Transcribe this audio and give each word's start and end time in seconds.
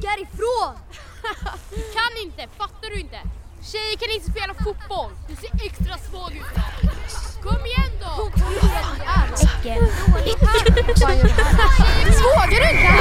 Stick 0.00 0.10
härifrån! 0.10 0.74
kan 1.94 2.22
inte, 2.24 2.56
fattar 2.58 2.90
du 2.90 3.00
inte? 3.00 3.16
Tjejer 3.62 3.96
kan 3.96 4.14
inte 4.14 4.30
spela 4.30 4.54
fotboll. 4.54 5.10
Du 5.28 5.36
ser 5.36 5.66
extra 5.66 5.98
svag 5.98 6.32
ut 6.32 6.42
idag. 6.52 6.92
Kom 7.42 7.66
igen 7.66 7.90
då! 8.00 8.30
Äckel. 9.42 9.82
Vågar 12.22 12.60
du 12.60 12.70
inte? 12.70 12.92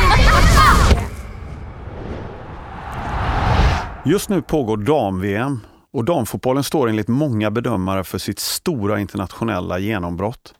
Just 4.06 4.30
nu 4.30 4.42
pågår 4.42 4.78
dam-VM 4.78 5.60
och 5.94 6.06
damfotbollen 6.06 6.64
står 6.64 6.90
enligt 6.90 7.08
många 7.08 7.52
bedömare 7.52 8.04
för 8.04 8.18
sitt 8.18 8.40
stora 8.40 9.00
internationella 9.00 9.80
genombrott. 9.80 10.54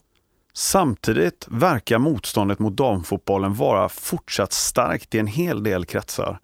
Samtidigt 0.54 1.48
verkar 1.48 2.00
motståndet 2.00 2.60
mot 2.60 2.78
damfotbollen 2.78 3.54
vara 3.54 3.90
fortsatt 3.90 4.54
starkt 4.54 5.16
i 5.16 5.20
en 5.20 5.28
hel 5.28 5.64
del 5.64 5.86
kretsar. 5.86 6.40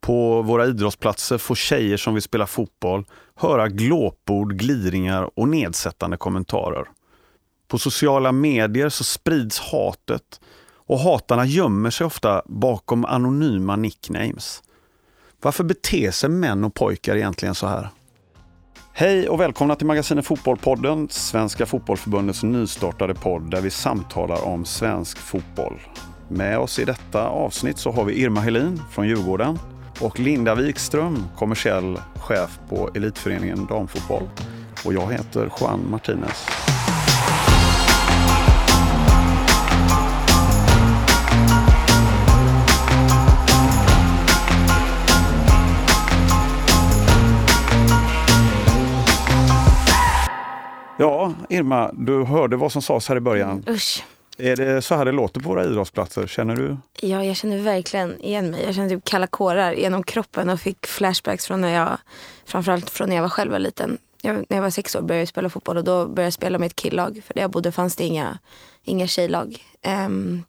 På 0.00 0.42
våra 0.42 0.66
idrottsplatser 0.66 1.38
får 1.38 1.54
tjejer 1.54 1.96
som 1.96 2.14
vill 2.14 2.22
spela 2.22 2.46
fotboll 2.46 3.04
höra 3.34 3.68
glåpord, 3.68 4.54
gliringar 4.54 5.30
och 5.34 5.48
nedsättande 5.48 6.16
kommentarer. 6.16 6.84
På 7.68 7.78
sociala 7.78 8.32
medier 8.32 8.88
så 8.88 9.04
sprids 9.04 9.60
hatet 9.60 10.40
och 10.86 10.98
hatarna 10.98 11.46
gömmer 11.46 11.90
sig 11.90 12.06
ofta 12.06 12.42
bakom 12.46 13.04
anonyma 13.04 13.76
nicknames. 13.76 14.62
Varför 15.42 15.64
beter 15.64 16.10
sig 16.10 16.30
män 16.30 16.64
och 16.64 16.74
pojkar 16.74 17.16
egentligen 17.16 17.54
så 17.54 17.66
här? 17.66 17.88
Hej 18.98 19.28
och 19.28 19.40
välkomna 19.40 19.76
till 19.76 19.86
magasinet 19.86 20.26
Fotbollpodden, 20.26 21.08
Svenska 21.10 21.66
Fotbollförbundets 21.66 22.42
nystartade 22.42 23.14
podd 23.14 23.50
där 23.50 23.60
vi 23.60 23.70
samtalar 23.70 24.44
om 24.44 24.64
svensk 24.64 25.18
fotboll. 25.18 25.80
Med 26.28 26.58
oss 26.58 26.78
i 26.78 26.84
detta 26.84 27.28
avsnitt 27.28 27.78
så 27.78 27.90
har 27.90 28.04
vi 28.04 28.22
Irma 28.22 28.40
Helin 28.40 28.82
från 28.90 29.08
Djurgården 29.08 29.58
och 30.00 30.20
Linda 30.20 30.54
Wikström, 30.54 31.24
kommersiell 31.36 32.00
chef 32.14 32.58
på 32.68 32.90
Elitföreningen 32.94 33.66
Damfotboll. 33.66 34.28
Och 34.84 34.94
jag 34.94 35.12
heter 35.12 35.50
Juan 35.60 35.90
Martinez. 35.90 36.46
Ja, 50.98 51.34
Irma, 51.48 51.90
du 51.92 52.24
hörde 52.24 52.56
vad 52.56 52.72
som 52.72 52.82
sades 52.82 53.08
här 53.08 53.16
i 53.16 53.20
början. 53.20 53.64
Usch. 53.68 54.04
Är 54.38 54.56
det 54.56 54.82
så 54.82 54.94
här 54.94 55.04
det 55.04 55.12
låter 55.12 55.40
på 55.40 55.48
våra 55.48 55.64
idrottsplatser? 55.64 56.26
Känner 56.26 56.56
du? 56.56 56.76
Ja, 57.00 57.24
jag 57.24 57.36
känner 57.36 57.58
verkligen 57.58 58.20
igen 58.20 58.50
mig. 58.50 58.64
Jag 58.64 58.74
känner 58.74 58.88
typ 58.88 59.04
kalla 59.04 59.26
kårar 59.26 59.72
genom 59.72 60.02
kroppen 60.02 60.48
och 60.48 60.60
fick 60.60 60.86
flashbacks 60.86 61.46
från 61.46 61.60
när 61.60 61.74
jag, 61.74 61.98
framförallt 62.44 62.90
från 62.90 63.08
när 63.08 63.16
jag 63.16 63.22
var 63.22 63.28
själv 63.28 63.52
var 63.52 63.58
liten. 63.58 63.98
Jag, 64.22 64.34
när 64.34 64.56
jag 64.56 64.62
var 64.62 64.70
sex 64.70 64.96
år 64.96 65.00
började 65.00 65.20
jag 65.20 65.28
spela 65.28 65.48
fotboll 65.48 65.76
och 65.76 65.84
då 65.84 66.06
började 66.06 66.22
jag 66.22 66.32
spela 66.32 66.58
med 66.58 66.66
ett 66.66 66.80
killag. 66.80 67.22
För 67.26 67.34
där 67.34 67.40
jag 67.40 67.50
bodde 67.50 67.72
fanns 67.72 67.96
det 67.96 68.04
inga, 68.04 68.38
inga 68.84 69.06
tjejlag. 69.06 69.58
Um, 70.06 70.44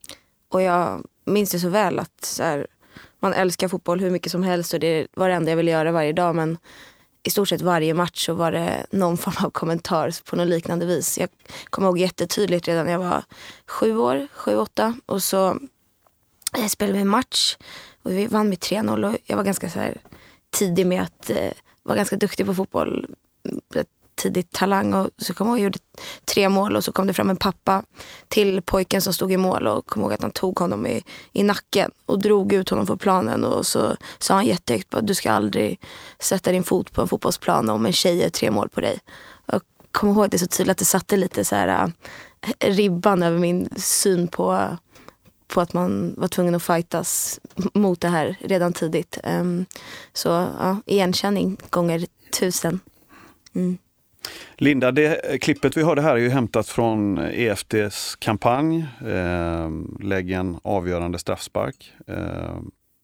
och 0.50 0.62
jag 0.62 1.04
minns 1.26 1.52
det 1.52 1.60
så 1.60 1.70
väl 1.70 2.00
att 2.00 2.26
så 2.26 2.44
här, 2.44 2.68
man 3.20 3.34
älskar 3.34 3.68
fotboll 3.68 4.00
hur 4.00 4.12
mycket 4.12 4.32
som 4.32 4.44
helst 4.44 4.74
och 4.74 4.80
det 4.80 5.08
var 5.14 5.30
det 5.30 5.36
enda 5.36 5.52
jag 5.52 5.58
ville 5.58 5.72
göra 5.72 5.92
varje 5.92 6.14
dag. 6.14 6.36
Men 6.36 6.58
i 7.28 7.30
stort 7.30 7.50
sett 7.50 7.62
varje 7.62 7.94
match 7.94 8.26
så 8.26 8.34
var 8.34 8.52
det 8.52 8.86
någon 8.92 9.18
form 9.18 9.46
av 9.46 9.50
kommentar 9.50 10.30
på 10.30 10.36
något 10.36 10.48
liknande 10.48 10.86
vis. 10.86 11.18
Jag 11.18 11.30
kommer 11.70 11.88
ihåg 11.88 11.98
jättetydligt 11.98 12.68
redan 12.68 12.86
när 12.86 12.92
jag 12.92 13.00
var 13.00 13.24
sju 13.68 13.98
år, 13.98 14.28
sju, 14.34 14.56
åtta. 14.56 14.96
Och 15.06 15.24
så 15.24 15.60
jag 16.58 16.72
spelade 16.72 16.94
vi 16.94 17.02
en 17.02 17.08
match 17.08 17.58
och 18.04 18.12
vi 18.12 18.28
vann 18.28 18.50
med 18.50 18.58
3-0 18.58 19.06
och 19.06 19.18
jag 19.26 19.38
var 19.38 19.44
ganska 19.44 19.70
så 19.70 19.80
här 19.80 19.98
tidig 20.50 20.88
med 20.88 21.02
att 21.02 21.30
eh, 21.30 21.52
vara 21.84 21.98
ganska 21.98 22.16
duktig 22.16 22.46
på 22.46 22.54
fotboll 22.54 23.16
tidigt 24.18 24.52
talang 24.52 24.94
och 24.94 25.10
så 25.18 25.34
kom 25.34 25.48
jag 25.48 25.54
och 25.54 25.60
gjorde 25.60 25.80
tre 26.26 26.50
mål 26.50 26.76
och 26.76 26.84
så 26.84 26.92
kom 26.92 27.08
det 27.08 27.14
fram 27.14 27.30
en 27.30 27.38
pappa 27.38 27.84
till 28.28 28.62
pojken 28.62 29.02
som 29.02 29.14
stod 29.14 29.32
i 29.32 29.38
mål 29.38 29.68
och 29.68 29.86
kom 29.86 30.02
ihåg 30.02 30.14
att 30.14 30.22
han 30.22 30.32
tog 30.32 30.60
honom 30.60 30.88
i, 30.88 31.04
i 31.34 31.44
nacken 31.44 31.92
och 32.06 32.20
drog 32.20 32.54
ut 32.54 32.70
honom 32.70 32.88
från 32.88 32.98
planen 32.98 33.44
och 33.44 33.66
så 33.66 33.96
sa 34.20 34.34
han 34.34 34.46
jättehögt 34.46 34.94
att 34.94 35.08
du 35.08 35.16
ska 35.16 35.32
aldrig 35.32 35.80
sätta 36.20 36.52
din 36.52 36.64
fot 36.64 36.92
på 36.92 37.02
en 37.02 37.08
fotbollsplan 37.08 37.70
om 37.70 37.86
en 37.86 37.94
tjej 37.94 38.22
gör 38.22 38.30
tre 38.30 38.52
mål 38.52 38.70
på 38.70 38.82
dig. 38.82 39.00
Jag 39.46 39.62
kommer 39.92 40.14
ihåg 40.14 40.30
det 40.30 40.40
så 40.40 40.48
tydligt 40.48 40.72
att 40.72 40.78
det 40.78 40.86
satte 40.86 41.18
lite 41.18 41.46
så 41.46 41.56
här 41.56 41.92
eh, 42.60 42.74
ribban 42.74 43.24
över 43.24 43.40
min 43.40 43.70
syn 43.78 44.28
på 44.28 44.78
på 45.48 45.62
att 45.62 45.74
man 45.74 46.14
var 46.18 46.28
tvungen 46.28 46.56
att 46.56 46.64
fightas 46.64 47.40
mot 47.74 48.02
det 48.02 48.08
här 48.08 48.38
redan 48.40 48.74
tidigt. 48.74 49.18
Um, 49.24 49.66
så 50.14 50.30
ja, 50.30 50.78
igenkänning 50.86 51.58
gånger 51.70 52.06
tusen. 52.40 52.80
Mm. 53.56 53.78
Linda, 54.58 54.92
det 54.92 55.42
klippet 55.42 55.78
vi 55.78 55.84
hörde 55.84 56.02
här 56.02 56.16
är 56.16 56.20
ju 56.20 56.30
hämtat 56.30 56.68
från 56.68 57.18
EFDs 57.18 58.16
kampanj 58.16 58.86
eh, 59.02 59.70
Lägg 60.00 60.32
en 60.32 60.60
avgörande 60.64 61.20
straffspark. 61.20 61.94
Eh, 62.08 62.60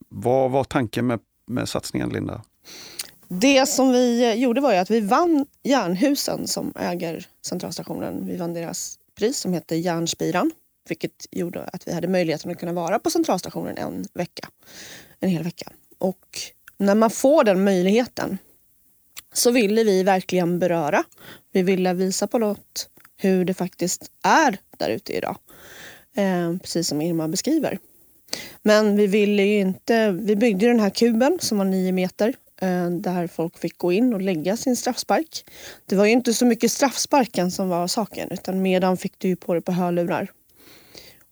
vad 0.09 0.51
var 0.51 0.63
tanken 0.63 1.07
med, 1.07 1.19
med 1.47 1.69
satsningen, 1.69 2.09
Linda? 2.09 2.41
Det 3.27 3.65
som 3.65 3.91
vi 3.91 4.33
gjorde 4.33 4.61
var 4.61 4.71
ju 4.73 4.77
att 4.77 4.91
vi 4.91 4.99
vann 4.99 5.45
Järnhusen 5.63 6.47
som 6.47 6.73
äger 6.79 7.25
centralstationen. 7.45 8.25
Vi 8.25 8.37
vann 8.37 8.53
deras 8.53 8.99
pris 9.17 9.37
som 9.37 9.53
heter 9.53 9.75
Järnspiran. 9.75 10.51
Vilket 10.89 11.27
gjorde 11.31 11.63
att 11.63 11.87
vi 11.87 11.93
hade 11.93 12.07
möjligheten 12.07 12.51
att 12.51 12.59
kunna 12.59 12.73
vara 12.73 12.99
på 12.99 13.09
centralstationen 13.09 13.77
en 13.77 14.05
vecka. 14.13 14.47
En 15.19 15.29
hel 15.29 15.43
vecka. 15.43 15.71
Och 15.97 16.27
när 16.77 16.95
man 16.95 17.09
får 17.09 17.43
den 17.43 17.63
möjligheten 17.63 18.37
så 19.33 19.51
ville 19.51 19.83
vi 19.83 20.03
verkligen 20.03 20.59
beröra. 20.59 21.03
Vi 21.51 21.61
ville 21.61 21.93
visa 21.93 22.27
på 22.27 22.37
något 22.37 22.89
hur 23.17 23.45
det 23.45 23.53
faktiskt 23.53 24.11
är 24.23 24.57
där 24.77 24.89
ute 24.89 25.13
idag. 25.13 25.37
Eh, 26.15 26.57
precis 26.57 26.87
som 26.87 27.01
Irma 27.01 27.27
beskriver. 27.27 27.79
Men 28.61 28.95
vi 28.95 29.07
ville 29.07 29.43
ju 29.43 29.59
inte, 29.59 30.11
vi 30.11 30.35
byggde 30.35 30.67
den 30.67 30.79
här 30.79 30.89
kuben 30.89 31.37
som 31.41 31.57
var 31.57 31.65
nio 31.65 31.91
meter 31.91 32.33
eh, 32.61 32.89
där 32.89 33.27
folk 33.27 33.59
fick 33.59 33.77
gå 33.77 33.91
in 33.91 34.13
och 34.13 34.21
lägga 34.21 34.57
sin 34.57 34.75
straffspark. 34.75 35.45
Det 35.85 35.95
var 35.95 36.05
ju 36.05 36.11
inte 36.11 36.33
så 36.33 36.45
mycket 36.45 36.71
straffsparken 36.71 37.51
som 37.51 37.69
var 37.69 37.87
saken 37.87 38.31
utan 38.31 38.61
medan 38.61 38.97
fick 38.97 39.13
du 39.19 39.27
ju 39.27 39.35
på 39.35 39.53
dig 39.53 39.61
på 39.61 39.71
hörlurar. 39.71 40.31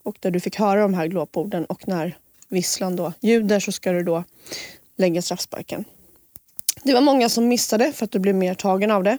Och 0.02 0.16
där 0.20 0.30
du 0.30 0.40
fick 0.40 0.56
höra 0.56 0.82
de 0.82 0.94
här 0.94 1.06
glåporden 1.06 1.64
och 1.64 1.88
när 1.88 2.16
visslan 2.48 2.96
då 2.96 3.12
ljuder 3.20 3.60
så 3.60 3.72
ska 3.72 3.92
du 3.92 4.02
då 4.02 4.24
lägga 4.96 5.22
straffsparken. 5.22 5.84
Det 6.84 6.94
var 6.94 7.00
många 7.00 7.28
som 7.28 7.48
missade 7.48 7.92
för 7.92 8.04
att 8.04 8.10
du 8.10 8.18
blev 8.18 8.34
mer 8.34 8.54
tagen 8.54 8.90
av 8.90 9.04
det. 9.04 9.18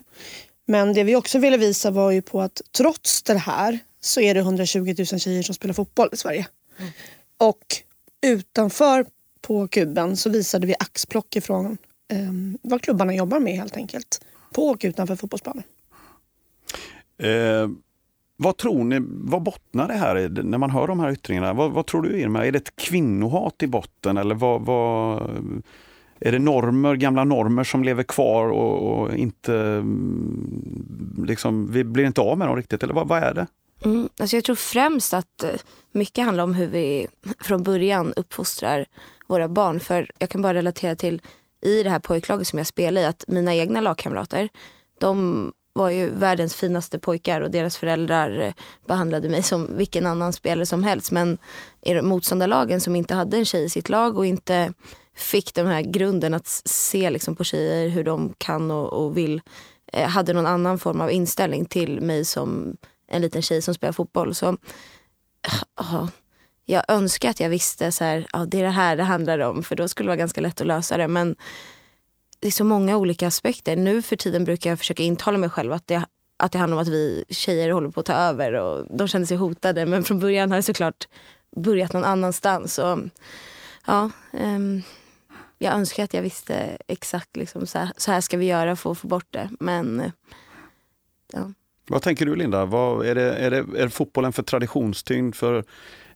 Men 0.66 0.94
det 0.94 1.04
vi 1.04 1.16
också 1.16 1.38
ville 1.38 1.56
visa 1.56 1.90
var 1.90 2.10
ju 2.10 2.22
på 2.22 2.40
att 2.40 2.62
trots 2.76 3.22
det 3.22 3.38
här 3.38 3.78
så 4.00 4.20
är 4.20 4.34
det 4.34 4.40
120 4.40 4.94
000 4.98 5.06
tjejer 5.06 5.42
som 5.42 5.54
spelar 5.54 5.74
fotboll 5.74 6.08
i 6.12 6.16
Sverige. 6.16 6.46
Mm. 6.78 6.90
Och 7.38 7.64
utanför 8.26 9.06
på 9.42 9.68
kuben 9.68 10.16
så 10.16 10.30
visade 10.30 10.66
vi 10.66 10.74
axplock 10.78 11.36
ifrån 11.36 11.78
eh, 12.10 12.18
vad 12.62 12.82
klubbarna 12.82 13.14
jobbar 13.14 13.40
med 13.40 13.54
helt 13.54 13.76
enkelt. 13.76 14.20
På 14.52 14.66
och 14.66 14.80
utanför 14.84 15.16
fotbollsplanen. 15.16 15.62
Eh, 17.18 17.68
vad 18.36 18.56
tror 18.56 18.84
ni, 18.84 18.98
vad 19.08 19.42
bottnar 19.42 19.88
det 19.88 19.94
här 19.94 20.18
i 20.18 20.28
när 20.28 20.58
man 20.58 20.70
hör 20.70 20.86
de 20.86 21.00
här 21.00 21.12
yttringarna? 21.12 21.52
Vad, 21.52 21.72
vad 21.72 21.86
tror 21.86 22.02
du 22.02 22.20
Irma, 22.20 22.46
är 22.46 22.52
det 22.52 22.58
ett 22.58 22.76
kvinnohat 22.76 23.62
i 23.62 23.66
botten 23.66 24.16
eller 24.16 24.34
vad, 24.34 24.62
vad 24.62 25.30
är 26.20 26.32
det 26.32 26.38
normer, 26.38 26.96
gamla 26.96 27.24
normer 27.24 27.64
som 27.64 27.84
lever 27.84 28.02
kvar 28.02 28.48
och, 28.48 28.92
och 28.92 29.14
inte 29.14 29.54
mm, 29.54 31.24
liksom, 31.26 31.72
vi 31.72 31.84
blir 31.84 32.04
inte 32.04 32.20
av 32.20 32.38
med 32.38 32.48
dem 32.48 32.56
riktigt, 32.56 32.82
eller 32.82 32.94
vad, 32.94 33.08
vad 33.08 33.22
är 33.22 33.34
det? 33.34 33.46
Mm, 33.84 34.08
alltså 34.18 34.36
jag 34.36 34.44
tror 34.44 34.56
främst 34.56 35.14
att 35.14 35.42
eh, 35.42 35.50
mycket 35.92 36.24
handlar 36.24 36.44
om 36.44 36.54
hur 36.54 36.66
vi 36.66 37.06
från 37.40 37.62
början 37.62 38.12
uppfostrar 38.16 38.86
våra 39.26 39.48
barn. 39.48 39.80
För 39.80 40.10
jag 40.18 40.28
kan 40.28 40.42
bara 40.42 40.54
relatera 40.54 40.96
till 40.96 41.22
i 41.62 41.82
det 41.82 41.90
här 41.90 41.98
pojklaget 41.98 42.46
som 42.46 42.58
jag 42.58 42.66
spelar 42.66 43.00
i 43.00 43.04
att 43.04 43.24
mina 43.28 43.54
egna 43.54 43.80
lagkamrater, 43.80 44.48
de 45.00 45.52
var 45.72 45.90
ju 45.90 46.10
världens 46.10 46.54
finaste 46.54 46.98
pojkar 46.98 47.40
och 47.40 47.50
deras 47.50 47.76
föräldrar 47.76 48.40
eh, 48.40 48.52
behandlade 48.86 49.28
mig 49.28 49.42
som 49.42 49.76
vilken 49.76 50.06
annan 50.06 50.32
spelare 50.32 50.66
som 50.66 50.84
helst. 50.84 51.12
Men 51.12 51.38
i 51.82 52.02
motståndarlagen 52.02 52.80
som 52.80 52.96
inte 52.96 53.14
hade 53.14 53.36
en 53.36 53.44
tjej 53.44 53.64
i 53.64 53.68
sitt 53.68 53.88
lag 53.88 54.18
och 54.18 54.26
inte 54.26 54.72
fick 55.16 55.54
den 55.54 55.66
här 55.66 55.82
grunden 55.82 56.34
att 56.34 56.46
se 56.64 57.10
liksom 57.10 57.36
på 57.36 57.44
tjejer 57.44 57.88
hur 57.88 58.04
de 58.04 58.34
kan 58.38 58.70
och, 58.70 58.92
och 58.92 59.16
vill. 59.16 59.40
Eh, 59.92 60.08
hade 60.08 60.32
någon 60.32 60.46
annan 60.46 60.78
form 60.78 61.00
av 61.00 61.10
inställning 61.10 61.64
till 61.64 62.00
mig 62.00 62.24
som 62.24 62.76
en 63.08 63.22
liten 63.22 63.42
tjej 63.42 63.62
som 63.62 63.74
spelar 63.74 63.92
fotboll. 63.92 64.34
Så 64.34 64.48
uh, 65.80 66.08
Jag 66.64 66.84
önskar 66.88 67.30
att 67.30 67.40
jag 67.40 67.48
visste 67.48 67.92
så 67.92 68.04
här, 68.04 68.26
uh, 68.36 68.42
det 68.42 68.58
är 68.58 68.64
det 68.64 68.70
här 68.70 68.96
det 68.96 69.02
handlar 69.02 69.38
om 69.38 69.62
för 69.62 69.76
då 69.76 69.88
skulle 69.88 70.06
det 70.06 70.10
vara 70.10 70.16
ganska 70.16 70.40
lätt 70.40 70.60
att 70.60 70.66
lösa 70.66 70.96
det. 70.96 71.08
Men 71.08 71.36
det 72.40 72.46
är 72.46 72.52
så 72.52 72.64
många 72.64 72.96
olika 72.96 73.26
aspekter. 73.26 73.76
Nu 73.76 74.02
för 74.02 74.16
tiden 74.16 74.44
brukar 74.44 74.70
jag 74.70 74.78
försöka 74.78 75.02
intala 75.02 75.38
mig 75.38 75.50
själv 75.50 75.72
att 75.72 75.86
det, 75.86 76.04
att 76.36 76.52
det 76.52 76.58
handlar 76.58 76.76
om 76.76 76.82
att 76.82 76.88
vi 76.88 77.24
tjejer 77.28 77.70
håller 77.70 77.90
på 77.90 78.00
att 78.00 78.06
ta 78.06 78.12
över 78.12 78.52
och 78.52 78.96
de 78.96 79.08
känner 79.08 79.26
sig 79.26 79.36
hotade. 79.36 79.86
Men 79.86 80.04
från 80.04 80.18
början 80.18 80.50
har 80.50 80.56
det 80.56 80.62
såklart 80.62 81.08
börjat 81.56 81.92
någon 81.92 82.04
annanstans. 82.04 82.78
Och, 82.78 82.98
ja, 83.86 84.10
um, 84.32 84.82
jag 85.58 85.74
önskar 85.74 86.04
att 86.04 86.14
jag 86.14 86.22
visste 86.22 86.78
exakt 86.86 87.36
liksom, 87.36 87.66
så, 87.66 87.78
här, 87.78 87.92
så 87.96 88.12
här 88.12 88.20
ska 88.20 88.36
vi 88.36 88.46
göra 88.46 88.76
för 88.76 88.92
att 88.92 88.98
få 88.98 89.08
bort 89.08 89.26
det. 89.30 89.50
Men 89.60 90.00
eh, 90.00 90.10
ja. 91.32 91.52
Vad 91.88 92.02
tänker 92.02 92.26
du 92.26 92.36
Linda? 92.36 92.64
Vad, 92.64 93.06
är, 93.06 93.14
det, 93.14 93.34
är, 93.34 93.50
det, 93.50 93.64
är 93.76 93.88
fotbollen 93.88 94.32
för 94.32 94.42
traditionstyngd? 94.42 95.34
För, 95.34 95.64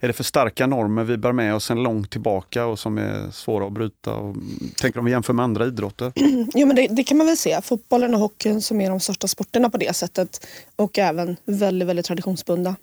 är 0.00 0.06
det 0.06 0.12
för 0.12 0.24
starka 0.24 0.66
normer 0.66 1.04
vi 1.04 1.16
bär 1.16 1.32
med 1.32 1.54
oss 1.54 1.64
sedan 1.64 1.82
långt 1.82 2.10
tillbaka 2.10 2.66
och 2.66 2.78
som 2.78 2.98
är 2.98 3.30
svåra 3.30 3.66
att 3.66 3.72
bryta? 3.72 4.14
Och, 4.14 4.36
tänker 4.80 4.98
om 4.98 5.04
vi 5.04 5.10
jämför 5.10 5.32
med 5.32 5.42
andra 5.44 5.66
idrotter? 5.66 6.12
Jo, 6.54 6.66
men 6.66 6.76
det, 6.76 6.86
det, 6.90 7.04
kan 7.04 7.18
man 7.18 7.26
väl 7.26 7.36
se. 7.36 7.60
Fotbollen 7.62 8.14
och 8.14 8.20
hockeyn 8.20 8.62
som 8.62 8.80
är 8.80 8.90
de 8.90 9.00
största 9.00 9.28
sporterna 9.28 9.70
på 9.70 9.78
det 9.78 9.96
sättet. 9.96 10.46
Och 10.76 10.98
även 10.98 11.36
väldigt, 11.44 11.88
väldigt 11.88 12.06
traditionsbundna. 12.06 12.76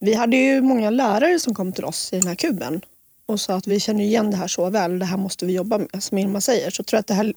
Vi 0.00 0.14
hade 0.14 0.36
ju 0.36 0.60
många 0.60 0.90
lärare 0.90 1.38
som 1.38 1.54
kom 1.54 1.72
till 1.72 1.84
oss 1.84 2.12
i 2.12 2.18
den 2.18 2.28
här 2.28 2.34
kuben 2.34 2.80
och 3.28 3.40
sa 3.40 3.54
att 3.54 3.66
vi 3.66 3.80
känner 3.80 4.04
igen 4.04 4.30
det 4.30 4.36
här 4.36 4.48
så 4.48 4.70
väl. 4.70 4.98
Det 4.98 5.04
här 5.04 5.16
måste 5.16 5.46
vi 5.46 5.52
jobba 5.52 5.78
med, 5.78 6.02
som 6.02 6.18
Irma 6.18 6.40
säger. 6.40 6.70
Så 6.70 6.80
jag 6.80 6.86
tror 6.86 7.00
att 7.00 7.06
det 7.06 7.14
här 7.14 7.34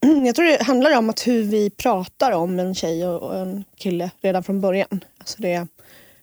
jag 0.26 0.34
tror 0.34 0.44
det 0.44 0.62
handlar 0.62 0.98
om 0.98 1.10
att 1.10 1.26
hur 1.26 1.42
vi 1.42 1.70
pratar 1.70 2.32
om 2.32 2.58
en 2.58 2.74
tjej 2.74 3.06
och 3.06 3.36
en 3.38 3.64
kille 3.76 4.10
redan 4.20 4.42
från 4.42 4.60
början. 4.60 5.04
Alltså 5.18 5.42
det, 5.42 5.66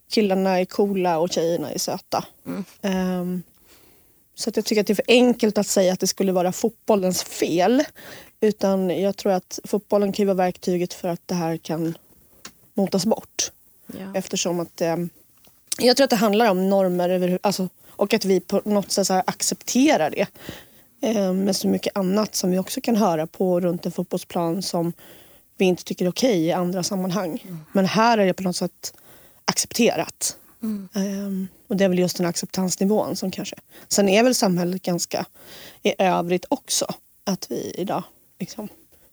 killarna 0.09 0.59
är 0.59 0.65
coola 0.65 1.17
och 1.19 1.31
tjejerna 1.31 1.71
är 1.71 1.77
söta. 1.77 2.25
Mm. 2.45 3.21
Um, 3.21 3.43
så 4.35 4.49
att 4.49 4.55
jag 4.55 4.65
tycker 4.65 4.81
att 4.81 4.88
det 4.88 4.93
är 4.93 4.95
för 4.95 5.05
enkelt 5.07 5.57
att 5.57 5.67
säga 5.67 5.93
att 5.93 5.99
det 5.99 6.07
skulle 6.07 6.31
vara 6.31 6.51
fotbollens 6.51 7.23
fel. 7.23 7.83
Utan 8.41 9.01
jag 9.01 9.17
tror 9.17 9.31
att 9.31 9.59
fotbollen 9.63 10.13
kan 10.13 10.25
vara 10.27 10.38
verktyget 10.38 10.93
för 10.93 11.07
att 11.07 11.21
det 11.25 11.35
här 11.35 11.57
kan 11.57 11.97
motas 12.73 13.05
bort. 13.05 13.51
Ja. 13.88 14.11
Eftersom 14.15 14.59
att 14.59 14.81
um, 14.81 15.09
jag 15.79 15.97
tror 15.97 16.03
att 16.03 16.09
det 16.09 16.15
handlar 16.15 16.51
om 16.51 16.69
normer 16.69 17.09
över, 17.09 17.39
alltså, 17.41 17.69
och 17.95 18.13
att 18.13 18.25
vi 18.25 18.39
på 18.39 18.62
något 18.65 18.92
sätt 18.92 19.09
accepterar 19.09 20.09
det. 20.09 20.27
Eh, 21.01 21.33
med 21.33 21.56
så 21.56 21.68
mycket 21.68 21.97
annat 21.97 22.36
som 22.36 22.51
vi 22.51 22.59
också 22.59 22.81
kan 22.81 22.95
höra 22.95 23.27
på 23.27 23.59
runt 23.59 23.86
en 23.86 23.92
fotbollsplan 23.92 24.62
som 24.62 24.94
vi 25.57 25.65
inte 25.65 25.83
tycker 25.83 26.06
är 26.06 26.09
okej 26.09 26.45
i 26.45 26.51
andra 26.51 26.83
sammanhang. 26.83 27.44
Mm. 27.44 27.59
Men 27.71 27.86
här 27.86 28.18
är 28.18 28.25
det 28.25 28.33
på 28.33 28.44
något 28.44 28.56
sätt 28.56 28.94
accepterat. 29.45 30.38
Mm. 30.63 30.89
Um, 30.94 31.47
och 31.68 31.77
det 31.77 31.83
är 31.83 31.89
väl 31.89 32.00
just 32.00 32.18
den 32.18 32.25
acceptansnivån 32.25 33.15
som 33.15 33.31
kanske... 33.31 33.56
Sen 33.88 34.09
är 34.09 34.24
väl 34.24 34.36
samhället 34.36 34.81
ganska 34.81 35.25
i 35.83 35.94
övrigt 35.98 36.45
också. 36.50 36.86
Att 37.24 37.51
vi 37.51 37.75
idag, 37.77 38.03
liksom, 38.39 38.68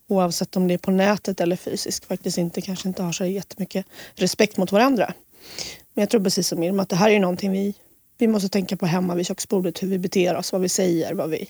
oavsett 0.07 0.55
om 0.55 0.67
det 0.67 0.73
är 0.73 0.77
på 0.77 0.91
nätet 0.91 1.41
eller 1.41 1.55
fysiskt, 1.55 2.05
faktiskt 2.05 2.37
inte 2.37 2.61
kanske 2.61 2.87
inte 2.87 3.03
har 3.03 3.11
så 3.11 3.25
jättemycket 3.25 3.85
respekt 4.15 4.57
mot 4.57 4.71
varandra. 4.71 5.13
Men 5.93 6.01
jag 6.01 6.09
tror 6.09 6.23
precis 6.23 6.47
som 6.47 6.63
Irma 6.63 6.83
att 6.83 6.89
det 6.89 6.95
här 6.95 7.09
är 7.09 7.19
någonting 7.19 7.51
vi, 7.51 7.75
vi 8.23 8.27
måste 8.27 8.49
tänka 8.49 8.77
på 8.77 8.85
hemma 8.85 9.15
vid 9.15 9.25
köksbordet. 9.25 9.83
Hur 9.83 9.87
vi 9.87 9.99
beter 9.99 10.35
oss, 10.35 10.51
vad 10.51 10.61
vi 10.61 10.69
säger, 10.69 11.13
vad 11.13 11.29
vi 11.29 11.49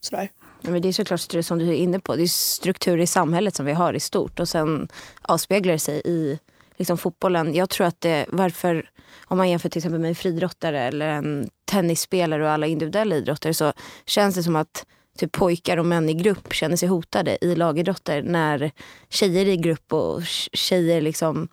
Sådär. 0.00 0.30
Ja, 0.60 0.70
men 0.70 0.82
det 0.82 0.88
är 0.88 0.92
såklart 0.92 1.44
som 1.44 1.58
du 1.58 1.68
är 1.68 1.72
inne 1.72 2.00
på. 2.00 2.16
Det 2.16 2.22
är 2.22 2.26
strukturer 2.26 2.98
i 2.98 3.06
samhället 3.06 3.54
som 3.54 3.66
vi 3.66 3.72
har 3.72 3.94
i 3.94 4.00
stort 4.00 4.40
och 4.40 4.48
sen 4.48 4.88
avspeglar 5.22 5.72
det 5.72 5.78
sig 5.78 6.02
i 6.04 6.38
liksom, 6.76 6.98
fotbollen. 6.98 7.54
Jag 7.54 7.70
tror 7.70 7.86
att 7.86 8.00
det, 8.00 8.26
varför, 8.28 8.90
om 9.24 9.38
man 9.38 9.50
jämför 9.50 9.68
till 9.68 9.78
exempel 9.78 10.00
med 10.00 10.08
en 10.08 10.14
friidrottare 10.14 10.80
eller 10.80 11.08
en 11.08 11.50
tennisspelare 11.64 12.44
och 12.44 12.50
alla 12.50 12.66
individuella 12.66 13.16
idrottare 13.16 13.54
så 13.54 13.72
känns 14.06 14.34
det 14.34 14.42
som 14.42 14.56
att 14.56 14.86
typ 15.18 15.32
pojkar 15.32 15.76
och 15.76 15.86
män 15.86 16.08
i 16.08 16.14
grupp 16.14 16.52
känner 16.52 16.76
sig 16.76 16.88
hotade 16.88 17.38
i 17.40 17.54
lagidrotter 17.54 18.22
när 18.22 18.70
tjejer 19.08 19.46
i 19.46 19.56
grupp 19.56 19.92
och 19.92 20.22
tjejer 20.52 21.00
liksom 21.00 21.48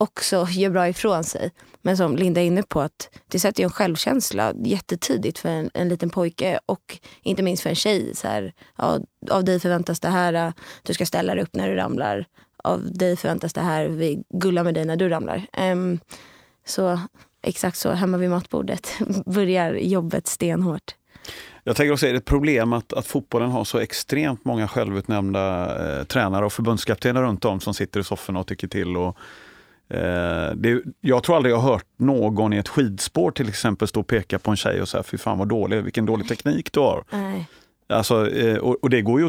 också 0.00 0.46
gör 0.50 0.70
bra 0.70 0.88
ifrån 0.88 1.24
sig. 1.24 1.50
Men 1.82 1.96
som 1.96 2.16
Linda 2.16 2.40
är 2.40 2.44
inne 2.44 2.62
på, 2.62 2.80
att 2.80 3.08
det 3.28 3.40
sätter 3.40 3.62
ju 3.62 3.64
en 3.64 3.70
självkänsla 3.70 4.52
jättetidigt 4.64 5.38
för 5.38 5.48
en, 5.48 5.70
en 5.74 5.88
liten 5.88 6.10
pojke 6.10 6.60
och 6.66 6.98
inte 7.22 7.42
minst 7.42 7.62
för 7.62 7.70
en 7.70 7.76
tjej. 7.76 8.14
Så 8.14 8.28
här, 8.28 8.52
ja, 8.76 8.98
av 9.30 9.44
dig 9.44 9.60
förväntas 9.60 10.00
det 10.00 10.08
här, 10.08 10.32
äh, 10.32 10.52
du 10.82 10.94
ska 10.94 11.06
ställa 11.06 11.34
dig 11.34 11.44
upp 11.44 11.54
när 11.54 11.68
du 11.68 11.76
ramlar. 11.76 12.26
Av 12.64 12.92
dig 12.92 13.16
förväntas 13.16 13.52
det 13.52 13.60
här, 13.60 13.88
vi 13.88 14.22
gullar 14.28 14.64
med 14.64 14.74
dig 14.74 14.84
när 14.84 14.96
du 14.96 15.08
ramlar. 15.08 15.46
Um, 15.58 16.00
så 16.66 17.00
exakt 17.42 17.76
så, 17.76 17.90
hemma 17.90 18.18
vid 18.18 18.30
matbordet 18.30 18.92
börjar 19.26 19.74
jobbet 19.74 20.26
stenhårt. 20.26 20.94
Jag 21.64 21.76
tänker 21.76 21.92
också, 21.92 22.06
är 22.06 22.12
det 22.12 22.18
ett 22.18 22.24
problem 22.24 22.72
att, 22.72 22.92
att 22.92 23.06
fotbollen 23.06 23.50
har 23.50 23.64
så 23.64 23.78
extremt 23.78 24.44
många 24.44 24.68
självutnämnda 24.68 25.76
eh, 25.98 26.04
tränare 26.04 26.46
och 26.46 26.52
förbundskaptener 26.52 27.22
runt 27.22 27.44
om 27.44 27.60
som 27.60 27.74
sitter 27.74 28.00
i 28.00 28.04
sofforna 28.04 28.40
och 28.40 28.46
tycker 28.46 28.68
till 28.68 28.96
och 28.96 29.16
det, 30.54 30.82
jag 31.00 31.22
tror 31.22 31.36
aldrig 31.36 31.54
jag 31.54 31.58
har 31.58 31.72
hört 31.72 31.86
någon 31.96 32.52
i 32.52 32.56
ett 32.56 32.68
skidspår 32.68 33.30
till 33.30 33.48
exempel 33.48 33.88
stå 33.88 34.00
och 34.00 34.06
peka 34.06 34.38
på 34.38 34.50
en 34.50 34.56
tjej 34.56 34.82
och 34.82 34.88
säga 34.88 35.02
fy 35.02 35.18
fan 35.18 35.38
vad 35.38 35.48
dålig, 35.48 35.82
vilken 35.82 36.06
dålig 36.06 36.28
teknik 36.28 36.72
du 36.72 36.80
har. 36.80 37.04
Nej. 37.10 37.48
Alltså, 37.88 38.30
eh, 38.30 38.56
och, 38.56 38.76
och, 38.82 38.90
det 38.90 39.02
går 39.02 39.20
ju 39.20 39.26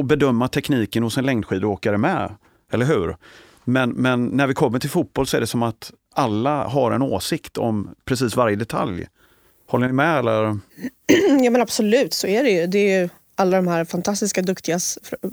att 0.00 0.06
bedöma 0.06 0.48
tekniken 0.48 1.02
hos 1.02 1.18
en 1.18 1.26
längdskidåkare 1.26 1.98
med, 1.98 2.34
eller 2.72 2.86
hur? 2.86 3.16
Men, 3.64 3.90
men 3.90 4.24
när 4.24 4.46
vi 4.46 4.54
kommer 4.54 4.78
till 4.78 4.90
fotboll 4.90 5.26
så 5.26 5.36
är 5.36 5.40
det 5.40 5.46
som 5.46 5.62
att 5.62 5.92
alla 6.14 6.64
har 6.64 6.92
en 6.92 7.02
åsikt 7.02 7.58
om 7.58 7.94
precis 8.04 8.36
varje 8.36 8.56
detalj. 8.56 9.06
Håller 9.66 9.86
ni 9.86 9.92
med? 9.92 10.18
Eller? 10.18 10.58
Ja 11.44 11.50
men 11.50 11.60
absolut, 11.60 12.14
så 12.14 12.26
är 12.26 12.42
det 12.42 12.50
ju. 12.50 12.66
Det 12.66 12.78
är 12.78 13.02
ju 13.02 13.08
alla 13.34 13.56
de 13.56 13.68
här 13.68 13.84
fantastiska 13.84 14.42
duktiga 14.42 14.78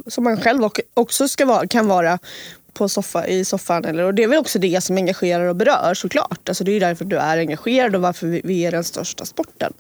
som 0.08 0.24
man 0.24 0.42
själv 0.42 0.70
också 0.94 1.28
ska 1.28 1.46
vara, 1.46 1.68
kan 1.68 1.88
vara 1.88 2.20
på 2.74 2.90
soffa, 2.90 3.28
i 3.28 3.46
soffan. 3.46 3.86
Eller, 3.86 4.04
och 4.04 4.14
det 4.14 4.24
är 4.24 4.28
väl 4.28 4.38
också 4.38 4.60
det 4.60 4.82
som 4.84 4.98
engagerar 4.98 5.46
och 5.46 5.56
berör 5.56 5.94
såklart. 5.94 6.50
Alltså 6.50 6.64
det 6.64 6.72
är 6.72 6.80
därför 6.80 7.06
du 7.06 7.18
är 7.18 7.38
engagerad 7.38 7.96
och 7.96 8.02
varför 8.02 8.28
vi, 8.28 8.42
vi 8.44 8.66
är 8.66 8.72
den 8.72 8.84
största 8.84 9.26
sporten. 9.26 9.74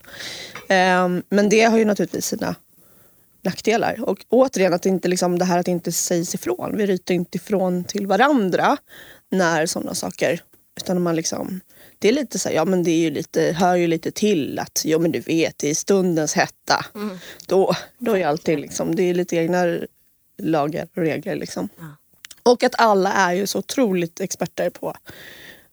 Um, 0.70 1.24
men 1.30 1.50
det 1.50 1.64
har 1.64 1.78
ju 1.78 1.86
naturligtvis 1.86 2.26
sina 2.26 2.56
nackdelar. 3.42 4.10
Och 4.10 4.26
återigen, 4.30 4.74
att 4.74 4.86
inte, 4.86 5.08
liksom, 5.08 5.40
det 5.40 5.46
här 5.46 5.60
att 5.60 5.68
inte 5.68 5.92
sägs 5.92 6.36
ifrån. 6.36 6.78
Vi 6.78 6.86
ryter 6.86 7.14
inte 7.14 7.38
ifrån 7.38 7.84
till 7.84 8.08
varandra 8.08 8.78
när 9.32 9.66
sådana 9.66 9.96
saker... 9.96 10.42
Utan 10.82 11.02
man 11.02 11.16
liksom, 11.16 11.60
det 12.00 12.08
är 12.08 12.12
lite 12.12 12.40
så 12.40 12.50
här, 12.50 12.56
ja 12.56 12.66
men 12.66 12.84
det 12.84 12.92
är 12.92 12.98
ju 12.98 13.10
lite, 13.12 13.56
hör 13.58 13.76
ju 13.76 13.88
lite 13.88 14.12
till 14.12 14.60
att, 14.60 14.82
jo 14.86 15.00
men 15.00 15.12
du 15.12 15.20
vet, 15.20 15.64
i 15.64 15.76
stundens 15.76 16.34
hetta, 16.34 16.86
mm. 16.96 17.18
då, 17.48 17.76
då 17.98 18.18
är 18.18 18.28
allting 18.28 18.60
liksom, 18.60 18.96
det 18.96 19.04
är 19.04 19.14
lite 19.14 19.36
egna 19.36 19.78
lagar 20.38 20.88
och 20.96 21.02
regler 21.02 21.36
liksom. 21.36 21.70
Ja. 21.80 21.86
Och 22.50 22.64
att 22.64 22.76
alla 22.78 23.14
är 23.14 23.34
ju 23.34 23.48
så 23.48 23.60
otroligt 23.60 24.20
experter 24.20 24.70
på 24.70 24.94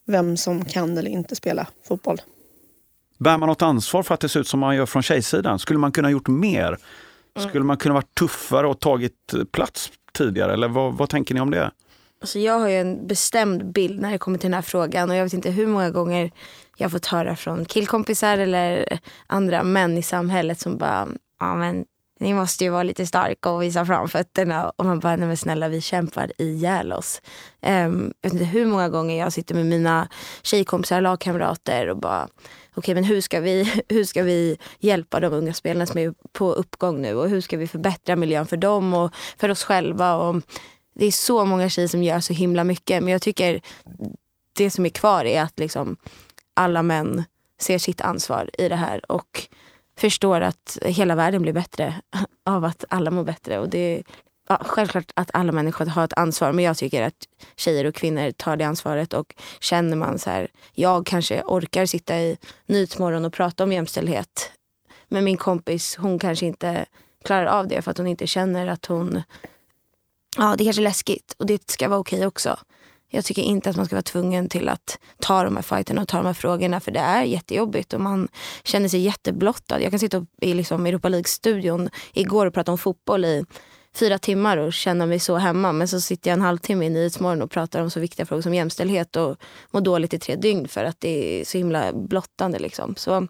vem 0.07 0.37
som 0.37 0.65
kan 0.65 0.99
eller 0.99 1.11
inte 1.11 1.37
spela 1.37 1.67
fotboll. 1.89 2.21
Bär 3.19 3.39
man 3.39 3.49
något 3.49 3.63
ansvar 3.63 4.03
för 4.03 4.15
att 4.15 4.21
det 4.21 4.29
ser 4.29 4.41
ut 4.41 4.49
som 4.49 4.61
man 4.61 4.77
gör 4.77 4.87
från 4.87 5.03
tjejsidan? 5.03 5.59
Skulle 5.59 5.79
man 5.79 5.93
kunna 5.93 6.11
gjort 6.11 6.29
mer? 6.29 6.67
Mm. 6.67 7.49
Skulle 7.49 7.65
man 7.65 7.77
kunna 7.77 7.95
varit 7.95 8.15
tuffare 8.15 8.67
och 8.67 8.81
tagit 8.81 9.35
plats 9.53 9.91
tidigare? 10.13 10.53
Eller 10.53 10.69
vad, 10.69 10.95
vad 10.95 11.09
tänker 11.09 11.35
ni 11.35 11.41
om 11.41 11.51
det? 11.51 11.71
Alltså 12.21 12.39
jag 12.39 12.59
har 12.59 12.69
ju 12.69 12.77
en 12.77 13.07
bestämd 13.07 13.73
bild 13.73 14.01
när 14.01 14.13
det 14.13 14.19
kommer 14.19 14.39
till 14.39 14.51
den 14.51 14.55
här 14.55 14.63
frågan 14.63 15.11
och 15.11 15.17
jag 15.17 15.25
vet 15.25 15.33
inte 15.33 15.51
hur 15.51 15.67
många 15.67 15.91
gånger 15.91 16.31
jag 16.77 16.85
har 16.85 16.91
fått 16.91 17.07
höra 17.07 17.37
från 17.37 17.65
killkompisar 17.65 18.39
eller 18.39 18.99
andra 19.27 19.63
män 19.63 19.99
i 19.99 20.03
samhället 20.03 20.61
som 20.61 20.79
bara, 20.79 21.09
ja 21.41 21.55
men 21.55 21.85
ni 22.21 22.35
måste 22.35 22.65
ju 22.65 22.71
vara 22.71 22.83
lite 22.83 23.07
starka 23.07 23.51
och 23.51 23.63
visa 23.63 23.87
framfötterna. 23.87 24.73
Och 24.77 24.85
man 24.85 25.01
bara, 25.01 25.17
nej 25.17 25.27
men 25.27 25.37
snälla 25.37 25.69
vi 25.69 25.81
kämpar 25.81 26.33
ihjäl 26.39 26.93
oss. 26.93 27.23
Um, 27.63 28.13
jag 28.21 28.31
vet 28.31 28.33
inte 28.33 28.45
hur 28.45 28.67
många 28.67 28.89
gånger 28.89 29.19
jag 29.19 29.33
sitter 29.33 29.55
med 29.55 29.67
mina 29.67 30.09
tjejkompisar, 30.43 30.97
och 30.97 31.03
lagkamrater 31.03 31.89
och 31.89 31.97
bara, 31.97 32.25
okej 32.25 32.41
okay, 32.77 32.95
men 32.95 33.05
hur 33.05 33.21
ska, 33.21 33.41
vi, 33.41 33.83
hur 33.89 34.05
ska 34.05 34.23
vi 34.23 34.59
hjälpa 34.79 35.21
de 35.21 35.33
unga 35.33 35.53
spelarna 35.53 35.87
som 35.87 35.99
är 35.99 36.15
på 36.33 36.53
uppgång 36.53 37.03
nu? 37.03 37.15
Och 37.15 37.29
hur 37.29 37.41
ska 37.41 37.57
vi 37.57 37.67
förbättra 37.67 38.17
miljön 38.17 38.47
för 38.47 38.57
dem 38.57 38.95
och 38.95 39.15
för 39.39 39.49
oss 39.49 39.65
själva? 39.65 40.15
Och 40.15 40.43
det 40.95 41.07
är 41.07 41.13
så 41.13 41.45
många 41.45 41.69
tjejer 41.69 41.89
som 41.89 42.03
gör 42.03 42.21
så 42.21 42.33
himla 42.33 42.65
mycket. 42.65 43.03
Men 43.03 43.13
jag 43.13 43.23
tycker 43.23 43.61
det 44.53 44.71
som 44.71 44.87
är 44.87 44.91
kvar 44.91 45.25
är 45.25 45.43
att 45.43 45.59
liksom 45.59 45.97
alla 46.55 46.83
män 46.83 47.25
ser 47.61 47.79
sitt 47.79 48.01
ansvar 48.01 48.51
i 48.59 48.69
det 48.69 48.77
här. 48.77 49.11
Och 49.13 49.49
förstår 49.99 50.41
att 50.41 50.79
hela 50.83 51.15
världen 51.15 51.43
blir 51.43 51.53
bättre 51.53 51.95
av 52.47 52.65
att 52.65 52.85
alla 52.89 53.11
mår 53.11 53.25
bättre. 53.25 53.59
Och 53.59 53.69
det 53.69 54.03
ja, 54.49 54.63
självklart 54.65 55.13
att 55.15 55.31
alla 55.33 55.53
människor 55.53 55.87
har 55.87 56.05
ett 56.05 56.13
ansvar 56.19 56.53
men 56.53 56.65
jag 56.65 56.77
tycker 56.77 57.03
att 57.03 57.29
tjejer 57.57 57.85
och 57.85 57.95
kvinnor 57.95 58.31
tar 58.31 58.57
det 58.57 58.65
ansvaret 58.65 59.13
och 59.13 59.35
känner 59.61 59.97
man 59.97 60.19
så 60.19 60.31
här, 60.31 60.49
jag 60.73 61.07
kanske 61.07 61.43
orkar 61.43 61.87
sitta 61.87 62.19
i 62.19 62.39
Nyhetsmorgon 62.67 63.25
och 63.25 63.33
prata 63.33 63.65
om 63.65 63.73
jämställdhet 63.73 64.53
men 65.09 65.25
min 65.25 65.37
kompis 65.37 65.97
hon 65.97 66.19
kanske 66.19 66.47
inte 66.47 66.87
klarar 67.25 67.47
av 67.47 67.69
det 67.69 67.83
för 67.83 67.91
att 67.91 67.99
hon 67.99 68.07
inte 68.07 68.27
känner 68.27 68.67
att 68.67 68.87
hon, 68.87 69.23
ja 70.37 70.55
det 70.59 70.63
är 70.63 70.65
kanske 70.65 70.83
är 70.83 70.85
läskigt 70.85 71.35
och 71.39 71.47
det 71.47 71.71
ska 71.71 71.89
vara 71.89 72.01
okej 72.01 72.27
också. 72.27 72.59
Jag 73.09 73.25
tycker 73.25 73.43
inte 73.43 73.71
att 73.71 73.77
man 73.77 73.87
ska 73.87 73.95
vara 73.95 74.03
tvungen 74.03 74.49
till 74.49 74.69
att 74.69 74.99
ta 75.19 75.45
de 75.45 75.57
här 75.57 75.63
fighterna 75.63 76.03
och 76.03 76.09
ta 76.09 76.17
de 76.17 76.27
här 76.27 76.35
frågorna 76.35 76.81
för 76.81 76.91
det 76.91 77.01
är 77.01 77.23
jättejobbigt 77.23 77.93
och 77.93 78.01
man 78.01 78.29
känner 78.65 78.89
sig 78.89 79.01
jätteblottad. 79.01 79.81
Jag 79.81 79.91
kan 79.91 79.99
sitta 79.99 80.27
i 80.41 80.55
liksom 80.55 80.87
Europa 80.87 81.09
League-studion 81.09 81.91
igår 82.13 82.47
och 82.47 82.55
prata 82.55 82.73
om 82.73 82.79
fotboll 82.79 83.25
i 83.25 83.45
fyra 83.95 84.19
timmar 84.19 84.57
och 84.57 84.73
känna 84.73 85.07
mig 85.07 85.21
så 85.21 85.37
hemma. 85.37 85.73
Men 85.73 85.89
så 85.89 86.01
sitter 86.01 86.31
jag 86.31 86.37
en 86.37 86.43
halvtimme 86.43 86.87
i 86.87 86.91
Nyhetsmorgon 86.91 87.43
och 87.43 87.51
pratar 87.51 87.83
om 87.83 87.91
så 87.91 88.01
viktiga 88.01 88.27
frågor 88.27 88.43
som 88.43 88.55
jämställdhet 88.55 89.17
och 89.17 89.37
mår 89.71 89.81
dåligt 89.81 90.15
i 90.15 90.19
tre 90.19 90.37
dygn 90.37 90.69
för 90.69 90.85
att 90.85 91.01
det 91.01 91.41
är 91.41 91.45
så 91.45 91.59
himla 91.59 91.93
blottande. 91.93 92.59
Liksom. 92.59 92.97
Så 92.97 93.29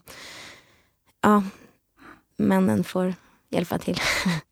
ja, 1.21 1.43
männen 2.37 2.83
får 2.83 3.13
hjälpa 3.49 3.77
till. 3.77 3.99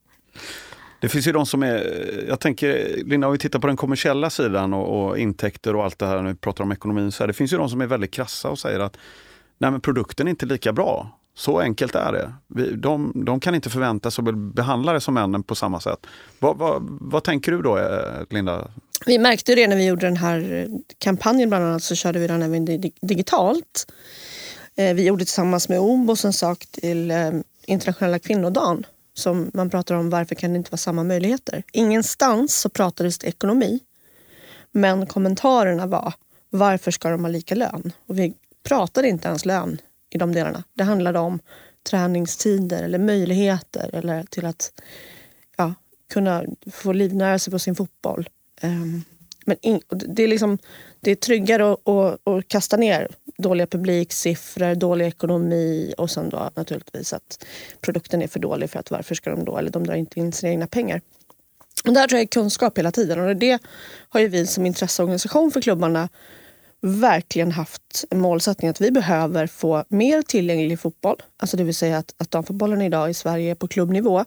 Det 1.05 1.09
finns 1.09 1.27
ju 1.27 1.31
de 1.31 1.45
som 1.45 1.63
är, 1.63 2.25
jag 2.27 2.39
tänker, 2.39 2.97
Linda, 3.05 3.27
om 3.27 3.33
vi 3.33 3.39
tittar 3.39 3.59
på 3.59 3.67
den 3.67 3.77
kommersiella 3.77 4.29
sidan 4.29 4.73
och, 4.73 5.05
och 5.05 5.17
intäkter 5.17 5.75
och 5.75 5.83
allt 5.83 5.99
det 5.99 6.05
här, 6.05 6.21
när 6.21 6.29
vi 6.29 6.35
pratar 6.35 6.63
om 6.63 6.71
ekonomin, 6.71 7.11
så 7.11 7.23
här, 7.23 7.27
det 7.27 7.33
finns 7.33 7.53
ju 7.53 7.57
de 7.57 7.69
som 7.69 7.81
är 7.81 7.85
väldigt 7.85 8.11
krassa 8.11 8.49
och 8.49 8.59
säger 8.59 8.79
att 8.79 8.97
nej 9.57 9.71
men 9.71 9.81
produkten 9.81 10.27
är 10.27 10.29
inte 10.29 10.45
lika 10.45 10.73
bra. 10.73 11.19
Så 11.35 11.59
enkelt 11.59 11.95
är 11.95 12.11
det. 12.11 12.33
Vi, 12.47 12.71
de, 12.71 13.11
de 13.25 13.39
kan 13.39 13.55
inte 13.55 13.69
förvänta 13.69 14.11
sig 14.11 14.25
att 14.27 14.35
behandla 14.35 14.93
det 14.93 15.01
som 15.01 15.13
männen 15.13 15.43
på 15.43 15.55
samma 15.55 15.79
sätt. 15.79 15.99
Vad, 16.39 16.57
va, 16.57 16.77
vad 16.81 17.23
tänker 17.23 17.51
du 17.51 17.61
då, 17.61 17.77
eh, 17.77 18.23
Linda? 18.29 18.71
Vi 19.05 19.19
märkte 19.19 19.55
det 19.55 19.67
när 19.67 19.75
vi 19.75 19.85
gjorde 19.85 20.05
den 20.05 20.17
här 20.17 20.53
eh, 20.53 20.65
kampanjen 20.97 21.49
bland 21.49 21.65
annat 21.65 21.83
så 21.83 21.95
körde 21.95 22.19
vi 22.19 22.27
den 22.27 22.41
även 22.41 22.65
digitalt. 23.01 23.93
Eh, 24.75 24.93
vi 24.93 25.05
gjorde 25.05 25.25
tillsammans 25.25 25.69
med 25.69 25.79
OBOS 25.79 26.25
en 26.25 26.33
sak 26.33 26.65
till 26.71 27.13
internationella 27.65 28.19
kvinnodagen 28.19 28.85
som 29.17 29.51
man 29.53 29.69
pratar 29.69 29.95
om 29.95 30.09
varför 30.09 30.35
kan 30.35 30.51
det 30.51 30.57
inte 30.57 30.71
vara 30.71 30.77
samma 30.77 31.03
möjligheter. 31.03 31.63
Ingenstans 31.71 32.55
så 32.55 32.69
pratades 32.69 33.17
det 33.17 33.27
ekonomi. 33.27 33.79
Men 34.71 35.05
kommentarerna 35.05 35.85
var 35.85 36.13
varför 36.49 36.91
ska 36.91 37.09
de 37.09 37.21
ha 37.21 37.29
lika 37.29 37.55
lön? 37.55 37.91
Och 38.05 38.19
vi 38.19 38.33
pratade 38.63 39.07
inte 39.07 39.27
ens 39.27 39.45
lön 39.45 39.81
i 40.09 40.17
de 40.17 40.33
delarna. 40.33 40.63
Det 40.73 40.83
handlade 40.83 41.19
om 41.19 41.39
träningstider 41.89 42.83
eller 42.83 42.99
möjligheter 42.99 43.89
eller 43.93 44.23
till 44.23 44.45
att 44.45 44.71
ja, 45.57 45.73
kunna 46.13 46.43
få 46.71 46.93
livnära 46.93 47.39
sig 47.39 47.51
på 47.51 47.59
sin 47.59 47.75
fotboll. 47.75 48.29
Um, 48.61 49.03
men 49.45 49.57
in, 49.61 49.81
det, 49.89 50.23
är 50.23 50.27
liksom, 50.27 50.57
det 50.99 51.11
är 51.11 51.15
tryggare 51.15 51.73
att, 51.73 51.87
att, 51.87 52.27
att, 52.27 52.47
kasta 52.47 52.77
ner 52.77 53.07
dåliga 53.37 53.67
publiksiffror, 53.67 54.75
dålig 54.75 55.07
ekonomi 55.07 55.93
och 55.97 56.11
sen 56.11 56.29
då 56.29 56.49
naturligtvis 56.55 57.13
att 57.13 57.45
produkten 57.81 58.21
är 58.21 58.27
för 58.27 58.39
dålig 58.39 58.69
för 58.69 58.79
att 58.79 58.91
varför 58.91 59.15
ska 59.15 59.29
de 59.29 59.45
då, 59.45 59.57
eller 59.57 59.71
de 59.71 59.87
drar 59.87 59.95
inte 59.95 60.19
in 60.19 60.31
sina 60.31 60.51
egna 60.51 60.67
pengar. 60.67 61.01
Och 61.87 61.93
där 61.93 62.07
tror 62.07 62.17
jag 62.17 62.23
är 62.23 62.27
kunskap 62.27 62.77
hela 62.77 62.91
tiden 62.91 63.19
och 63.19 63.35
det 63.35 63.61
har 64.09 64.19
ju 64.19 64.27
vi 64.27 64.47
som 64.47 64.65
intresseorganisation 64.65 65.51
för 65.51 65.61
klubbarna 65.61 66.09
verkligen 66.81 67.51
haft 67.51 68.05
en 68.09 68.19
målsättning 68.19 68.69
att 68.69 68.81
vi 68.81 68.91
behöver 68.91 69.47
få 69.47 69.83
mer 69.87 70.21
tillgänglig 70.21 70.79
fotboll. 70.79 71.17
Alltså 71.37 71.57
det 71.57 71.63
vill 71.63 71.75
säga 71.75 71.97
att, 71.97 72.15
att 72.17 72.31
damfotbollen 72.31 72.81
idag 72.81 73.09
i 73.09 73.13
Sverige 73.13 73.55
på 73.55 73.67
klubbnivå 73.67 74.25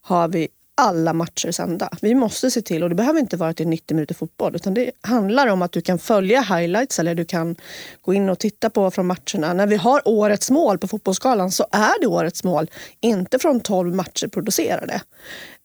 har 0.00 0.28
vi 0.28 0.48
alla 0.76 1.12
matcher 1.12 1.50
sända. 1.50 1.88
Vi 2.02 2.14
måste 2.14 2.50
se 2.50 2.62
till, 2.62 2.82
och 2.82 2.88
det 2.88 2.94
behöver 2.94 3.20
inte 3.20 3.36
vara 3.36 3.54
till 3.54 3.68
90 3.68 3.94
minuter 3.94 4.14
fotboll, 4.14 4.56
utan 4.56 4.74
det 4.74 4.90
handlar 5.00 5.46
om 5.46 5.62
att 5.62 5.72
du 5.72 5.80
kan 5.80 5.98
följa 5.98 6.40
highlights 6.40 6.98
eller 6.98 7.14
du 7.14 7.24
kan 7.24 7.56
gå 8.00 8.14
in 8.14 8.28
och 8.28 8.38
titta 8.38 8.70
på 8.70 8.90
från 8.90 9.06
matcherna. 9.06 9.52
När 9.52 9.66
vi 9.66 9.76
har 9.76 10.08
årets 10.08 10.50
mål 10.50 10.78
på 10.78 10.88
Fotbollsskalan 10.88 11.50
så 11.50 11.66
är 11.70 12.00
det 12.00 12.06
årets 12.06 12.44
mål, 12.44 12.70
inte 13.00 13.38
från 13.38 13.60
12 13.60 13.94
matcher 13.94 14.28
producerade. 14.28 15.00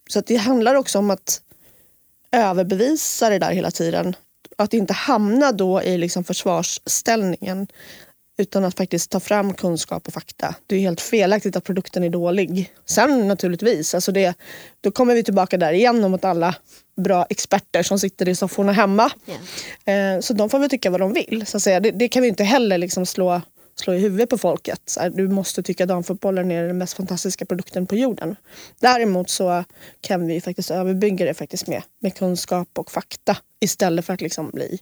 Så 0.10 0.22
det 0.22 0.36
handlar 0.36 0.76
också 0.76 1.00
om 1.00 1.10
att 1.10 1.42
överbevisa 2.32 3.30
det 3.30 3.40
där 3.40 3.52
hela 3.52 3.72
tiden. 3.72 4.16
Att 4.58 4.74
inte 4.74 4.94
hamna 4.94 5.52
då 5.52 5.84
i 5.84 5.98
liksom 5.98 6.24
försvarsställningen 6.24 7.68
utan 8.40 8.66
att 8.66 8.78
faktiskt 8.78 9.12
ta 9.12 9.20
fram 9.20 9.54
kunskap 9.54 10.08
och 10.08 10.14
fakta. 10.14 10.56
Det 10.68 10.76
är 10.76 10.80
helt 10.80 11.02
felaktigt 11.02 11.56
att 11.56 11.64
produkten 11.64 12.04
är 12.04 12.10
dålig. 12.10 12.74
Sen 12.86 13.28
naturligtvis, 13.28 13.96
alltså 13.96 14.12
det, 14.12 14.34
då 14.82 14.92
kommer 14.92 15.16
vi 15.16 15.24
tillbaka 15.24 15.58
där 15.58 15.74
igen 15.74 16.04
om 16.04 16.14
att 16.14 16.26
alla 16.26 16.56
bra 16.98 17.26
experter 17.30 17.84
som 17.84 18.00
sitter 18.00 18.30
i 18.30 18.36
sofforna 18.36 18.72
hemma. 18.72 19.12
Yeah. 19.86 20.16
Eh, 20.16 20.20
så 20.22 20.34
de 20.34 20.50
får 20.50 20.60
väl 20.60 20.70
tycka 20.70 20.90
vad 20.90 21.00
de 21.00 21.14
vill. 21.14 21.44
Så 21.46 21.58
att 21.58 21.64
säga. 21.64 21.80
Det, 21.80 21.92
det 21.92 22.08
kan 22.08 22.22
vi 22.22 22.28
inte 22.28 22.44
heller 22.44 22.78
liksom 22.78 23.06
slå, 23.06 23.42
slå 23.76 23.94
i 23.94 24.00
huvudet 24.00 24.30
på 24.30 24.38
folket. 24.38 24.82
Så 24.86 25.10
du 25.10 25.28
måste 25.28 25.64
tycka 25.64 25.86
damfotbollen 25.86 26.52
är 26.52 26.68
den 26.68 26.78
mest 26.78 26.94
fantastiska 26.94 27.46
produkten 27.46 27.88
på 27.88 27.96
jorden. 27.96 28.36
Däremot 28.80 29.30
så 29.30 29.64
kan 30.02 30.28
vi 30.28 30.42
faktiskt 30.42 30.72
överbygga 30.72 31.26
det 31.26 31.34
faktiskt 31.34 31.68
med, 31.68 31.84
med 32.00 32.16
kunskap 32.16 32.70
och 32.78 32.92
fakta 32.92 33.38
istället 33.60 34.06
för 34.06 34.14
att 34.14 34.22
liksom 34.22 34.50
bli 34.50 34.80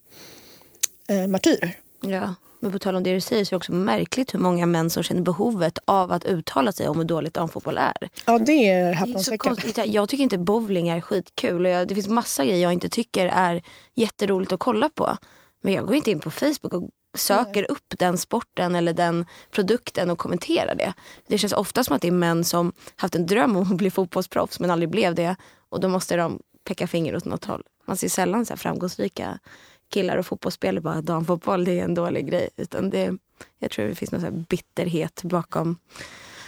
eh, 1.08 1.28
martyrer. 1.28 1.78
Ja. 2.02 2.36
Men 2.60 2.72
på 2.72 2.80
tal 2.80 2.96
om 2.96 3.04
det 3.04 3.14
du 3.14 3.22
säger 3.22 3.46
så 3.46 3.50
är 3.50 3.52
det 3.52 3.58
också 3.58 3.72
märkligt 3.72 4.34
hur 4.34 4.40
många 4.40 4.66
män 4.66 4.90
som 4.90 5.04
känner 5.04 5.22
behovet 5.22 5.80
av 5.86 6.12
att 6.12 6.26
uttala 6.26 6.72
sig 6.72 6.88
om 6.88 6.98
hur 6.98 7.06
dåligt 7.06 7.34
damfotboll 7.34 7.78
är. 7.78 8.10
Ja 8.26 8.40
det 8.40 8.70
är 8.70 8.94
häpnadsväckande. 8.94 9.62
Jag 9.86 10.10
tycker 10.10 10.24
inte 10.24 10.38
bowling 10.38 10.90
är 10.90 11.02
skitkul 11.02 11.66
och 11.66 11.72
jag, 11.72 11.88
det 11.88 11.96
finns 11.96 12.08
massa 12.08 12.46
grejer 12.46 12.64
jag 12.64 12.74
inte 12.74 12.90
tycker 12.90 13.26
är 13.26 13.62
jätteroligt 13.96 14.52
att 14.52 14.60
kolla 14.60 14.90
på. 14.90 15.18
Men 15.62 15.74
jag 15.74 15.86
går 15.86 15.96
inte 15.96 16.12
in 16.12 16.20
på 16.20 16.32
Facebook 16.32 16.74
och 16.74 16.90
söker 17.18 17.62
Nej. 17.62 17.66
upp 17.70 17.94
den 18.00 18.18
sporten 18.18 18.76
eller 18.76 18.94
den 18.94 19.26
produkten 19.52 20.10
och 20.10 20.18
kommenterar 20.18 20.76
det. 20.76 20.94
Det 21.28 21.38
känns 21.38 21.54
ofta 21.54 21.84
som 21.84 21.96
att 21.96 22.02
det 22.02 22.08
är 22.08 22.12
män 22.12 22.44
som 22.44 22.74
haft 22.96 23.16
en 23.16 23.26
dröm 23.26 23.56
om 23.56 23.72
att 23.72 23.78
bli 23.78 23.92
fotbollsproffs 23.92 24.60
men 24.60 24.72
aldrig 24.72 24.90
blev 24.90 25.16
det. 25.16 25.36
Och 25.70 25.80
då 25.80 25.88
måste 25.88 26.16
de 26.16 26.40
peka 26.64 26.88
finger 26.88 27.16
åt 27.16 27.26
något 27.26 27.46
håll. 27.46 27.64
Man 27.88 27.98
ser 27.98 28.10
sällan 28.10 28.46
så 28.46 28.58
framgångsrika 28.58 29.40
killar 29.90 30.18
och 30.18 30.26
fotbollsspelare 30.26 30.82
bara 30.82 31.02
damfotboll 31.02 31.66
det 31.66 31.80
är 31.80 31.84
en 31.84 31.94
dålig 31.94 32.30
grej. 32.30 32.50
Utan 32.58 32.90
det, 32.90 33.18
jag 33.60 33.72
tror 33.72 33.86
det 33.86 33.96
finns 33.96 34.12
någon 34.12 34.44
bitterhet 34.44 35.22
bakom 35.24 35.78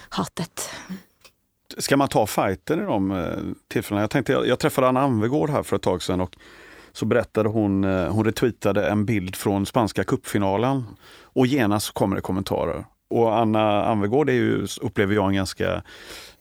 hatet. 0.10 0.69
Ska 1.77 1.98
man 1.98 2.08
ta 2.08 2.27
fighten 2.27 2.79
i 2.79 2.86
de 2.86 3.12
eh, 3.12 3.38
tillfällena? 3.67 4.03
Jag, 4.03 4.10
tänkte, 4.10 4.31
jag, 4.31 4.48
jag 4.48 4.60
träffade 4.60 4.88
Anna 4.88 5.01
Anvegård 5.01 5.50
här 5.50 5.63
för 5.63 5.75
ett 5.75 5.81
tag 5.81 6.03
sedan 6.03 6.22
och 6.22 6.36
så 6.91 7.05
berättade 7.05 7.50
hon, 7.50 7.84
eh, 7.84 8.12
hon 8.12 8.25
retweetade 8.25 8.89
en 8.89 9.05
bild 9.05 9.36
från 9.36 9.65
spanska 9.65 10.03
kuppfinalen 10.03 10.84
och 11.24 11.48
genast 11.48 11.93
kommer 11.93 12.15
det 12.15 12.22
kommentarer. 12.22 12.86
Och 13.10 13.38
Anna 13.38 13.86
Anvegård 13.86 14.29
är 14.29 14.34
ju, 14.34 14.67
upplever 14.81 15.15
jag, 15.15 15.27
en 15.27 15.36
ganska 15.36 15.84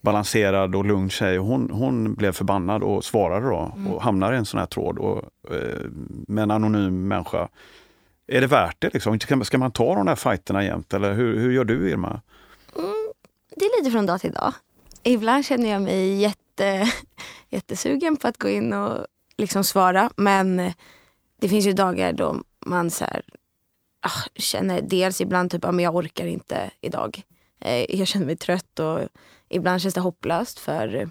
balanserad 0.00 0.74
och 0.74 0.84
lugn 0.84 1.10
tjej. 1.10 1.36
Hon, 1.36 1.70
hon 1.70 2.14
blev 2.14 2.32
förbannad 2.32 2.82
och 2.82 3.04
svarade 3.04 3.46
då 3.46 3.72
mm. 3.76 3.92
och 3.92 4.02
hamnar 4.02 4.32
i 4.32 4.36
en 4.36 4.44
sån 4.44 4.60
här 4.60 4.66
tråd 4.66 4.98
och, 4.98 5.22
eh, 5.54 5.84
med 6.28 6.42
en 6.42 6.50
anonym 6.50 7.08
människa. 7.08 7.48
Är 8.26 8.40
det 8.40 8.46
värt 8.46 8.76
det? 8.78 8.94
Liksom? 8.94 9.20
Ska 9.44 9.58
man 9.58 9.72
ta 9.72 9.94
de 9.94 10.06
där 10.06 10.16
fighterna 10.16 10.64
jämt 10.64 10.94
eller 10.94 11.12
hur, 11.14 11.38
hur 11.38 11.52
gör 11.52 11.64
du 11.64 11.90
Irma? 11.90 12.20
Mm, 12.76 13.12
det 13.56 13.64
är 13.64 13.78
lite 13.78 13.90
från 13.90 14.06
dag 14.06 14.20
till 14.20 14.32
dag. 14.32 14.52
Ibland 15.02 15.44
känner 15.44 15.70
jag 15.70 15.82
mig 15.82 16.14
jätte, 16.14 16.92
jättesugen 17.48 18.16
på 18.16 18.28
att 18.28 18.38
gå 18.38 18.48
in 18.48 18.72
och 18.72 19.06
liksom 19.36 19.64
svara 19.64 20.10
men 20.16 20.72
det 21.40 21.48
finns 21.48 21.66
ju 21.66 21.72
dagar 21.72 22.12
då 22.12 22.36
man 22.66 22.90
så 22.90 23.04
här, 23.04 23.22
ah, 24.00 24.28
känner 24.34 24.82
dels 24.82 25.20
ibland 25.20 25.50
typ 25.50 25.64
att 25.64 25.82
jag 25.82 25.96
orkar 25.96 26.26
inte 26.26 26.70
idag. 26.80 27.22
Eh, 27.60 27.98
jag 27.98 28.08
känner 28.08 28.26
mig 28.26 28.36
trött 28.36 28.78
och 28.78 29.00
ibland 29.48 29.80
känns 29.82 29.94
det 29.94 30.00
hopplöst 30.00 30.58
för 30.58 31.10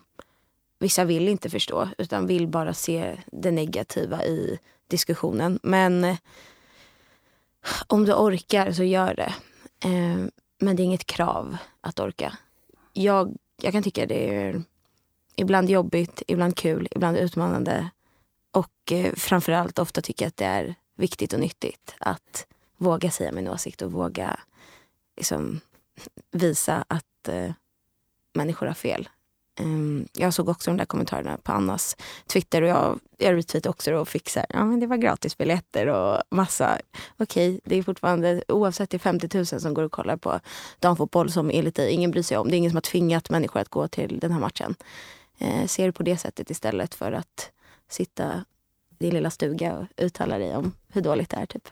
vissa 0.79 1.05
vill 1.05 1.27
inte 1.27 1.49
förstå 1.49 1.89
utan 1.97 2.27
vill 2.27 2.47
bara 2.47 2.73
se 2.73 3.17
det 3.31 3.51
negativa 3.51 4.25
i 4.25 4.59
diskussionen. 4.87 5.59
Men 5.63 6.03
eh, 6.03 6.17
om 7.87 8.05
du 8.05 8.13
orkar 8.13 8.71
så 8.71 8.83
gör 8.83 9.15
det. 9.15 9.33
Eh, 9.89 10.25
men 10.59 10.75
det 10.75 10.83
är 10.83 10.85
inget 10.85 11.05
krav 11.05 11.57
att 11.81 11.99
orka. 11.99 12.37
Jag, 12.93 13.37
jag 13.61 13.73
kan 13.73 13.83
tycka 13.83 14.05
det 14.05 14.35
är 14.35 14.63
ibland 15.35 15.69
jobbigt, 15.69 16.21
ibland 16.27 16.55
kul, 16.55 16.87
ibland 16.91 17.17
utmanande. 17.17 17.89
Och 18.51 18.91
eh, 18.91 19.13
framförallt 19.15 19.79
ofta 19.79 20.01
tycker 20.01 20.25
jag 20.25 20.29
att 20.29 20.37
det 20.37 20.45
är 20.45 20.75
viktigt 20.95 21.33
och 21.33 21.39
nyttigt 21.39 21.95
att 21.99 22.47
våga 22.77 23.11
säga 23.11 23.31
min 23.31 23.47
åsikt 23.47 23.81
och 23.81 23.91
våga 23.91 24.39
liksom, 25.17 25.59
visa 26.31 26.85
att 26.87 27.27
eh, 27.27 27.51
människor 28.37 28.67
har 28.67 28.73
fel. 28.73 29.09
Um, 29.59 30.07
jag 30.13 30.33
såg 30.33 30.49
också 30.49 30.71
de 30.71 30.77
där 30.77 30.85
kommentarerna 30.85 31.37
på 31.37 31.51
Annas 31.51 31.97
Twitter 32.27 32.61
och 32.61 32.67
jag, 32.67 32.99
jag 33.17 33.35
retweetade 33.35 33.69
också 33.69 33.93
och 33.93 34.07
fick 34.07 34.29
så 34.29 34.39
här, 34.39 34.47
ja 34.49 34.65
men 34.65 34.79
det 34.79 34.87
var 34.87 34.97
gratisbiljetter 34.97 35.87
och 35.87 36.21
massa. 36.29 36.79
Okej, 37.17 37.49
okay, 37.49 37.59
det 37.63 37.75
är 37.75 37.83
fortfarande, 37.83 38.43
oavsett 38.47 38.89
det 38.89 38.97
är 38.97 38.99
50 38.99 39.37
000 39.37 39.45
som 39.45 39.73
går 39.73 39.83
och 39.83 39.91
kollar 39.91 40.17
på 40.17 40.39
damfotboll 40.79 41.31
som 41.31 41.51
enligt 41.53 41.75
dig 41.75 41.91
ingen 41.91 42.11
bryr 42.11 42.23
sig 42.23 42.37
om. 42.37 42.49
Det 42.49 42.55
är 42.55 42.57
ingen 42.57 42.71
som 42.71 42.75
har 42.75 42.81
tvingat 42.81 43.29
människor 43.29 43.59
att 43.59 43.69
gå 43.69 43.87
till 43.87 44.19
den 44.19 44.31
här 44.31 44.39
matchen. 44.39 44.75
Uh, 45.41 45.65
ser 45.65 45.85
du 45.85 45.91
på 45.91 46.03
det 46.03 46.17
sättet 46.17 46.49
istället 46.49 46.95
för 46.95 47.11
att 47.11 47.51
sitta 47.89 48.43
i 48.99 49.03
din 49.03 49.13
lilla 49.13 49.29
stuga 49.29 49.77
och 49.77 49.85
uttala 49.97 50.37
dig 50.37 50.55
om 50.55 50.73
hur 50.93 51.01
dåligt 51.01 51.29
det 51.29 51.37
är. 51.37 51.45
Typ. 51.45 51.67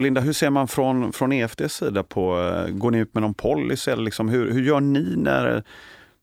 Linda, 0.00 0.20
hur 0.20 0.32
ser 0.32 0.50
man 0.50 0.68
från, 0.68 1.12
från 1.12 1.32
EFDs 1.32 1.74
sida 1.74 2.02
på, 2.02 2.40
eh, 2.40 2.72
går 2.72 2.90
ni 2.90 2.98
ut 2.98 3.14
med 3.14 3.22
någon 3.22 3.34
policy? 3.34 3.90
Eller 3.90 4.02
liksom, 4.02 4.28
hur, 4.28 4.52
hur 4.52 4.62
gör 4.62 4.80
ni 4.80 5.14
när, 5.16 5.64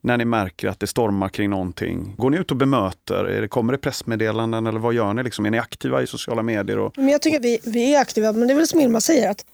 när 0.01 0.17
ni 0.17 0.25
märker 0.25 0.67
att 0.67 0.79
det 0.79 0.87
stormar 0.87 1.29
kring 1.29 1.49
någonting? 1.49 2.15
Går 2.17 2.29
ni 2.29 2.37
ut 2.37 2.51
och 2.51 2.57
bemöter? 2.57 3.25
Är 3.25 3.41
det, 3.41 3.47
kommer 3.47 3.73
det 3.73 3.79
pressmeddelanden 3.79 4.67
eller 4.67 4.79
vad 4.79 4.93
gör 4.93 5.13
ni? 5.13 5.23
Liksom, 5.23 5.45
är 5.45 5.51
ni 5.51 5.59
aktiva 5.59 6.01
i 6.01 6.07
sociala 6.07 6.43
medier? 6.43 6.79
Och, 6.79 6.97
men 6.97 7.09
jag 7.09 7.21
tycker 7.21 7.39
vi, 7.39 7.59
vi 7.65 7.95
är 7.95 8.01
aktiva, 8.01 8.31
men 8.31 8.47
det 8.47 8.53
är 8.53 8.55
väl 8.55 8.67
som 8.67 8.79
Irma 8.79 9.01
säger 9.01 9.31
att 9.31 9.45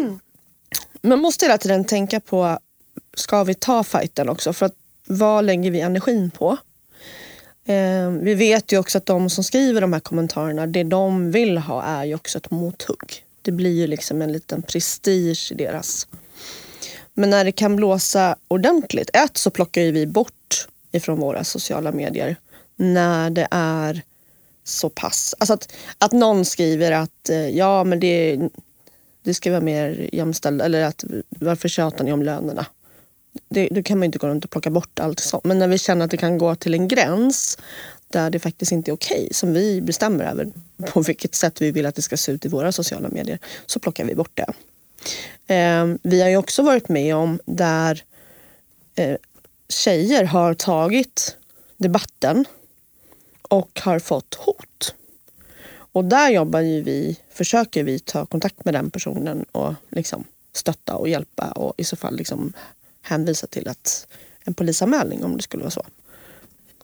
man 1.02 1.18
måste 1.18 1.44
hela 1.44 1.58
tiden 1.58 1.84
tänka 1.84 2.20
på, 2.20 2.58
ska 3.14 3.44
vi 3.44 3.54
ta 3.54 3.84
fighten 3.84 4.28
också? 4.28 4.52
För 4.52 4.66
att 4.66 4.74
vad 5.06 5.44
lägger 5.44 5.70
vi 5.70 5.80
energin 5.80 6.30
på? 6.30 6.56
Eh, 7.66 8.10
vi 8.10 8.34
vet 8.34 8.72
ju 8.72 8.78
också 8.78 8.98
att 8.98 9.06
de 9.06 9.30
som 9.30 9.44
skriver 9.44 9.80
de 9.80 9.92
här 9.92 10.00
kommentarerna, 10.00 10.66
det 10.66 10.82
de 10.82 11.30
vill 11.30 11.58
ha 11.58 11.82
är 11.82 12.04
ju 12.04 12.14
också 12.14 12.38
ett 12.38 12.50
mothugg. 12.50 13.24
Det 13.42 13.52
blir 13.52 13.72
ju 13.72 13.86
liksom 13.86 14.22
en 14.22 14.32
liten 14.32 14.62
prestige 14.62 15.52
i 15.52 15.54
deras 15.54 16.08
Men 17.14 17.30
när 17.30 17.44
det 17.44 17.52
kan 17.52 17.76
blåsa 17.76 18.36
ordentligt, 18.48 19.10
ett 19.12 19.36
så 19.36 19.50
plockar 19.50 19.82
ju 19.82 19.92
vi 19.92 20.06
bort 20.06 20.68
ifrån 20.92 21.20
våra 21.20 21.44
sociala 21.44 21.92
medier 21.92 22.36
när 22.76 23.30
det 23.30 23.48
är 23.50 24.02
så 24.64 24.88
pass. 24.88 25.34
Alltså 25.38 25.54
att, 25.54 25.72
att 25.98 26.12
någon 26.12 26.44
skriver 26.44 26.92
att 26.92 27.30
eh, 27.30 27.48
ja 27.48 27.84
men 27.84 28.00
det, 28.00 28.40
det 29.22 29.34
ska 29.34 29.50
vara 29.50 29.60
mer 29.60 30.08
jämställt 30.12 30.62
eller 30.62 30.84
att 30.84 31.04
varför 31.28 31.68
tjatar 31.68 32.04
ni 32.04 32.12
om 32.12 32.22
lönerna? 32.22 32.66
Det, 33.48 33.68
då 33.70 33.82
kan 33.82 33.98
man 33.98 34.04
inte 34.04 34.18
gå 34.18 34.26
runt 34.26 34.44
och 34.44 34.50
plocka 34.50 34.70
bort 34.70 34.98
allt 34.98 35.20
sånt. 35.20 35.44
Men 35.44 35.58
när 35.58 35.68
vi 35.68 35.78
känner 35.78 36.04
att 36.04 36.10
det 36.10 36.16
kan 36.16 36.38
gå 36.38 36.54
till 36.54 36.74
en 36.74 36.88
gräns 36.88 37.58
där 38.08 38.30
det 38.30 38.38
faktiskt 38.38 38.72
inte 38.72 38.90
är 38.90 38.92
okej, 38.92 39.16
okay, 39.16 39.32
som 39.32 39.52
vi 39.52 39.80
bestämmer 39.80 40.24
över 40.24 40.52
på 40.86 41.00
vilket 41.00 41.34
sätt 41.34 41.62
vi 41.62 41.70
vill 41.70 41.86
att 41.86 41.94
det 41.94 42.02
ska 42.02 42.16
se 42.16 42.32
ut 42.32 42.44
i 42.44 42.48
våra 42.48 42.72
sociala 42.72 43.08
medier, 43.08 43.38
så 43.66 43.80
plockar 43.80 44.04
vi 44.04 44.14
bort 44.14 44.32
det. 44.34 44.52
Eh, 45.54 45.86
vi 46.02 46.22
har 46.22 46.28
ju 46.28 46.36
också 46.36 46.62
varit 46.62 46.88
med 46.88 47.16
om 47.16 47.40
där 47.46 48.02
eh, 48.94 49.16
tjejer 49.68 50.24
har 50.24 50.54
tagit 50.54 51.36
debatten 51.76 52.44
och 53.42 53.80
har 53.80 53.98
fått 53.98 54.34
hot. 54.34 54.94
Och 55.92 56.04
där 56.04 56.30
jobbar 56.30 56.60
ju 56.60 56.82
vi, 56.82 57.20
försöker 57.30 57.84
vi 57.84 57.98
ta 57.98 58.26
kontakt 58.26 58.64
med 58.64 58.74
den 58.74 58.90
personen 58.90 59.44
och 59.52 59.74
liksom 59.90 60.24
stötta 60.52 60.96
och 60.96 61.08
hjälpa 61.08 61.50
och 61.50 61.74
i 61.76 61.84
så 61.84 61.96
fall 61.96 62.16
liksom 62.16 62.52
hänvisa 63.06 63.46
till 63.46 63.68
att 63.68 64.06
en 64.44 64.54
polisanmälning 64.54 65.24
om 65.24 65.36
det 65.36 65.42
skulle 65.42 65.62
vara 65.62 65.70
så. 65.70 65.84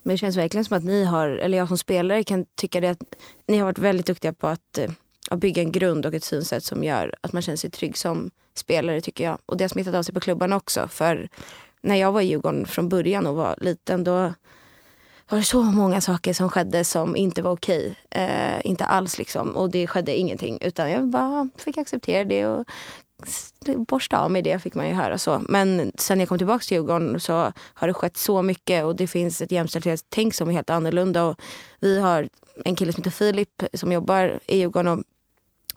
Men 0.03 0.15
det 0.15 0.19
känns 0.19 0.37
verkligen 0.37 0.65
som 0.65 0.77
att 0.77 0.85
ni 0.85 1.05
har, 1.05 1.29
eller 1.29 1.59
jag 1.59 1.69
som 1.69 1.79
spelare 1.79 2.25
kan 2.25 2.45
tycka 2.55 2.81
det 2.81 2.89
att 2.89 3.03
ni 3.47 3.59
har 3.59 3.65
varit 3.65 3.79
väldigt 3.79 4.07
duktiga 4.07 4.33
på 4.33 4.47
att, 4.47 4.79
eh, 4.79 4.91
att 5.31 5.39
bygga 5.39 5.63
en 5.63 5.73
grund 5.73 6.07
och 6.07 6.15
ett 6.15 6.25
synsätt 6.25 6.65
som 6.65 6.85
gör 6.85 7.15
att 7.21 7.33
man 7.33 7.43
känner 7.43 7.57
sig 7.57 7.71
trygg 7.71 7.97
som 7.99 8.31
spelare 8.55 9.01
tycker 9.01 9.25
jag. 9.25 9.39
Och 9.47 9.57
det 9.57 9.65
har 9.65 9.69
smittat 9.69 9.95
av 9.95 10.03
sig 10.03 10.15
på 10.15 10.21
klubbarna 10.21 10.57
också. 10.57 10.89
För 10.89 11.29
när 11.83 11.97
jag 11.97 12.13
var 12.13 12.21
i 12.21 12.25
Djurgården 12.25 12.67
från 12.67 12.89
början 12.89 13.27
och 13.27 13.37
var 13.37 13.57
liten 13.61 14.05
då 14.05 14.35
var 15.29 15.39
det 15.39 15.45
så 15.45 15.63
många 15.63 16.01
saker 16.01 16.33
som 16.33 16.49
skedde 16.49 16.85
som 16.85 17.17
inte 17.17 17.43
var 17.43 17.53
okej. 17.53 17.95
Eh, 18.11 18.67
inte 18.67 18.85
alls 18.85 19.19
liksom. 19.19 19.57
Och 19.57 19.71
det 19.71 19.87
skedde 19.87 20.17
ingenting. 20.17 20.59
Utan 20.61 20.91
jag 20.91 21.07
bara 21.07 21.49
fick 21.57 21.79
acceptera 21.79 22.25
det 22.25 22.47
och 22.47 22.67
borsta 23.89 24.19
av 24.19 24.31
mig 24.31 24.43
det 24.43 24.59
fick 24.59 24.75
man 24.75 24.89
ju 24.89 24.95
höra 24.95 25.19
så. 25.19 25.43
Men 25.49 25.93
sen 25.95 26.21
jag 26.21 26.29
kom 26.29 26.39
tillbaka 26.39 26.63
till 26.63 26.77
Djurgården 26.77 27.21
så 27.21 27.53
har 27.57 27.89
det 27.89 27.95
skett 27.95 28.17
så 28.17 28.43
mycket 28.43 28.85
och 28.85 28.97
det 28.97 29.07
finns 29.07 29.43
ett 29.43 29.53
jämställdhetstänk 29.53 30.35
som 30.35 30.49
är 30.49 30.53
helt 30.53 30.71
annorlunda. 30.71 31.25
Och 31.25 31.41
vi 31.81 32.01
har 32.01 32.29
en 32.65 32.77
kille 32.77 32.93
som 32.93 33.01
heter 33.01 33.11
Filip 33.11 33.63
som 33.75 33.93
jobbar 33.93 34.41
i 34.47 34.59
Djurgården 34.59 34.89
och 34.89 35.05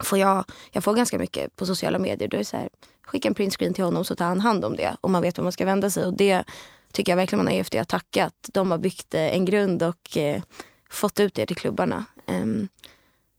får 0.06 0.18
jag, 0.18 0.44
jag 0.72 0.84
får 0.84 0.94
ganska 0.94 1.18
mycket 1.18 1.56
på 1.56 1.66
sociala 1.66 1.98
medier. 1.98 2.28
Då 2.28 2.36
är 2.36 2.44
så 2.44 2.56
här, 2.56 2.68
skicka 3.02 3.28
en 3.28 3.34
printscreen 3.34 3.74
till 3.74 3.84
honom 3.84 4.04
så 4.04 4.16
tar 4.16 4.26
han 4.26 4.40
hand 4.40 4.64
om 4.64 4.76
det 4.76 4.96
och 5.00 5.10
man 5.10 5.22
vet 5.22 5.38
var 5.38 5.42
man 5.42 5.52
ska 5.52 5.64
vända 5.64 5.90
sig. 5.90 6.04
Och 6.04 6.16
det 6.16 6.44
tycker 6.92 7.12
jag 7.12 7.16
verkligen 7.16 7.44
man 7.44 7.52
har 7.52 7.60
EFD 7.60 7.74
att 7.74 7.88
tacka. 7.88 8.24
Att 8.24 8.50
de 8.52 8.70
har 8.70 8.78
byggt 8.78 9.14
eh, 9.14 9.34
en 9.34 9.44
grund 9.44 9.82
och 9.82 10.16
eh, 10.16 10.42
fått 10.90 11.20
ut 11.20 11.34
det 11.34 11.46
till 11.46 11.56
klubbarna. 11.56 12.04
Um, 12.26 12.68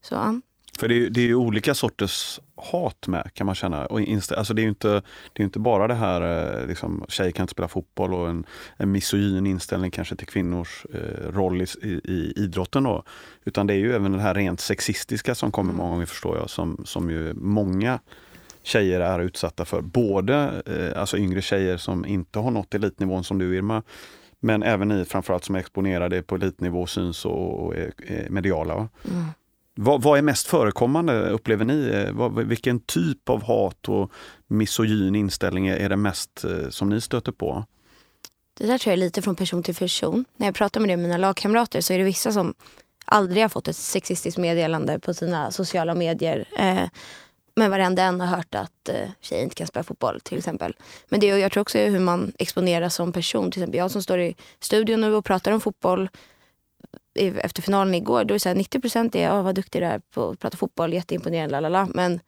så. 0.02 0.42
För 0.78 0.88
det 0.88 0.96
är, 0.96 1.10
det 1.10 1.22
är 1.22 1.26
ju 1.26 1.36
olika 1.36 1.74
sorters 1.74 2.40
hat 2.56 3.08
med 3.08 3.32
kan 3.34 3.46
man 3.46 3.56
känna. 3.56 3.86
Och 3.86 4.00
alltså 4.38 4.54
det 4.54 4.62
är 4.62 4.64
ju 4.64 4.70
inte, 4.70 5.02
det 5.34 5.42
är 5.42 5.46
inte 5.46 5.60
bara 5.60 5.88
det 5.88 5.94
här 5.94 6.22
eh, 6.62 6.68
liksom, 6.68 7.06
tjejer 7.08 7.32
kan 7.32 7.44
inte 7.44 7.52
spela 7.52 7.68
fotboll 7.68 8.14
och 8.14 8.30
en, 8.30 8.46
en 8.78 8.92
misogyn 8.92 9.48
inställning 9.48 9.92
kanske 9.92 10.16
till 10.16 10.28
kvinnors 10.28 10.86
eh, 10.94 11.32
roll 11.32 11.62
i, 11.62 11.66
i, 11.82 12.02
i, 12.04 12.34
idrotten. 12.36 12.84
Då. 12.84 13.04
Utan 13.46 13.68
det 13.68 13.74
är 13.74 13.78
ju 13.78 13.96
även 13.96 14.12
det 14.12 14.22
här 14.22 14.34
rent 14.34 14.60
sexistiska 14.60 15.36
som 15.36 15.52
kommer 15.52 15.74
många 15.74 15.90
gånger 15.90 16.06
förstår 16.06 16.38
jag, 16.38 16.50
som, 16.50 16.82
som 16.86 17.10
ju 17.10 17.34
många 17.34 18.00
tjejer 18.64 19.00
är 19.00 19.20
utsatta 19.20 19.66
för. 19.66 19.82
Både 19.82 20.64
eh, 20.66 21.02
alltså 21.02 21.18
yngre 21.18 21.42
tjejer 21.42 21.78
som 21.78 22.06
inte 22.06 22.40
har 22.40 22.52
nått 22.52 22.74
elitnivån 22.74 23.24
som 23.24 23.38
du 23.38 23.56
Irma, 23.56 23.84
men 24.40 24.64
även 24.64 24.88
ni 24.88 25.06
framförallt 25.06 25.44
som 25.44 25.56
är 25.56 25.60
exponerade 25.60 26.22
på 26.22 26.36
elitnivå, 26.36 26.88
syns 26.88 27.26
och, 27.26 27.66
och 27.66 27.76
är, 27.76 27.94
är 28.08 28.30
mediala. 28.30 28.74
Mm. 28.74 29.26
Vad, 29.80 30.02
vad, 30.02 30.18
är 30.18 30.22
mest 30.22 30.48
förekommande 30.48 31.30
upplever 31.30 31.66
ni? 31.66 31.88
Eh, 31.88 32.12
vad, 32.12 32.48
vilken 32.48 32.80
typ 32.80 33.30
av 33.30 33.44
hat 33.44 33.90
och 33.90 34.12
misogyn 34.48 35.16
inställning 35.16 35.68
är 35.68 35.90
det 35.90 35.98
mest 35.98 36.44
eh, 36.44 36.70
som 36.70 36.90
ni 36.90 37.02
stöter 37.02 37.32
på? 37.32 37.66
Det 38.60 38.68
där 38.68 38.78
tror 38.78 38.92
jag 38.92 38.98
är 38.98 39.06
lite 39.06 39.22
från 39.22 39.36
person 39.36 39.64
till 39.64 39.76
person. 39.76 40.26
När 40.38 40.48
jag 40.48 40.56
pratar 40.56 40.80
med 40.80 40.90
det 40.90 40.98
med 40.98 41.04
mina 41.04 41.18
lagkamrater 41.18 41.82
så 41.82 41.94
är 41.94 41.98
det 41.98 42.04
vissa 42.04 42.32
som 42.32 42.54
aldrig 43.06 43.44
har 43.44 43.50
fått 43.50 43.68
ett 43.68 43.76
sexistiskt 43.76 44.38
meddelande 44.38 45.00
på 45.00 45.14
sina 45.14 45.52
sociala 45.52 45.96
medier. 45.96 46.46
Eh, 46.58 46.90
men 47.56 47.72
varenda 47.72 48.04
en 48.04 48.20
har 48.20 48.28
hört 48.28 48.56
att 48.56 48.90
eh, 48.90 49.10
tjejer 49.22 49.44
inte 49.44 49.56
kan 49.56 49.68
spela 49.68 49.84
fotboll 49.84 50.20
till 50.22 50.38
exempel. 50.38 50.76
Men 51.10 51.20
det, 51.20 51.28
jag 51.28 51.52
tror 51.52 51.62
också 51.62 51.78
hur 51.78 52.00
man 52.00 52.34
exponeras 52.40 52.96
som 52.96 53.12
person. 53.12 53.52
Till 53.52 53.62
exempel 53.62 53.78
jag 53.78 53.92
som 53.92 54.04
står 54.04 54.20
i 54.20 54.36
studion 54.60 55.02
nu 55.02 55.16
och 55.16 55.26
pratar 55.26 55.52
om 55.52 55.62
fotboll 55.62 56.10
efter 57.18 57.62
finalen 57.62 57.96
igår, 57.96 58.24
då 58.24 58.34
är 58.34 58.36
det 58.36 58.40
så 58.40 58.50
här, 58.50 58.56
90 58.56 58.80
procent 58.82 59.16
är 59.16 59.32
oh, 59.32 59.44
vad 59.44 59.56
duktig 59.56 59.82
du 59.82 59.86
är 59.86 60.00
på 60.00 60.30
att 60.30 60.40
prata 60.40 60.58
fotboll, 60.58 60.94
jätteimponerande, 60.94 61.52
lalala. 61.52 61.88
Men 61.94 62.20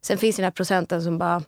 sen 0.00 0.18
finns 0.18 0.36
den 0.36 0.44
här 0.44 0.50
procenten 0.50 1.02
som 1.02 1.18
bara 1.18 1.42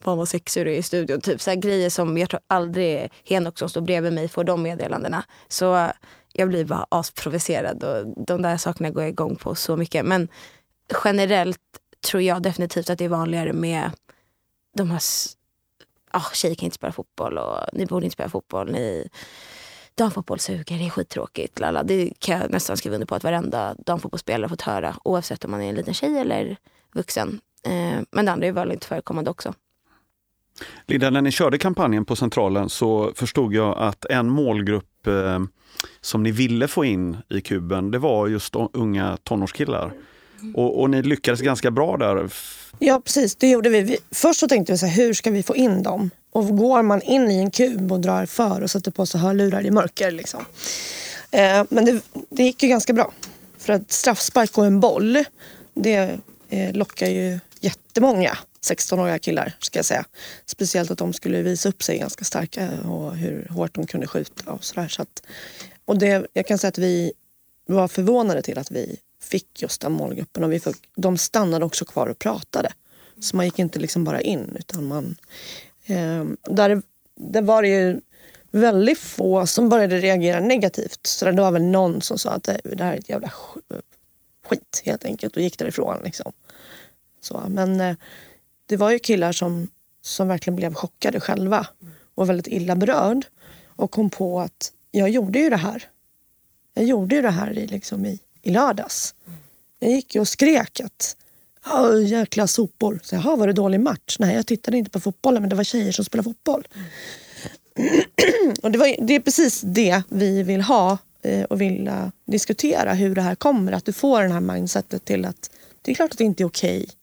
Fan 0.00 0.18
vad 0.18 0.28
sexig 0.28 0.66
du 0.66 0.72
är 0.72 0.78
i 0.78 0.82
studion. 0.82 1.20
Typ 1.20 1.40
så 1.40 1.50
här 1.50 1.56
grejer 1.56 1.90
som 1.90 2.18
jag 2.18 2.30
tror 2.30 2.40
aldrig 2.46 3.12
Henok 3.24 3.58
som 3.58 3.68
står 3.68 3.80
bredvid 3.80 4.12
mig 4.12 4.28
får 4.28 4.44
de 4.44 4.62
meddelandena. 4.62 5.24
Så 5.48 5.76
eh, 5.76 5.90
jag 6.32 6.48
blir 6.48 6.64
bara 6.64 6.86
asprovocerad 6.88 7.84
och 7.84 8.24
de 8.26 8.42
där 8.42 8.56
sakerna 8.56 8.90
går 8.90 9.02
jag 9.02 9.10
igång 9.10 9.36
på 9.36 9.54
så 9.54 9.76
mycket. 9.76 10.04
Men 10.04 10.28
generellt 11.04 11.60
tror 12.06 12.22
jag 12.22 12.42
definitivt 12.42 12.90
att 12.90 12.98
det 12.98 13.04
är 13.04 13.08
vanligare 13.08 13.52
med 13.52 13.90
de 14.76 14.90
här 14.90 15.00
oh, 16.12 16.32
tjejer 16.32 16.54
kan 16.54 16.64
inte 16.64 16.74
spela 16.74 16.92
fotboll 16.92 17.38
och 17.38 17.58
ni 17.72 17.86
borde 17.86 18.04
inte 18.04 18.14
spela 18.14 18.28
fotboll. 18.28 18.72
Ni, 18.72 19.08
damfotboll 19.94 20.38
suger, 20.38 20.78
det 20.78 20.86
är 20.86 20.90
skittråkigt. 20.90 21.60
Lala. 21.60 21.82
Det 21.82 22.12
kan 22.18 22.38
jag 22.38 22.50
nästan 22.50 22.76
skriva 22.76 22.94
under 22.94 23.06
på 23.06 23.14
att 23.14 23.24
varenda 23.24 23.74
damfotbollsspelare 23.86 24.48
fått 24.48 24.62
höra 24.62 24.96
oavsett 25.04 25.44
om 25.44 25.50
man 25.50 25.62
är 25.62 25.68
en 25.68 25.74
liten 25.74 25.94
tjej 25.94 26.18
eller 26.18 26.56
vuxen. 26.92 27.40
Eh, 27.66 28.00
men 28.10 28.24
det 28.24 28.32
andra 28.32 28.46
är 28.46 28.52
vanligt 28.52 28.84
förekommande 28.84 29.30
också. 29.30 29.54
Linda, 30.86 31.10
när 31.10 31.22
ni 31.22 31.30
körde 31.30 31.58
kampanjen 31.58 32.04
på 32.04 32.16
Centralen 32.16 32.68
så 32.68 33.12
förstod 33.14 33.54
jag 33.54 33.78
att 33.78 34.04
en 34.04 34.28
målgrupp 34.28 35.06
eh, 35.06 35.40
som 36.00 36.22
ni 36.22 36.30
ville 36.30 36.68
få 36.68 36.84
in 36.84 37.16
i 37.28 37.40
kuben, 37.40 37.90
det 37.90 37.98
var 37.98 38.28
just 38.28 38.54
unga 38.72 39.16
tonårskillar. 39.22 39.92
Och, 40.54 40.80
och 40.80 40.90
ni 40.90 41.02
lyckades 41.02 41.40
ganska 41.40 41.70
bra 41.70 41.96
där. 41.96 42.30
Ja, 42.78 43.00
precis. 43.04 43.36
Det 43.36 43.50
gjorde 43.50 43.68
vi. 43.68 43.96
Först 44.10 44.40
så 44.40 44.48
tänkte 44.48 44.72
vi 44.72 44.78
så 44.78 44.86
här, 44.86 44.96
hur 44.96 45.14
ska 45.14 45.30
vi 45.30 45.42
få 45.42 45.56
in 45.56 45.82
dem? 45.82 46.10
Och 46.30 46.56
går 46.56 46.82
man 46.82 47.02
in 47.02 47.30
i 47.30 47.38
en 47.38 47.50
kub 47.50 47.92
och 47.92 48.00
drar 48.00 48.26
för 48.26 48.60
och 48.60 48.70
sätter 48.70 48.90
på 48.90 49.06
sig 49.06 49.20
hörlurar 49.20 49.66
i 49.66 49.70
mörker. 49.70 50.10
Liksom. 50.10 50.44
Eh, 51.30 51.64
men 51.68 51.84
det, 51.84 52.00
det 52.30 52.42
gick 52.42 52.62
ju 52.62 52.68
ganska 52.68 52.92
bra. 52.92 53.12
För 53.58 53.72
att 53.72 53.92
straffspark 53.92 54.58
och 54.58 54.66
en 54.66 54.80
boll, 54.80 55.24
det 55.74 56.18
eh, 56.50 56.72
lockar 56.72 57.06
ju 57.06 57.38
jättemånga 57.60 58.38
16-åriga 58.66 59.18
killar 59.18 59.52
ska 59.58 59.78
jag 59.78 59.86
säga. 59.86 60.04
Speciellt 60.46 60.90
att 60.90 60.98
de 60.98 61.12
skulle 61.12 61.42
visa 61.42 61.68
upp 61.68 61.82
sig 61.82 61.98
ganska 61.98 62.24
starka 62.24 62.68
och 62.88 63.16
hur 63.16 63.48
hårt 63.50 63.74
de 63.74 63.86
kunde 63.86 64.06
skjuta 64.06 64.52
och 64.52 64.64
sådär. 64.64 64.88
Så 64.88 65.02
att, 65.02 65.22
och 65.84 65.98
det, 65.98 66.26
jag 66.32 66.46
kan 66.46 66.58
säga 66.58 66.68
att 66.68 66.78
vi 66.78 67.12
var 67.66 67.88
förvånade 67.88 68.42
till 68.42 68.58
att 68.58 68.70
vi 68.70 68.96
fick 69.22 69.62
just 69.62 69.80
den 69.80 69.92
målgruppen. 69.92 70.44
Och 70.44 70.52
vi 70.52 70.60
fick, 70.60 70.76
de 70.96 71.18
stannade 71.18 71.64
också 71.64 71.84
kvar 71.84 72.06
och 72.06 72.18
pratade. 72.18 72.72
Så 73.20 73.36
man 73.36 73.44
gick 73.44 73.58
inte 73.58 73.78
liksom 73.78 74.04
bara 74.04 74.20
in 74.20 74.56
utan 74.58 74.86
man... 74.86 75.16
Eh, 75.86 76.24
där, 76.54 76.82
där 77.16 77.42
var 77.42 77.62
det 77.62 77.68
ju 77.68 78.00
väldigt 78.50 78.98
få 78.98 79.46
som 79.46 79.68
började 79.68 79.98
reagera 79.98 80.40
negativt. 80.40 81.06
Så 81.06 81.24
det 81.24 81.42
var 81.42 81.50
väl 81.50 81.62
någon 81.62 82.02
som 82.02 82.18
sa 82.18 82.30
att 82.30 82.44
det, 82.44 82.60
det 82.64 82.84
här 82.84 82.92
är 82.92 82.98
ett 82.98 83.08
jävla 83.08 83.32
skit 84.46 84.82
helt 84.84 85.04
enkelt 85.04 85.36
och 85.36 85.42
gick 85.42 85.58
därifrån. 85.58 86.02
Liksom. 86.04 86.32
Så, 87.20 87.42
men 87.48 87.80
eh, 87.80 87.96
det 88.66 88.76
var 88.76 88.90
ju 88.90 88.98
killar 88.98 89.32
som, 89.32 89.68
som 90.02 90.28
verkligen 90.28 90.56
blev 90.56 90.74
chockade 90.74 91.20
själva 91.20 91.66
och 92.14 92.28
väldigt 92.28 92.46
illa 92.46 92.76
berörd 92.76 93.26
och 93.66 93.90
kom 93.90 94.10
på 94.10 94.40
att 94.40 94.72
jag 94.90 95.08
gjorde 95.10 95.38
ju 95.38 95.50
det 95.50 95.56
här. 95.56 95.84
Jag 96.74 96.84
gjorde 96.84 97.14
ju 97.14 97.22
det 97.22 97.30
här 97.30 97.58
i, 97.58 97.66
liksom, 97.66 98.06
i 98.06 98.18
i 98.42 98.50
lördags. 98.50 99.14
Jag 99.78 99.90
gick 99.90 100.16
och 100.16 100.28
skrek 100.28 100.80
att 100.80 101.16
jäkla 102.06 102.46
sopor. 102.46 103.00
Så, 103.02 103.14
Jaha, 103.14 103.36
var 103.36 103.46
det 103.46 103.52
dålig 103.52 103.80
match? 103.80 104.16
Nej, 104.18 104.36
jag 104.36 104.46
tittade 104.46 104.78
inte 104.78 104.90
på 104.90 105.00
fotbollen 105.00 105.42
men 105.42 105.50
det 105.50 105.56
var 105.56 105.64
tjejer 105.64 105.92
som 105.92 106.04
spelade 106.04 106.24
fotboll. 106.24 106.68
och 108.62 108.70
det, 108.70 108.78
var, 108.78 109.06
det 109.06 109.14
är 109.14 109.20
precis 109.20 109.60
det 109.60 110.02
vi 110.08 110.42
vill 110.42 110.60
ha 110.60 110.98
eh, 111.22 111.44
och 111.44 111.60
vill 111.60 111.88
eh, 111.88 112.08
diskutera 112.26 112.94
hur 112.94 113.14
det 113.14 113.22
här 113.22 113.34
kommer. 113.34 113.72
Att 113.72 113.84
du 113.84 113.92
får 113.92 114.22
det 114.22 114.32
här 114.32 114.40
mindsetet 114.40 115.04
till 115.04 115.24
att 115.24 115.50
det 115.82 115.90
är 115.90 115.94
klart 115.94 116.10
att 116.10 116.18
det 116.18 116.24
inte 116.24 116.42
är 116.42 116.46
okej. 116.46 116.78
Okay. 116.82 116.96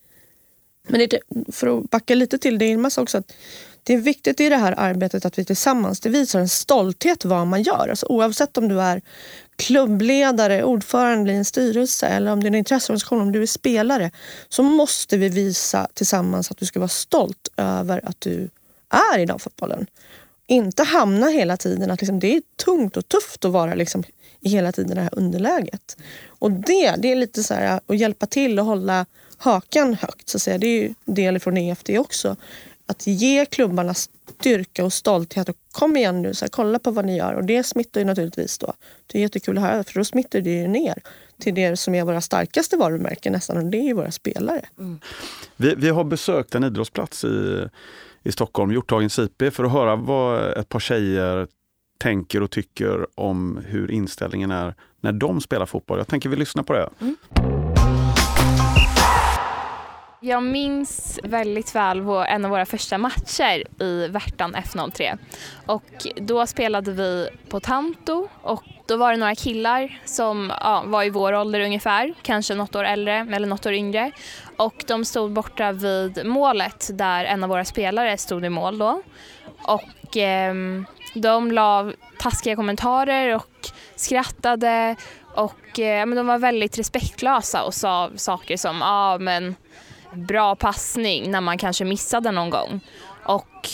Men 0.87 1.09
det, 1.09 1.19
för 1.51 1.77
att 1.77 1.89
backa 1.89 2.15
lite 2.15 2.37
till 2.37 2.57
det 2.57 2.65
Irma 2.65 2.89
sa 2.89 3.01
också 3.01 3.17
att 3.17 3.31
det 3.83 3.93
är 3.93 3.97
viktigt 3.97 4.39
i 4.39 4.49
det 4.49 4.55
här 4.55 4.73
arbetet 4.77 5.25
att 5.25 5.39
vi 5.39 5.45
tillsammans 5.45 5.99
det 5.99 6.09
visar 6.09 6.39
en 6.39 6.49
stolthet 6.49 7.25
vad 7.25 7.47
man 7.47 7.63
gör. 7.63 7.87
Alltså, 7.89 8.05
oavsett 8.05 8.57
om 8.57 8.67
du 8.67 8.81
är 8.81 9.01
klubbledare, 9.59 10.63
ordförande 10.63 11.31
i 11.31 11.35
en 11.35 11.45
styrelse 11.45 12.07
eller 12.07 12.31
om 12.31 12.39
det 12.39 12.45
är 12.45 12.51
en 12.51 12.55
intresseorganisation, 12.55 13.21
om 13.21 13.31
du 13.31 13.41
är 13.41 13.45
spelare 13.45 14.11
så 14.49 14.63
måste 14.63 15.17
vi 15.17 15.29
visa 15.29 15.87
tillsammans 15.93 16.51
att 16.51 16.57
du 16.57 16.65
ska 16.65 16.79
vara 16.79 16.87
stolt 16.87 17.47
över 17.57 18.01
att 18.03 18.21
du 18.21 18.49
är 19.13 19.19
i 19.19 19.25
damfotbollen. 19.25 19.87
Inte 20.47 20.83
hamna 20.83 21.27
hela 21.27 21.57
tiden 21.57 21.91
att 21.91 22.01
liksom, 22.01 22.19
det 22.19 22.35
är 22.35 22.41
tungt 22.65 22.97
och 22.97 23.07
tufft 23.07 23.45
att 23.45 23.51
vara 23.51 23.75
liksom, 23.75 24.03
i 24.41 24.49
hela 24.49 24.71
tiden 24.71 24.95
det 24.95 25.01
här 25.01 25.09
underläget. 25.19 25.97
Och 26.27 26.51
det, 26.51 26.95
det 26.97 27.11
är 27.11 27.15
lite 27.15 27.43
så 27.43 27.53
här 27.53 27.79
att 27.87 27.99
hjälpa 27.99 28.25
till 28.25 28.59
och 28.59 28.65
hålla 28.65 29.05
hakan 29.37 29.93
högt. 29.93 30.29
Så 30.29 30.37
att 30.37 30.41
säga. 30.41 30.57
Det 30.57 30.67
är 30.67 30.81
ju 30.81 30.93
del 31.05 31.39
från 31.39 31.57
EFD 31.57 31.89
också. 31.89 32.35
Att 32.85 33.07
ge 33.07 33.45
klubbarna 33.45 33.93
styrka 34.39 34.85
och 34.85 34.93
stolthet 34.93 35.49
och 35.49 35.55
kom 35.71 35.97
igen 35.97 36.21
nu, 36.21 36.33
så 36.33 36.45
här, 36.45 36.49
kolla 36.49 36.79
på 36.79 36.91
vad 36.91 37.05
ni 37.05 37.17
gör. 37.17 37.33
Och 37.33 37.43
det 37.43 37.63
smittar 37.63 38.01
ju 38.01 38.05
naturligtvis 38.05 38.57
då. 38.57 38.73
Det 39.07 39.17
är 39.17 39.21
jättekul 39.21 39.57
att 39.57 39.63
höra 39.63 39.83
för 39.83 39.99
då 39.99 40.05
smittar 40.05 40.41
det 40.41 40.49
ju 40.49 40.67
ner 40.67 41.01
till 41.39 41.55
det 41.55 41.77
som 41.77 41.95
är 41.95 42.03
våra 42.03 42.21
starkaste 42.21 42.77
varumärken 42.77 43.33
nästan 43.33 43.57
och 43.57 43.65
det 43.65 43.77
är 43.77 43.83
ju 43.83 43.93
våra 43.93 44.11
spelare. 44.11 44.65
Mm. 44.79 44.99
Vi, 45.55 45.75
vi 45.75 45.89
har 45.89 46.03
besökt 46.03 46.55
en 46.55 46.63
idrottsplats 46.63 47.23
i, 47.23 47.67
i 48.23 48.31
Stockholm, 48.31 48.71
Hjorthagens 48.71 49.19
IP, 49.19 49.53
för 49.53 49.63
att 49.63 49.71
höra 49.71 49.95
vad 49.95 50.57
ett 50.57 50.69
par 50.69 50.79
tjejer 50.79 51.47
tänker 51.99 52.43
och 52.43 52.51
tycker 52.51 53.07
om 53.15 53.59
hur 53.65 53.91
inställningen 53.91 54.51
är 54.51 54.75
när 55.01 55.11
de 55.11 55.41
spelar 55.41 55.65
fotboll. 55.65 55.97
Jag 55.97 56.07
tänker 56.07 56.29
vi 56.29 56.35
lyssnar 56.35 56.63
på 56.63 56.73
det. 56.73 56.89
Mm. 57.01 57.58
Jag 60.21 60.43
minns 60.43 61.19
väldigt 61.23 61.75
väl 61.75 61.99
en 62.27 62.45
av 62.45 62.51
våra 62.51 62.65
första 62.65 62.97
matcher 62.97 63.83
i 63.83 64.07
Värtan 64.07 64.55
F03. 64.55 65.17
Och 65.65 66.07
då 66.15 66.47
spelade 66.47 66.91
vi 66.91 67.29
på 67.49 67.59
Tanto 67.59 68.27
och 68.41 68.63
då 68.87 68.97
var 68.97 69.11
det 69.11 69.17
några 69.17 69.35
killar 69.35 69.99
som 70.05 70.53
ja, 70.61 70.83
var 70.85 71.03
i 71.03 71.09
vår 71.09 71.33
ålder 71.33 71.59
ungefär, 71.59 72.13
kanske 72.21 72.55
något 72.55 72.75
år 72.75 72.83
äldre 72.83 73.27
eller 73.31 73.47
något 73.47 73.65
år 73.65 73.73
yngre. 73.73 74.11
Och 74.57 74.83
de 74.87 75.05
stod 75.05 75.31
borta 75.31 75.71
vid 75.71 76.25
målet 76.25 76.89
där 76.93 77.25
en 77.25 77.43
av 77.43 77.49
våra 77.49 77.65
spelare 77.65 78.17
stod 78.17 78.45
i 78.45 78.49
mål 78.49 78.77
då. 78.77 79.01
Och 79.63 80.17
eh, 80.17 80.53
de 81.13 81.51
la 81.51 81.91
taskiga 82.19 82.55
kommentarer 82.55 83.35
och 83.35 83.69
skrattade 83.95 84.95
och 85.35 85.79
eh, 85.79 86.05
men 86.05 86.15
de 86.15 86.27
var 86.27 86.37
väldigt 86.37 86.77
respektlösa 86.77 87.63
och 87.63 87.73
sa 87.73 88.09
saker 88.15 88.57
som 88.57 88.77
ja 88.77 89.13
ah, 89.13 89.17
men 89.17 89.55
bra 90.13 90.55
passning 90.55 91.31
när 91.31 91.41
man 91.41 91.57
kanske 91.57 91.85
missade 91.85 92.31
någon 92.31 92.49
gång. 92.49 92.81
Och 93.23 93.69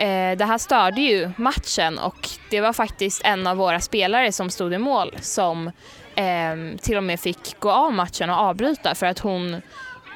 eh, 0.00 0.36
det 0.36 0.44
här 0.44 0.58
störde 0.58 1.00
ju 1.00 1.30
matchen 1.36 1.98
och 1.98 2.28
det 2.50 2.60
var 2.60 2.72
faktiskt 2.72 3.22
en 3.24 3.46
av 3.46 3.56
våra 3.56 3.80
spelare 3.80 4.32
som 4.32 4.50
stod 4.50 4.74
i 4.74 4.78
mål 4.78 5.14
som 5.20 5.66
eh, 6.14 6.78
till 6.80 6.96
och 6.96 7.04
med 7.04 7.20
fick 7.20 7.58
gå 7.58 7.70
av 7.70 7.92
matchen 7.92 8.30
och 8.30 8.36
avbryta 8.36 8.94
för 8.94 9.06
att 9.06 9.18
hon, 9.18 9.62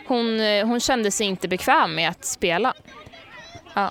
hon, 0.07 0.41
eh, 0.41 0.67
hon 0.67 0.81
kände 0.81 1.11
sig 1.11 1.27
inte 1.27 1.49
bekväm 1.49 1.95
med 1.95 2.11
att 2.11 2.25
spela. 2.25 2.75
Ja. 3.75 3.91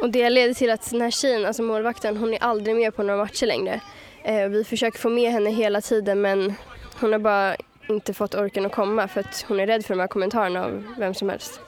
Och 0.00 0.10
det 0.10 0.30
leder 0.30 0.54
till 0.54 0.70
att 0.70 0.90
den 0.90 1.00
här 1.00 1.10
tjejen, 1.10 1.46
alltså 1.46 1.62
målvakten, 1.62 2.16
hon 2.16 2.34
är 2.34 2.42
aldrig 2.42 2.76
med 2.76 2.96
på 2.96 3.02
några 3.02 3.24
matcher 3.24 3.46
längre. 3.46 3.80
Eh, 4.24 4.48
vi 4.48 4.64
försöker 4.64 4.98
få 4.98 5.08
med 5.08 5.32
henne 5.32 5.50
hela 5.50 5.80
tiden 5.80 6.20
men 6.20 6.54
hon 7.00 7.12
har 7.12 7.18
bara 7.18 7.56
inte 7.94 8.14
fått 8.14 8.34
orken 8.34 8.66
att 8.66 8.72
komma 8.72 9.08
för 9.08 9.20
att 9.20 9.44
hon 9.48 9.60
är 9.60 9.66
rädd 9.66 9.84
för 9.84 9.94
de 9.94 10.00
här 10.00 10.08
kommentarerna 10.08 10.64
av 10.64 10.84
vem 10.98 11.14
som 11.14 11.28
helst. 11.28 11.60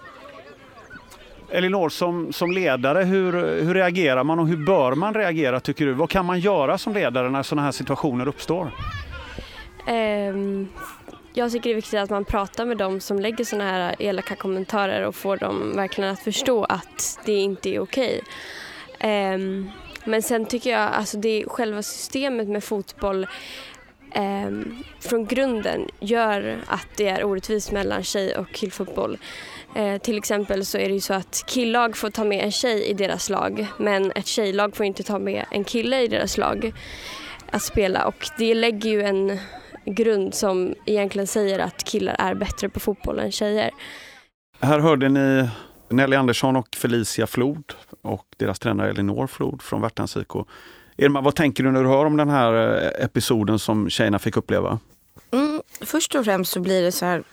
Elinor, 1.51 1.89
som, 1.89 2.33
som 2.33 2.53
ledare, 2.53 3.05
hur, 3.05 3.33
hur 3.63 3.75
reagerar 3.75 4.25
man 4.25 4.39
och 4.39 4.49
hur 4.49 4.57
bör 4.57 4.95
man 4.95 5.15
reagera 5.15 5.61
tycker 5.61 5.87
du? 5.87 5.93
Vad 5.93 6.11
kan 6.11 6.25
man 6.25 6.41
göra 6.41 6.79
som 6.79 6.95
ledare 6.95 7.31
när 7.31 7.43
sådana 7.43 7.63
här 7.63 7.73
situationer 7.73 8.29
uppstår? 8.29 8.71
Um, 9.89 10.69
jag 11.33 11.53
tycker 11.53 11.71
det 11.71 11.73
är 11.73 11.77
viktigt 11.77 12.01
att 12.01 12.11
man 12.11 12.25
pratar 12.25 12.67
med 12.67 12.77
dem 12.77 13.01
som 13.01 13.19
lägger 13.19 13.45
sådana 13.45 13.71
här 13.71 13.97
elaka 13.99 14.37
kommentarer 14.37 15.07
och 15.07 15.15
får 15.15 15.37
dem 15.37 15.73
verkligen 15.77 16.11
att 16.11 16.21
förstå 16.21 16.65
att 16.65 17.21
det 17.25 17.33
inte 17.33 17.69
är 17.71 17.81
okej. 17.81 18.21
Okay. 18.99 19.35
Um, 19.35 19.71
men 20.05 20.23
sen 20.23 20.47
tycker 20.47 20.71
jag 20.71 20.81
alltså 20.81 21.17
det 21.17 21.45
själva 21.47 21.83
systemet 21.83 22.49
med 22.49 22.65
fotboll 22.65 23.27
eh, 24.15 24.51
från 25.01 25.27
grunden 25.27 25.89
gör 26.01 26.59
att 26.67 26.87
det 26.97 27.09
är 27.09 27.25
orättvist 27.25 27.73
mellan 27.73 28.03
tjej 28.03 28.37
och 28.37 28.53
killfotboll. 28.53 29.19
Eh, 29.77 29.99
till 29.99 30.19
exempel 30.19 30.65
så 30.65 30.79
är 30.79 30.89
det 30.89 30.95
ju 30.95 31.01
så 31.01 31.15
att 31.15 31.45
killag 31.47 31.97
får 31.97 32.11
ta 32.11 32.25
med 32.25 32.45
en 32.45 32.53
tjej 32.53 32.85
i 32.85 32.95
deras 32.95 33.31
lag 33.31 33.67
men 33.79 34.13
ett 34.15 34.27
tjejlag 34.27 34.77
får 34.77 34.87
inte 34.87 35.03
ta 35.03 35.19
med 35.19 35.45
en 35.51 35.65
kille 35.65 36.03
i 36.03 36.09
deras 36.09 36.39
lag 36.39 36.73
att 37.51 37.63
spela 37.63 38.07
och 38.07 38.29
det 38.39 38.55
lägger 38.55 38.91
ju 38.91 39.03
en 39.03 39.39
grund 39.85 40.35
som 40.35 40.75
egentligen 40.87 41.27
säger 41.27 41.59
att 41.59 41.85
killar 41.85 42.17
är 42.19 42.35
bättre 42.35 42.69
på 42.69 42.81
fotboll 42.81 43.19
än 43.19 43.33
tjejer. 43.33 43.71
Här 44.61 44.79
hörde 44.79 45.09
ni 45.09 45.49
Nelly 45.89 46.17
Andersson 46.17 46.57
och 46.57 46.69
Felicia 46.77 47.27
Flod 47.27 47.73
och 48.03 48.27
deras 48.37 48.59
tränare 48.59 48.91
Elinor 48.91 49.27
Flod 49.27 49.63
från 49.63 49.81
Värtans 49.81 50.17
IK 50.17 50.33
Irma, 50.97 51.21
vad 51.21 51.35
tänker 51.35 51.65
du 51.65 51.73
när 51.73 51.83
du 51.83 51.89
hör 51.89 52.05
om 52.05 52.17
den 52.17 52.31
här 52.31 52.83
eh, 52.83 53.05
episoden 53.05 53.59
som 53.59 53.91
tjejerna 53.91 54.19
fick 54.19 54.37
uppleva? 54.37 54.79
Mm, 55.31 55.63
först 55.81 56.15
och 56.15 56.25
främst 56.25 56.53
så 56.53 56.61
blir 56.61 56.83
det 56.83 56.93
så 56.93 57.05
här 57.07 57.25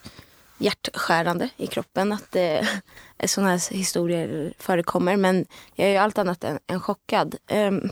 hjärtskärande 0.58 1.50
i 1.58 1.67
kroppen 1.67 2.12
att 2.12 2.36
eh, 2.36 2.67
sådana 3.26 3.52
här 3.52 3.74
historier 3.74 4.54
förekommer. 4.60 5.17
Men 5.17 5.45
jag 5.76 5.88
är 5.88 5.91
ju 5.91 5.97
allt 5.97 6.17
annat 6.17 6.43
än, 6.43 6.60
än 6.67 6.80
chockad. 6.80 7.36
Um, 7.52 7.89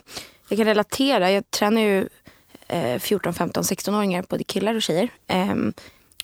jag 0.49 0.57
kan 0.57 0.65
relatera. 0.65 1.31
Jag 1.31 1.51
tränar 1.51 1.81
ju 1.81 2.07
eh, 2.67 2.99
14, 2.99 3.33
15, 3.33 3.63
16-åringar, 3.63 4.25
både 4.29 4.43
killar 4.43 4.75
och 4.75 4.81
tjejer. 4.81 5.09
Um, 5.33 5.73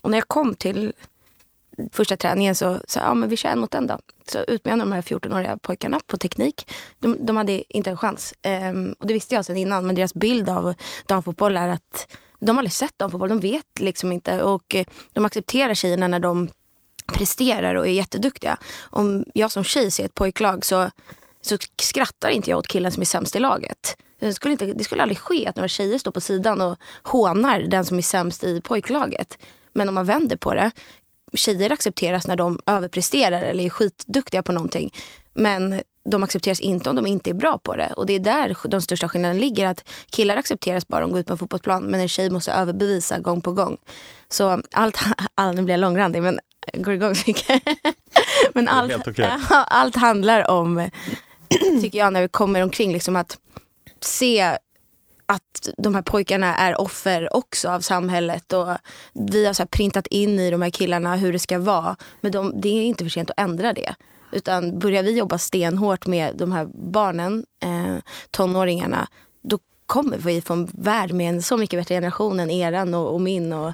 och 0.01 0.11
när 0.11 0.17
jag 0.17 0.27
kom 0.27 0.55
till 0.55 0.93
första 1.91 2.17
träningen 2.17 2.55
så 2.55 2.79
sa 2.87 2.99
ja 2.99 3.13
men 3.13 3.29
vi 3.29 3.37
kör 3.37 3.49
en 3.49 3.59
mot 3.59 3.75
en 3.75 3.87
då. 3.87 3.99
Så 4.27 4.43
ut 4.43 4.65
med 4.65 4.79
de 4.79 4.91
här 4.91 5.01
14-åriga 5.01 5.57
pojkarna 5.57 5.99
på 6.07 6.17
teknik. 6.17 6.71
De, 6.99 7.25
de 7.25 7.37
hade 7.37 7.75
inte 7.77 7.89
en 7.89 7.97
chans. 7.97 8.33
Ehm, 8.41 8.95
och 8.99 9.07
det 9.07 9.13
visste 9.13 9.35
jag 9.35 9.45
sedan 9.45 9.57
innan. 9.57 9.85
Men 9.85 9.95
deras 9.95 10.13
bild 10.13 10.49
av 10.49 10.73
damfotboll 11.07 11.57
är 11.57 11.67
att 11.67 12.17
de 12.39 12.51
har 12.51 12.57
aldrig 12.57 12.73
sett 12.73 12.97
damfotboll. 12.97 13.29
De 13.29 13.39
vet 13.39 13.79
liksom 13.79 14.11
inte. 14.11 14.43
Och 14.43 14.75
eh, 14.75 14.85
de 15.13 15.25
accepterar 15.25 15.73
tjejerna 15.73 16.07
när 16.07 16.19
de 16.19 16.49
presterar 17.13 17.75
och 17.75 17.87
är 17.87 17.91
jätteduktiga. 17.91 18.57
Om 18.81 19.25
jag 19.33 19.51
som 19.51 19.63
tjej 19.63 19.91
ser 19.91 20.05
ett 20.05 20.15
pojklag 20.15 20.65
så, 20.65 20.89
så 21.41 21.57
skrattar 21.81 22.29
inte 22.29 22.49
jag 22.49 22.59
åt 22.59 22.67
killen 22.67 22.91
som 22.91 23.01
är 23.01 23.05
sämst 23.05 23.35
i 23.35 23.39
laget. 23.39 23.97
Det 24.19 24.33
skulle, 24.33 24.51
inte, 24.51 24.65
det 24.65 24.83
skulle 24.83 25.01
aldrig 25.01 25.17
ske 25.17 25.47
att 25.47 25.55
några 25.55 25.67
tjejer 25.67 25.97
står 25.97 26.11
på 26.11 26.21
sidan 26.21 26.61
och 26.61 26.77
hånar 27.03 27.59
den 27.59 27.85
som 27.85 27.97
är 27.97 28.01
sämst 28.01 28.43
i 28.43 28.61
pojklaget. 28.61 29.37
Men 29.73 29.89
om 29.89 29.95
man 29.95 30.05
vänder 30.05 30.37
på 30.37 30.53
det 30.53 30.71
tjejer 31.35 31.71
accepteras 31.71 32.27
när 32.27 32.35
de 32.35 32.59
överpresterar 32.65 33.41
eller 33.41 33.63
är 33.63 33.69
skitduktiga 33.69 34.43
på 34.43 34.51
någonting. 34.51 34.93
Men 35.33 35.81
de 36.09 36.23
accepteras 36.23 36.59
inte 36.59 36.89
om 36.89 36.95
de 36.95 37.05
inte 37.05 37.29
är 37.29 37.33
bra 37.33 37.57
på 37.57 37.75
det. 37.75 37.93
Och 37.97 38.05
det 38.05 38.13
är 38.13 38.19
där 38.19 38.57
den 38.67 38.81
största 38.81 39.09
skillnaden 39.09 39.37
ligger. 39.37 39.67
Att 39.67 39.89
killar 40.09 40.37
accepteras 40.37 40.87
bara 40.87 41.05
om 41.05 41.09
de 41.09 41.13
går 41.13 41.19
ut 41.19 41.27
på 41.27 41.33
en 41.33 41.37
fotbollsplan 41.37 41.83
men 41.83 41.99
en 41.99 42.07
tjej 42.07 42.29
måste 42.29 42.51
överbevisa 42.51 43.19
gång 43.19 43.41
på 43.41 43.51
gång. 43.51 43.77
Så 44.29 44.61
allt, 44.71 44.99
all, 45.35 45.55
nu 45.55 45.61
blir 45.61 45.73
jag 45.73 45.79
långrandig 45.81 46.21
men 46.21 46.39
går 46.73 46.93
igång 46.93 47.15
så 47.15 47.23
mycket. 47.27 47.63
men 48.53 48.67
allt, 48.67 49.07
okay. 49.07 49.29
allt 49.49 49.95
handlar 49.95 50.51
om, 50.51 50.89
tycker 51.81 51.99
jag, 51.99 52.13
när 52.13 52.21
vi 52.21 52.27
kommer 52.27 52.63
omkring, 52.63 52.93
liksom 52.93 53.15
att 53.15 53.37
se 54.01 54.57
att 55.25 55.69
de 55.77 55.95
här 55.95 56.01
pojkarna 56.01 56.55
är 56.55 56.81
offer 56.81 57.35
också 57.35 57.69
av 57.69 57.81
samhället. 57.81 58.53
Och 58.53 58.67
vi 59.13 59.45
har 59.45 59.53
så 59.53 59.65
printat 59.65 60.07
in 60.07 60.39
i 60.39 60.51
de 60.51 60.61
här 60.61 60.69
killarna 60.69 61.15
hur 61.15 61.33
det 61.33 61.39
ska 61.39 61.59
vara. 61.59 61.95
Men 62.21 62.31
de, 62.31 62.61
det 62.61 62.69
är 62.69 62.83
inte 62.83 63.03
för 63.03 63.09
sent 63.09 63.31
att 63.31 63.39
ändra 63.39 63.73
det. 63.73 63.95
Utan 64.31 64.79
börjar 64.79 65.03
vi 65.03 65.17
jobba 65.17 65.37
stenhårt 65.37 66.07
med 66.07 66.35
de 66.35 66.51
här 66.51 66.67
barnen, 66.73 67.45
eh, 67.59 67.95
tonåringarna, 68.31 69.07
då 69.41 69.59
kommer 69.85 70.17
vi 70.17 70.41
få 70.41 70.53
en 70.53 70.69
värld 70.73 71.13
med 71.13 71.29
en 71.29 71.41
så 71.41 71.57
mycket 71.57 71.79
bättre 71.79 71.95
generation 71.95 72.39
än 72.39 72.51
eran 72.51 72.93
och, 72.93 73.13
och 73.13 73.21
min. 73.21 73.53
Och, 73.53 73.73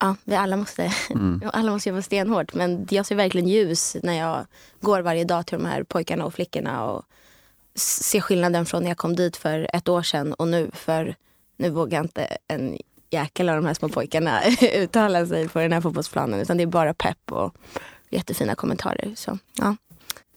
ja, 0.00 0.16
vi 0.24 0.34
alla 0.34 0.56
måste, 0.56 0.92
mm. 1.10 1.42
alla 1.52 1.70
måste 1.70 1.88
jobba 1.88 2.02
stenhårt. 2.02 2.54
Men 2.54 2.86
jag 2.90 3.06
ser 3.06 3.14
verkligen 3.14 3.48
ljus 3.48 3.96
när 4.02 4.18
jag 4.18 4.46
går 4.80 5.00
varje 5.00 5.24
dag 5.24 5.46
till 5.46 5.58
de 5.58 5.66
här 5.66 5.82
pojkarna 5.82 6.24
och 6.24 6.34
flickorna. 6.34 6.84
Och, 6.84 7.04
se 7.74 8.20
skillnaden 8.20 8.66
från 8.66 8.82
när 8.82 8.90
jag 8.90 8.98
kom 8.98 9.16
dit 9.16 9.36
för 9.36 9.70
ett 9.72 9.88
år 9.88 10.02
sedan 10.02 10.32
och 10.32 10.48
nu. 10.48 10.70
För 10.74 11.14
nu 11.56 11.70
vågar 11.70 12.00
inte 12.00 12.36
en 12.48 12.78
jäkel 13.10 13.48
av 13.48 13.56
de 13.56 13.66
här 13.66 13.74
små 13.74 13.88
pojkarna 13.88 14.42
uttala 14.74 15.26
sig 15.26 15.48
på 15.48 15.58
den 15.58 15.72
här 15.72 15.80
fotbollsplanen. 15.80 16.40
Utan 16.40 16.56
det 16.56 16.62
är 16.62 16.66
bara 16.66 16.94
pepp 16.94 17.32
och 17.32 17.54
jättefina 18.10 18.54
kommentarer. 18.54 19.12
Så, 19.16 19.38
ja. 19.54 19.76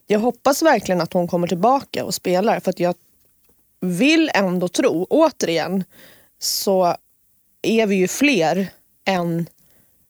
Jag 0.06 0.20
hoppas 0.20 0.62
verkligen 0.62 1.00
att 1.00 1.12
hon 1.12 1.28
kommer 1.28 1.48
tillbaka 1.48 2.04
och 2.04 2.14
spelar. 2.14 2.60
För 2.60 2.70
att 2.70 2.80
jag 2.80 2.94
vill 3.80 4.30
ändå 4.34 4.68
tro, 4.68 5.06
återigen, 5.10 5.84
så 6.38 6.96
är 7.62 7.86
vi 7.86 7.96
ju 7.96 8.08
fler 8.08 8.68
än 9.04 9.46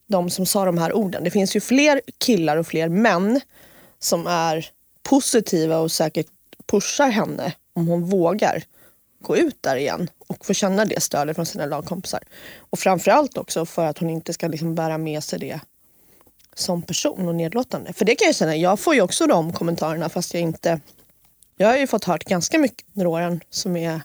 de 0.06 0.30
som 0.30 0.46
sa 0.46 0.64
de 0.64 0.78
här 0.78 0.92
orden. 0.92 1.24
Det 1.24 1.30
finns 1.30 1.56
ju 1.56 1.60
fler 1.60 2.00
killar 2.18 2.56
och 2.56 2.66
fler 2.66 2.88
män 2.88 3.40
som 3.98 4.26
är 4.26 4.66
positiva 5.02 5.78
och 5.78 5.92
säkert 5.92 6.26
pushar 6.66 7.08
henne 7.08 7.54
om 7.72 7.86
hon 7.88 8.04
vågar 8.04 8.62
gå 9.20 9.36
ut 9.36 9.62
där 9.62 9.76
igen 9.76 10.10
och 10.26 10.46
få 10.46 10.54
känna 10.54 10.84
det 10.84 11.02
stödet 11.02 11.36
från 11.36 11.46
sina 11.46 11.66
lagkompisar. 11.66 12.22
Och 12.58 12.78
framförallt 12.78 13.36
också 13.36 13.66
för 13.66 13.86
att 13.86 13.98
hon 13.98 14.10
inte 14.10 14.32
ska 14.32 14.48
liksom 14.48 14.74
bära 14.74 14.98
med 14.98 15.24
sig 15.24 15.38
det 15.38 15.60
som 16.54 16.82
person 16.82 17.28
och 17.28 17.34
nedlåtande. 17.34 17.92
För 17.92 18.04
det 18.04 18.14
kan 18.14 18.26
jag 18.26 18.34
säga, 18.34 18.56
jag 18.56 18.80
får 18.80 18.94
ju 18.94 19.00
också 19.00 19.26
de 19.26 19.52
kommentarerna 19.52 20.08
fast 20.08 20.34
jag 20.34 20.42
inte... 20.42 20.80
Jag 21.56 21.68
har 21.68 21.76
ju 21.76 21.86
fått 21.86 22.04
hört 22.04 22.24
ganska 22.24 22.58
mycket 22.58 22.86
under 22.94 23.06
åren 23.06 23.40
som 23.50 23.76
är 23.76 24.00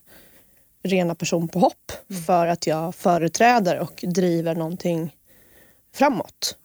rena 0.84 1.16
personpåhopp 1.16 1.92
Mm. 2.10 2.24
för 2.24 2.48
att 2.48 2.68
jag 2.68 2.96
företräder 2.96 3.80
och 3.80 4.04
driver 4.08 4.56
någonting 4.56 5.16
framåt. 5.96 6.58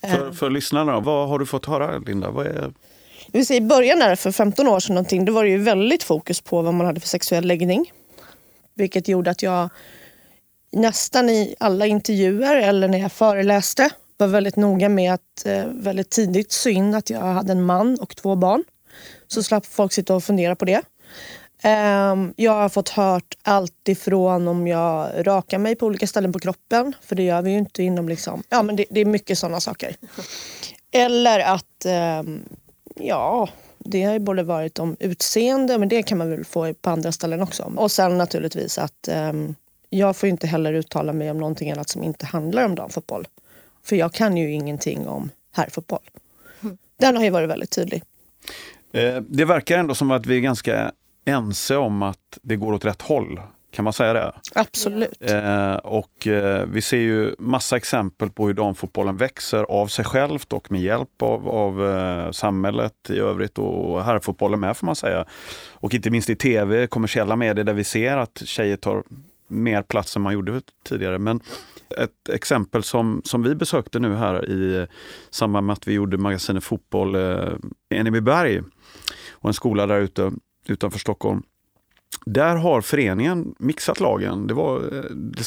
För, 0.00 0.32
för 0.32 0.50
lyssnarna, 0.50 1.00
vad 1.00 1.28
har 1.28 1.38
du 1.38 1.46
fått 1.46 1.66
höra 1.66 1.98
Linda? 1.98 2.30
Vad 2.30 2.46
är... 2.46 2.72
Det 3.32 3.38
vill 3.38 3.46
säga, 3.46 3.58
I 3.58 3.60
början 3.60 3.98
där 3.98 4.16
för 4.16 4.32
15 4.32 4.68
år 4.68 4.80
sedan 4.80 4.94
någonting, 4.94 5.24
då 5.24 5.32
var 5.32 5.44
det 5.44 5.50
ju 5.50 5.58
väldigt 5.58 6.02
fokus 6.02 6.40
på 6.40 6.62
vad 6.62 6.74
man 6.74 6.86
hade 6.86 7.00
för 7.00 7.08
sexuell 7.08 7.46
läggning. 7.46 7.92
Vilket 8.74 9.08
gjorde 9.08 9.30
att 9.30 9.42
jag 9.42 9.68
nästan 10.72 11.30
i 11.30 11.54
alla 11.60 11.86
intervjuer 11.86 12.56
eller 12.56 12.88
när 12.88 12.98
jag 12.98 13.12
föreläste 13.12 13.90
var 14.16 14.26
väldigt 14.26 14.56
noga 14.56 14.88
med 14.88 15.14
att 15.14 15.46
eh, 15.46 15.64
väldigt 15.66 16.10
tidigt 16.10 16.52
sy 16.52 16.70
in 16.70 16.94
att 16.94 17.10
jag 17.10 17.20
hade 17.20 17.52
en 17.52 17.62
man 17.62 17.98
och 18.00 18.16
två 18.16 18.36
barn. 18.36 18.64
Så 19.28 19.42
slapp 19.42 19.66
folk 19.66 19.92
sitta 19.92 20.14
och 20.14 20.24
fundera 20.24 20.56
på 20.56 20.64
det. 20.64 20.82
Ehm, 21.62 22.34
jag 22.36 22.52
har 22.52 22.68
fått 22.68 22.88
hört 22.88 23.36
allt 23.42 23.88
ifrån 23.88 24.48
om 24.48 24.66
jag 24.66 25.10
rakar 25.26 25.58
mig 25.58 25.76
på 25.76 25.86
olika 25.86 26.06
ställen 26.06 26.32
på 26.32 26.38
kroppen. 26.38 26.92
För 27.02 27.16
det 27.16 27.22
gör 27.22 27.42
vi 27.42 27.50
ju 27.50 27.58
inte 27.58 27.82
inom 27.82 28.08
liksom... 28.08 28.42
Ja 28.48 28.62
men 28.62 28.76
det, 28.76 28.84
det 28.90 29.00
är 29.00 29.04
mycket 29.04 29.38
sådana 29.38 29.60
saker. 29.60 29.96
Eller 30.92 31.40
att, 31.40 31.84
ehm, 31.84 32.44
ja, 33.02 33.48
det 33.78 34.02
har 34.02 34.12
ju 34.12 34.18
både 34.18 34.42
varit 34.42 34.78
om 34.78 34.96
utseende, 35.00 35.78
men 35.78 35.88
det 35.88 36.02
kan 36.02 36.18
man 36.18 36.30
väl 36.30 36.44
få 36.44 36.74
på 36.74 36.90
andra 36.90 37.12
ställen 37.12 37.42
också. 37.42 37.72
Och 37.76 37.90
sen 37.90 38.18
naturligtvis 38.18 38.78
att 38.78 39.08
ehm, 39.08 39.54
jag 39.90 40.16
får 40.16 40.28
inte 40.28 40.46
heller 40.46 40.72
uttala 40.72 41.12
mig 41.12 41.30
om 41.30 41.38
någonting 41.38 41.70
annat 41.70 41.88
som 41.88 42.02
inte 42.02 42.26
handlar 42.26 42.64
om 42.64 42.74
damfotboll. 42.74 43.28
För 43.84 43.96
jag 43.96 44.12
kan 44.12 44.36
ju 44.36 44.52
ingenting 44.52 45.08
om 45.08 45.30
herrfotboll. 45.52 46.10
Den 46.96 47.16
har 47.16 47.24
ju 47.24 47.30
varit 47.30 47.48
väldigt 47.48 47.70
tydlig. 47.70 48.02
Eh, 48.92 49.16
Det 49.28 49.44
verkar 49.44 49.78
ändå 49.78 49.94
som 49.94 50.10
att 50.10 50.26
vi 50.26 50.36
är 50.36 50.40
ganska 50.40 50.92
ense 51.24 51.76
om 51.76 52.02
att 52.02 52.38
det 52.42 52.56
går 52.56 52.72
åt 52.72 52.84
rätt 52.84 53.02
håll. 53.02 53.40
Kan 53.70 53.84
man 53.84 53.92
säga 53.92 54.12
det? 54.12 54.32
Absolut. 54.54 55.22
Eh, 55.22 55.74
och 55.74 56.26
eh, 56.26 56.66
vi 56.66 56.82
ser 56.82 56.96
ju 56.98 57.34
massa 57.38 57.76
exempel 57.76 58.30
på 58.30 58.46
hur 58.46 58.54
damfotbollen 58.54 59.16
växer 59.16 59.62
av 59.62 59.86
sig 59.86 60.04
självt 60.04 60.52
och 60.52 60.72
med 60.72 60.80
hjälp 60.80 61.22
av, 61.22 61.48
av 61.48 61.86
eh, 61.88 62.30
samhället 62.30 62.94
i 63.08 63.18
övrigt 63.18 63.58
och 63.58 64.04
herrfotbollen 64.04 64.60
med 64.60 64.76
får 64.76 64.86
man 64.86 64.96
säga. 64.96 65.24
Och 65.70 65.94
inte 65.94 66.10
minst 66.10 66.30
i 66.30 66.36
tv, 66.36 66.86
kommersiella 66.86 67.36
medier 67.36 67.64
där 67.64 67.74
vi 67.74 67.84
ser 67.84 68.16
att 68.16 68.42
tjejer 68.44 68.76
tar 68.76 69.02
mer 69.48 69.82
plats 69.82 70.16
än 70.16 70.22
man 70.22 70.32
gjorde 70.32 70.60
tidigare. 70.84 71.18
Men 71.18 71.40
ett 71.98 72.28
exempel 72.28 72.82
som, 72.82 73.22
som 73.24 73.42
vi 73.42 73.54
besökte 73.54 73.98
nu 73.98 74.14
här 74.14 74.50
i 74.50 74.86
samband 75.30 75.66
med 75.66 75.72
att 75.72 75.88
vi 75.88 75.92
gjorde 75.92 76.18
magasinet 76.18 76.64
Fotboll 76.64 77.14
eh, 77.14 77.48
i 77.90 77.96
Enebyberg 77.96 78.62
och 79.30 79.48
en 79.48 79.54
skola 79.54 79.86
där 79.86 80.00
ute 80.00 80.32
utanför 80.66 80.98
Stockholm. 80.98 81.42
Där 82.26 82.56
har 82.56 82.80
föreningen 82.80 83.54
mixat 83.58 84.00
lagen. 84.00 84.46
Det, 84.46 84.54
var, 84.54 85.04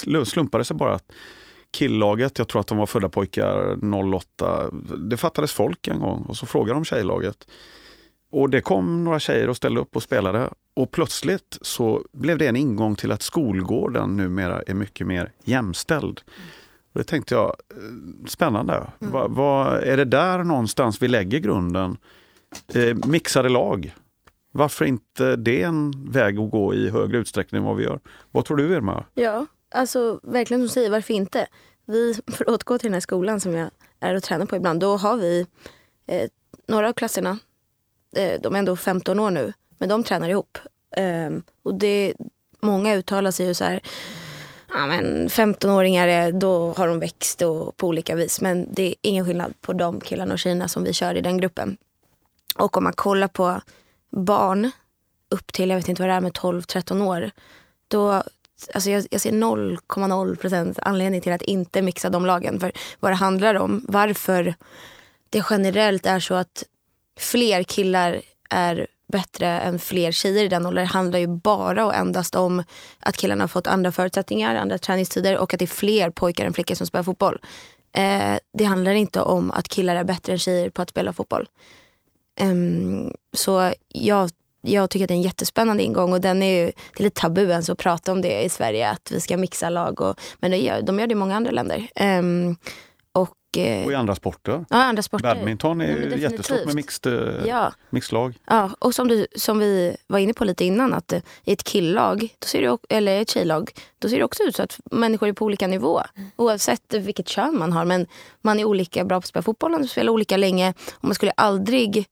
det 0.10 0.26
slumpade 0.26 0.64
sig 0.66 0.76
bara 0.78 0.94
att 0.94 1.12
killaget, 1.76 2.38
jag 2.40 2.48
tror 2.48 2.60
att 2.60 2.68
de 2.68 2.78
var 2.78 2.86
födda 2.86 3.10
pojkar 3.10 3.78
08, 4.16 4.70
det 5.10 5.18
fattades 5.18 5.52
folk 5.54 5.88
en 5.88 6.00
gång 6.00 6.22
och 6.22 6.38
så 6.38 6.46
frågade 6.46 6.74
de 6.80 6.86
tjejlaget. 6.86 7.48
Och 8.32 8.50
det 8.50 8.62
kom 8.62 9.04
några 9.04 9.20
tjejer 9.20 9.50
och 9.50 9.56
ställde 9.58 9.82
upp 9.82 9.96
och 9.96 10.04
spelade 10.04 10.50
och 10.76 10.92
plötsligt 10.92 11.58
så 11.62 12.02
blev 12.14 12.38
det 12.38 12.48
en 12.48 12.56
ingång 12.56 12.96
till 12.96 13.12
att 13.12 13.22
skolgården 13.22 14.18
numera 14.18 14.62
är 14.62 14.74
mycket 14.74 15.08
mer 15.08 15.32
jämställd. 15.44 16.22
Och 16.94 17.00
det 17.00 17.04
tänkte 17.04 17.36
jag, 17.36 17.46
eh, 17.46 18.26
spännande. 18.28 18.88
Vad 19.00 19.32
vad- 19.32 19.84
är 19.84 19.98
det 19.98 20.06
där 20.06 20.44
någonstans 20.44 21.02
vi 21.02 21.08
lägger 21.08 21.40
grunden? 21.40 21.98
Eh, 22.74 22.96
mixade 23.08 23.50
lag. 23.50 23.94
Varför 24.56 24.86
inte 24.86 25.36
det 25.36 25.62
är 25.62 25.68
en 25.68 26.12
väg 26.12 26.40
att 26.40 26.52
gå 26.52 26.74
i 26.74 26.90
högre 26.90 27.18
utsträckning 27.18 27.60
än 27.60 27.66
vad 27.66 27.76
vi 27.76 27.84
gör? 27.84 28.00
Vad 28.32 28.46
tror 28.46 28.58
du 28.58 28.74
Irma? 28.74 29.06
Ja, 29.14 29.46
alltså 29.72 30.20
verkligen 30.24 30.60
som 30.60 30.68
du 30.68 30.70
säger, 30.70 30.90
varför 30.90 31.14
inte? 31.14 31.48
Vi, 31.86 32.14
för 32.28 32.46
att 32.46 32.50
återgå 32.50 32.78
till 32.78 32.88
den 32.88 32.94
här 32.94 33.02
skolan 33.02 33.40
som 33.40 33.56
jag 33.56 33.70
är 34.00 34.16
och 34.16 34.24
tränar 34.24 34.46
på 34.46 34.56
ibland, 34.56 34.80
då 34.80 34.98
har 34.98 35.18
vi 35.18 35.48
eh, 36.08 36.30
några 36.68 36.90
av 36.90 36.94
klasserna, 36.94 37.40
eh, 38.16 38.42
de 38.42 38.56
är 38.56 38.60
ändå 38.60 38.76
15 38.76 39.20
år 39.20 39.32
nu, 39.32 39.54
men 39.78 39.90
de 39.90 40.04
tränar 40.04 40.30
ihop. 40.30 40.58
Eh, 40.98 41.30
och 41.64 41.76
det, 41.76 42.14
många 42.60 42.96
uttalar 42.96 43.32
sig 43.32 43.46
ju 43.46 43.54
så 43.54 43.64
här, 43.64 43.82
ja 44.74 44.88
men 44.88 45.28
15-åringar, 45.28 46.08
eh, 46.08 46.28
då 46.28 46.74
har 46.78 46.88
de 46.88 47.00
växt 47.00 47.42
och, 47.42 47.78
på 47.78 47.88
olika 47.88 48.16
vis. 48.16 48.42
Men 48.42 48.74
det 48.74 48.84
är 48.84 48.96
ingen 49.02 49.26
skillnad 49.26 49.54
på 49.62 49.74
de 49.74 50.00
killarna 50.00 50.34
och 50.34 50.40
tjejerna 50.40 50.68
som 50.68 50.84
vi 50.84 50.94
kör 50.94 51.16
i 51.16 51.22
den 51.22 51.38
gruppen. 51.38 51.78
Och 52.56 52.78
om 52.78 52.84
man 52.84 52.94
kollar 52.94 53.28
på 53.28 53.62
barn 54.14 54.72
upp 55.30 55.54
till, 55.54 55.70
jag 55.70 55.78
vet 55.78 55.90
inte 55.90 56.02
vad 56.02 56.10
det 56.10 56.16
är 56.16 56.22
med 56.22 56.32
12-13 56.32 57.08
år, 57.08 57.32
då 57.88 58.24
Alltså 58.74 58.90
jag, 58.90 59.06
jag 59.12 59.22
ser 59.22 59.32
0,0% 59.32 60.80
anledning 60.82 61.22
till 61.22 61.32
att 61.32 61.42
inte 61.42 61.82
mixa 61.82 62.10
de 62.10 62.26
lagen. 62.26 62.60
För 62.60 62.72
vad 63.00 63.12
det 63.12 63.16
handlar 63.16 63.56
om, 63.56 63.86
varför 63.88 64.56
det 65.30 65.44
generellt 65.50 66.06
är 66.06 66.20
så 66.20 66.34
att 66.34 66.64
fler 67.20 67.64
killar 67.64 68.22
är 68.50 68.88
bättre 69.12 69.48
än 69.48 69.80
fler 69.80 70.12
tjejer 70.12 70.44
i 70.44 70.48
den 70.48 70.66
åldern 70.66 70.86
handlar 70.86 71.20
ju 71.20 71.28
bara 71.28 71.86
och 71.86 71.96
endast 71.96 72.36
om 72.36 72.64
att 73.00 73.18
killarna 73.18 73.44
har 73.44 73.48
fått 73.48 73.68
andra 73.68 73.92
förutsättningar, 73.92 74.56
andra 74.56 74.78
träningstider 74.78 75.38
och 75.38 75.54
att 75.54 75.60
det 75.60 75.66
är 75.66 75.68
fler 75.68 76.10
pojkar 76.10 76.46
än 76.46 76.54
flickor 76.54 76.76
som 76.76 76.88
spelar 76.88 77.04
fotboll. 77.04 77.40
Eh, 77.92 78.36
det 78.54 78.64
handlar 78.64 78.92
inte 78.92 79.22
om 79.22 79.52
att 79.52 79.68
killar 79.68 79.96
är 79.96 80.04
bättre 80.04 80.34
än 80.34 80.40
tjejer 80.40 80.70
på 80.70 80.82
att 80.82 80.90
spela 80.90 81.14
fotboll. 81.14 81.48
Um, 82.42 83.14
så 83.34 83.74
jag, 83.88 84.30
jag 84.62 84.90
tycker 84.90 85.06
att 85.06 85.08
det 85.08 85.14
är 85.14 85.16
en 85.16 85.22
jättespännande 85.22 85.84
ingång 85.84 86.14
och 86.14 86.22
den 86.22 86.44
är 86.44 86.60
ju, 86.60 86.66
det 86.66 87.00
är 87.00 87.04
lite 87.04 87.22
tabu 87.22 87.50
ens 87.50 87.70
att 87.70 87.78
prata 87.78 88.12
om 88.12 88.22
det 88.22 88.42
i 88.42 88.50
Sverige 88.50 88.90
att 88.90 89.12
vi 89.12 89.20
ska 89.20 89.38
mixa 89.38 89.70
lag. 89.70 90.02
Och, 90.02 90.20
men 90.40 90.52
det 90.52 90.58
gör, 90.58 90.82
de 90.82 91.00
gör 91.00 91.08
det 91.08 91.12
i 91.12 91.16
många 91.16 91.36
andra 91.36 91.52
länder. 91.52 91.88
Um, 92.20 92.58
och, 93.58 93.58
eh, 93.64 93.86
Och 93.86 93.92
i 93.92 93.96
andra 93.96 94.16
sporter? 94.16 94.66
ja, 94.70 94.78
andra 94.78 95.04
sporter. 95.04 95.36
Badminton 95.36 95.82
är 95.82 96.08
Ja, 96.12 96.18
jättestort 96.18 96.66
med 96.66 96.76
mixed, 96.76 97.14
eh, 97.14 97.46
Ja. 97.48 97.74
mixed 97.90 98.14
lag. 98.14 98.38
Ja, 98.48 98.70
och 98.80 98.96
som, 98.96 99.08
du, 99.08 99.28
som 99.36 99.60
vi 99.60 99.96
var 100.08 100.20
inne 100.20 100.34
på 100.34 100.46
lite 100.46 100.66
innan, 100.66 100.94
att 100.94 101.14
eh, 101.14 101.22
i 101.44 101.54
ett 101.54 101.64
killag, 101.68 102.36
då 102.40 102.46
ser 102.48 102.62
det, 102.62 102.96
eller 102.96 103.22
ett 103.22 103.30
tjejlag, 103.30 103.72
då 104.00 104.10
ser 104.10 104.18
det 104.18 104.24
också 104.24 104.44
ut 104.44 104.56
så 104.56 104.64
att 104.64 104.80
människor 104.92 105.30
är 105.30 105.34
på 105.34 105.46
olika 105.46 105.68
nivå. 105.68 106.02
Oavsett 106.36 106.94
vilket 106.94 107.28
kön 107.28 107.58
man 107.60 107.74
har. 107.74 107.86
Men 107.86 108.08
man 108.42 108.60
är 108.60 108.66
olika 108.66 109.06
bra 109.06 109.16
på 109.16 109.20
att 109.24 109.26
spela 109.28 109.44
fotboll, 109.44 109.72
man 109.72 109.88
spelar 109.88 110.12
olika 110.12 110.38
länge. 110.38 110.74
Och 110.94 111.04
man 111.04 111.16
skulle 111.16 111.32
aldrig, 111.32 112.06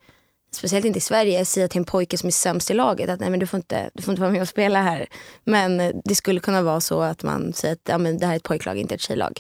speciellt 0.53 0.85
inte 0.85 0.97
i 0.97 1.01
Sverige, 1.01 1.45
säga 1.45 1.67
till 1.67 1.77
en 1.79 1.85
pojke 1.85 2.17
som 2.17 2.27
är 2.27 2.31
sämst 2.31 2.71
i 2.71 2.73
laget 2.73 3.09
att 3.09 3.19
nej 3.19 3.29
men 3.29 3.39
du 3.39 3.47
får 3.47 3.57
inte, 3.57 3.89
du 3.93 4.01
får 4.03 4.11
inte 4.11 4.21
vara 4.21 4.31
med 4.31 4.41
och 4.41 4.47
spela 4.47 4.81
här. 4.81 5.07
Men 5.43 6.01
det 6.05 6.15
skulle 6.15 6.39
kunna 6.39 6.61
vara 6.61 6.81
så 6.81 7.01
att 7.01 7.23
man 7.23 7.53
säger 7.53 7.73
att 7.73 7.81
ja, 7.89 7.97
men 7.97 8.17
det 8.17 8.25
här 8.25 8.33
är 8.33 8.37
ett 8.37 8.43
pojklag, 8.43 8.77
inte 8.77 8.95
ett 8.95 9.01
tjejlag. 9.01 9.39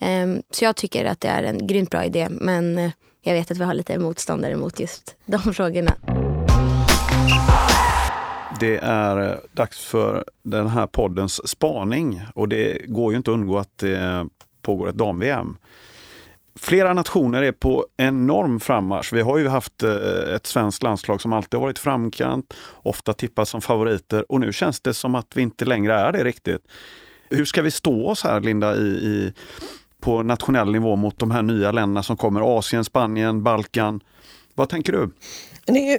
Ehm, 0.00 0.42
så 0.50 0.64
jag 0.64 0.76
tycker 0.76 1.04
att 1.04 1.20
det 1.20 1.28
är 1.28 1.42
en 1.42 1.66
grymt 1.66 1.90
bra 1.90 2.04
idé. 2.04 2.28
Men 2.30 2.78
eh, 2.78 2.90
jag 3.22 3.34
vet 3.34 3.50
att 3.50 3.58
vi 3.58 3.64
har 3.64 3.74
lite 3.74 3.98
motståndare 3.98 4.56
mot 4.56 4.80
just 4.80 5.16
de 5.26 5.54
frågorna. 5.54 5.94
Det 8.60 8.76
är 8.76 9.30
eh, 9.30 9.36
dags 9.52 9.84
för 9.84 10.24
den 10.42 10.66
här 10.66 10.86
poddens 10.86 11.48
spaning 11.48 12.22
och 12.34 12.48
det 12.48 12.82
går 12.86 13.12
ju 13.12 13.16
inte 13.16 13.30
att 13.30 13.34
undgå 13.34 13.58
att 13.58 13.78
det 13.78 14.26
pågår 14.62 14.88
ett 14.88 14.94
dam-VM. 14.94 15.56
Flera 16.58 16.92
nationer 16.92 17.42
är 17.42 17.52
på 17.52 17.86
enorm 17.96 18.60
frammarsch. 18.60 19.12
Vi 19.12 19.20
har 19.20 19.38
ju 19.38 19.48
haft 19.48 19.82
eh, 19.82 20.34
ett 20.34 20.46
svenskt 20.46 20.82
landslag 20.82 21.20
som 21.20 21.32
alltid 21.32 21.60
varit 21.60 21.78
framkant, 21.78 22.54
ofta 22.82 23.12
tippat 23.12 23.48
som 23.48 23.60
favoriter 23.60 24.32
och 24.32 24.40
nu 24.40 24.52
känns 24.52 24.80
det 24.80 24.94
som 24.94 25.14
att 25.14 25.36
vi 25.36 25.42
inte 25.42 25.64
längre 25.64 25.94
är 25.94 26.12
det 26.12 26.24
riktigt. 26.24 26.62
Hur 27.30 27.44
ska 27.44 27.62
vi 27.62 27.70
stå 27.70 28.08
oss 28.08 28.24
här 28.24 28.40
Linda 28.40 28.76
i, 28.76 28.86
i, 28.86 29.32
på 30.00 30.22
nationell 30.22 30.72
nivå 30.72 30.96
mot 30.96 31.18
de 31.18 31.30
här 31.30 31.42
nya 31.42 31.72
länderna 31.72 32.02
som 32.02 32.16
kommer? 32.16 32.58
Asien, 32.58 32.84
Spanien, 32.84 33.42
Balkan. 33.42 34.00
Vad 34.54 34.68
tänker 34.68 34.92
du? 34.92 35.10
Det, 35.64 35.78
är 35.78 35.92
ju, 35.92 35.98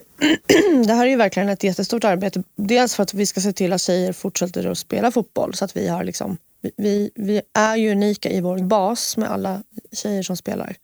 det 0.83 0.93
här 0.93 1.05
är 1.05 1.09
ju 1.09 1.15
verkligen 1.15 1.49
ett 1.49 1.63
jättestort 1.63 2.03
arbete. 2.03 2.43
Dels 2.55 2.95
för 2.95 3.03
att 3.03 3.13
vi 3.13 3.25
ska 3.25 3.41
se 3.41 3.53
till 3.53 3.73
att 3.73 3.81
tjejer 3.81 4.13
fortsätter 4.13 4.67
att 4.71 4.77
spela 4.77 5.11
fotboll. 5.11 5.53
Så 5.53 5.65
att 5.65 5.77
vi, 5.77 5.87
har 5.87 6.03
liksom, 6.03 6.37
vi- 6.77 7.11
vi, 7.15 7.41
är 7.53 7.75
ju 7.75 7.91
unika 7.91 8.29
i 8.29 8.41
vår 8.41 8.57
bas 8.57 9.17
med 9.17 9.31
alla 9.31 9.63
tjejer 9.91 10.23
som 10.23 10.37
spelar. 10.37 10.75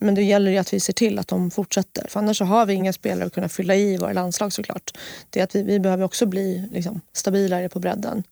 Men 0.00 0.14
det 0.14 0.22
gäller 0.22 0.50
ju 0.50 0.56
att 0.58 0.72
vi 0.72 0.80
ser 0.80 0.92
till 0.92 1.18
att 1.18 1.28
de 1.28 1.50
fortsätter. 1.50 2.06
För 2.08 2.20
annars 2.20 2.38
så 2.38 2.44
har 2.44 2.66
vi 2.66 2.74
inga 2.74 2.92
spelare 2.92 3.26
att 3.26 3.34
kunna 3.34 3.48
fylla 3.48 3.74
i 3.74 3.96
våra 3.96 4.12
landslag 4.12 4.52
såklart. 4.52 4.90
Det 5.30 5.40
är 5.40 5.44
att 5.44 5.54
vi, 5.54 5.62
vi 5.62 5.80
behöver 5.80 6.04
också 6.04 6.26
bli 6.26 6.68
liksom, 6.72 7.00
stabilare 7.12 7.68
på 7.68 7.78
bredden. 7.80 8.22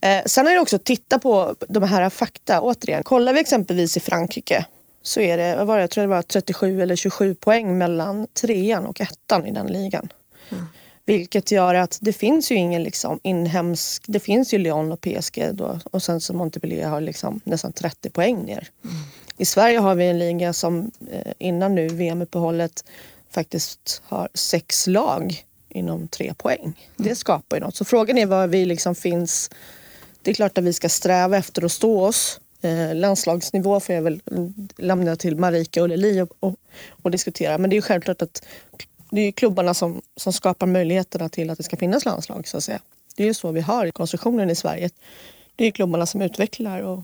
Eh, 0.00 0.22
sen 0.26 0.46
är 0.46 0.54
det 0.54 0.60
också 0.60 0.76
att 0.76 0.84
titta 0.84 1.18
på 1.18 1.54
de 1.68 1.82
här 1.82 2.10
fakta. 2.10 2.60
Återigen, 2.60 3.02
kollar 3.02 3.32
vi 3.32 3.40
exempelvis 3.40 3.96
i 3.96 4.00
Frankrike 4.00 4.66
så 5.02 5.20
är 5.20 5.36
det, 5.36 5.56
vad 5.56 5.66
var 5.66 5.76
det, 5.76 5.82
jag 5.82 5.90
tror 5.90 6.02
det 6.02 6.08
var 6.08 6.22
37 6.22 6.82
eller 6.82 6.96
27 6.96 7.34
poäng 7.34 7.78
mellan 7.78 8.26
trean 8.26 8.86
och 8.86 9.00
ettan 9.00 9.46
i 9.46 9.52
den 9.52 9.66
ligan. 9.66 10.08
Vilket 11.04 11.50
gör 11.50 11.74
att 11.74 11.98
det 12.00 12.12
finns 12.12 12.52
ju 12.52 12.54
ingen 12.54 12.82
liksom 12.82 13.20
inhemsk, 13.22 14.02
det 14.06 14.20
finns 14.20 14.54
ju 14.54 14.58
Lyon 14.58 14.92
och 14.92 15.00
PSG 15.00 15.50
då, 15.52 15.80
och 15.90 16.02
sen 16.02 16.20
så 16.20 16.34
Montpellier 16.34 16.88
har 16.88 17.00
liksom 17.00 17.40
nästan 17.44 17.72
30 17.72 18.10
poäng 18.10 18.42
ner. 18.44 18.68
I 19.36 19.44
Sverige 19.44 19.78
har 19.78 19.94
vi 19.94 20.06
en 20.06 20.18
liga 20.18 20.52
som 20.52 20.90
eh, 21.10 21.32
innan 21.38 21.74
nu 21.74 21.88
VM-uppehållet 21.88 22.84
faktiskt 23.30 24.02
har 24.04 24.28
sex 24.34 24.86
lag 24.86 25.44
inom 25.68 26.08
tre 26.08 26.34
poäng. 26.34 26.90
Det 26.96 27.14
skapar 27.14 27.56
ju 27.56 27.60
något. 27.62 27.76
Så 27.76 27.84
frågan 27.84 28.18
är 28.18 28.26
var 28.26 28.46
vi 28.46 28.64
liksom 28.64 28.94
finns. 28.94 29.50
Det 30.26 30.32
är 30.32 30.34
klart 30.34 30.58
att 30.58 30.64
vi 30.64 30.72
ska 30.72 30.88
sträva 30.88 31.36
efter 31.36 31.64
att 31.64 31.72
stå 31.72 32.00
oss. 32.00 32.40
Eh, 32.62 32.94
landslagsnivå 32.94 33.80
får 33.80 33.94
jag 33.94 34.02
väl 34.02 34.20
lämna 34.76 35.16
till 35.16 35.36
Marika 35.36 35.82
och 35.82 35.88
Lili 35.88 36.20
och, 36.20 36.32
och, 36.40 36.56
och 37.02 37.10
diskutera. 37.10 37.58
Men 37.58 37.70
det 37.70 37.74
är 37.74 37.78
ju 37.78 37.82
självklart 37.82 38.22
att 38.22 38.46
det 39.10 39.20
är 39.20 39.32
klubbarna 39.32 39.74
som, 39.74 40.02
som 40.16 40.32
skapar 40.32 40.66
möjligheterna 40.66 41.28
till 41.28 41.50
att 41.50 41.58
det 41.58 41.64
ska 41.64 41.76
finnas 41.76 42.04
landslag 42.04 42.48
så 42.48 42.56
att 42.56 42.64
säga. 42.64 42.80
Det 43.16 43.22
är 43.22 43.26
ju 43.26 43.34
så 43.34 43.52
vi 43.52 43.60
har 43.60 43.90
konstruktionen 43.90 44.50
i 44.50 44.54
Sverige. 44.54 44.90
Det 45.56 45.66
är 45.66 45.70
klubbarna 45.70 46.06
som 46.06 46.22
utvecklar 46.22 46.80
och, 46.80 47.02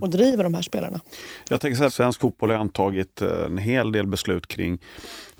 och 0.00 0.10
driver 0.10 0.44
de 0.44 0.54
här 0.54 0.62
spelarna. 0.62 1.00
Jag 1.48 1.60
tänker 1.60 1.76
så 1.76 1.82
här, 1.82 1.90
svensk 1.90 2.20
fotboll 2.20 2.50
har 2.50 2.58
antagit 2.58 3.22
eh, 3.22 3.44
en 3.46 3.58
hel 3.58 3.92
del 3.92 4.06
beslut 4.06 4.46
kring 4.46 4.78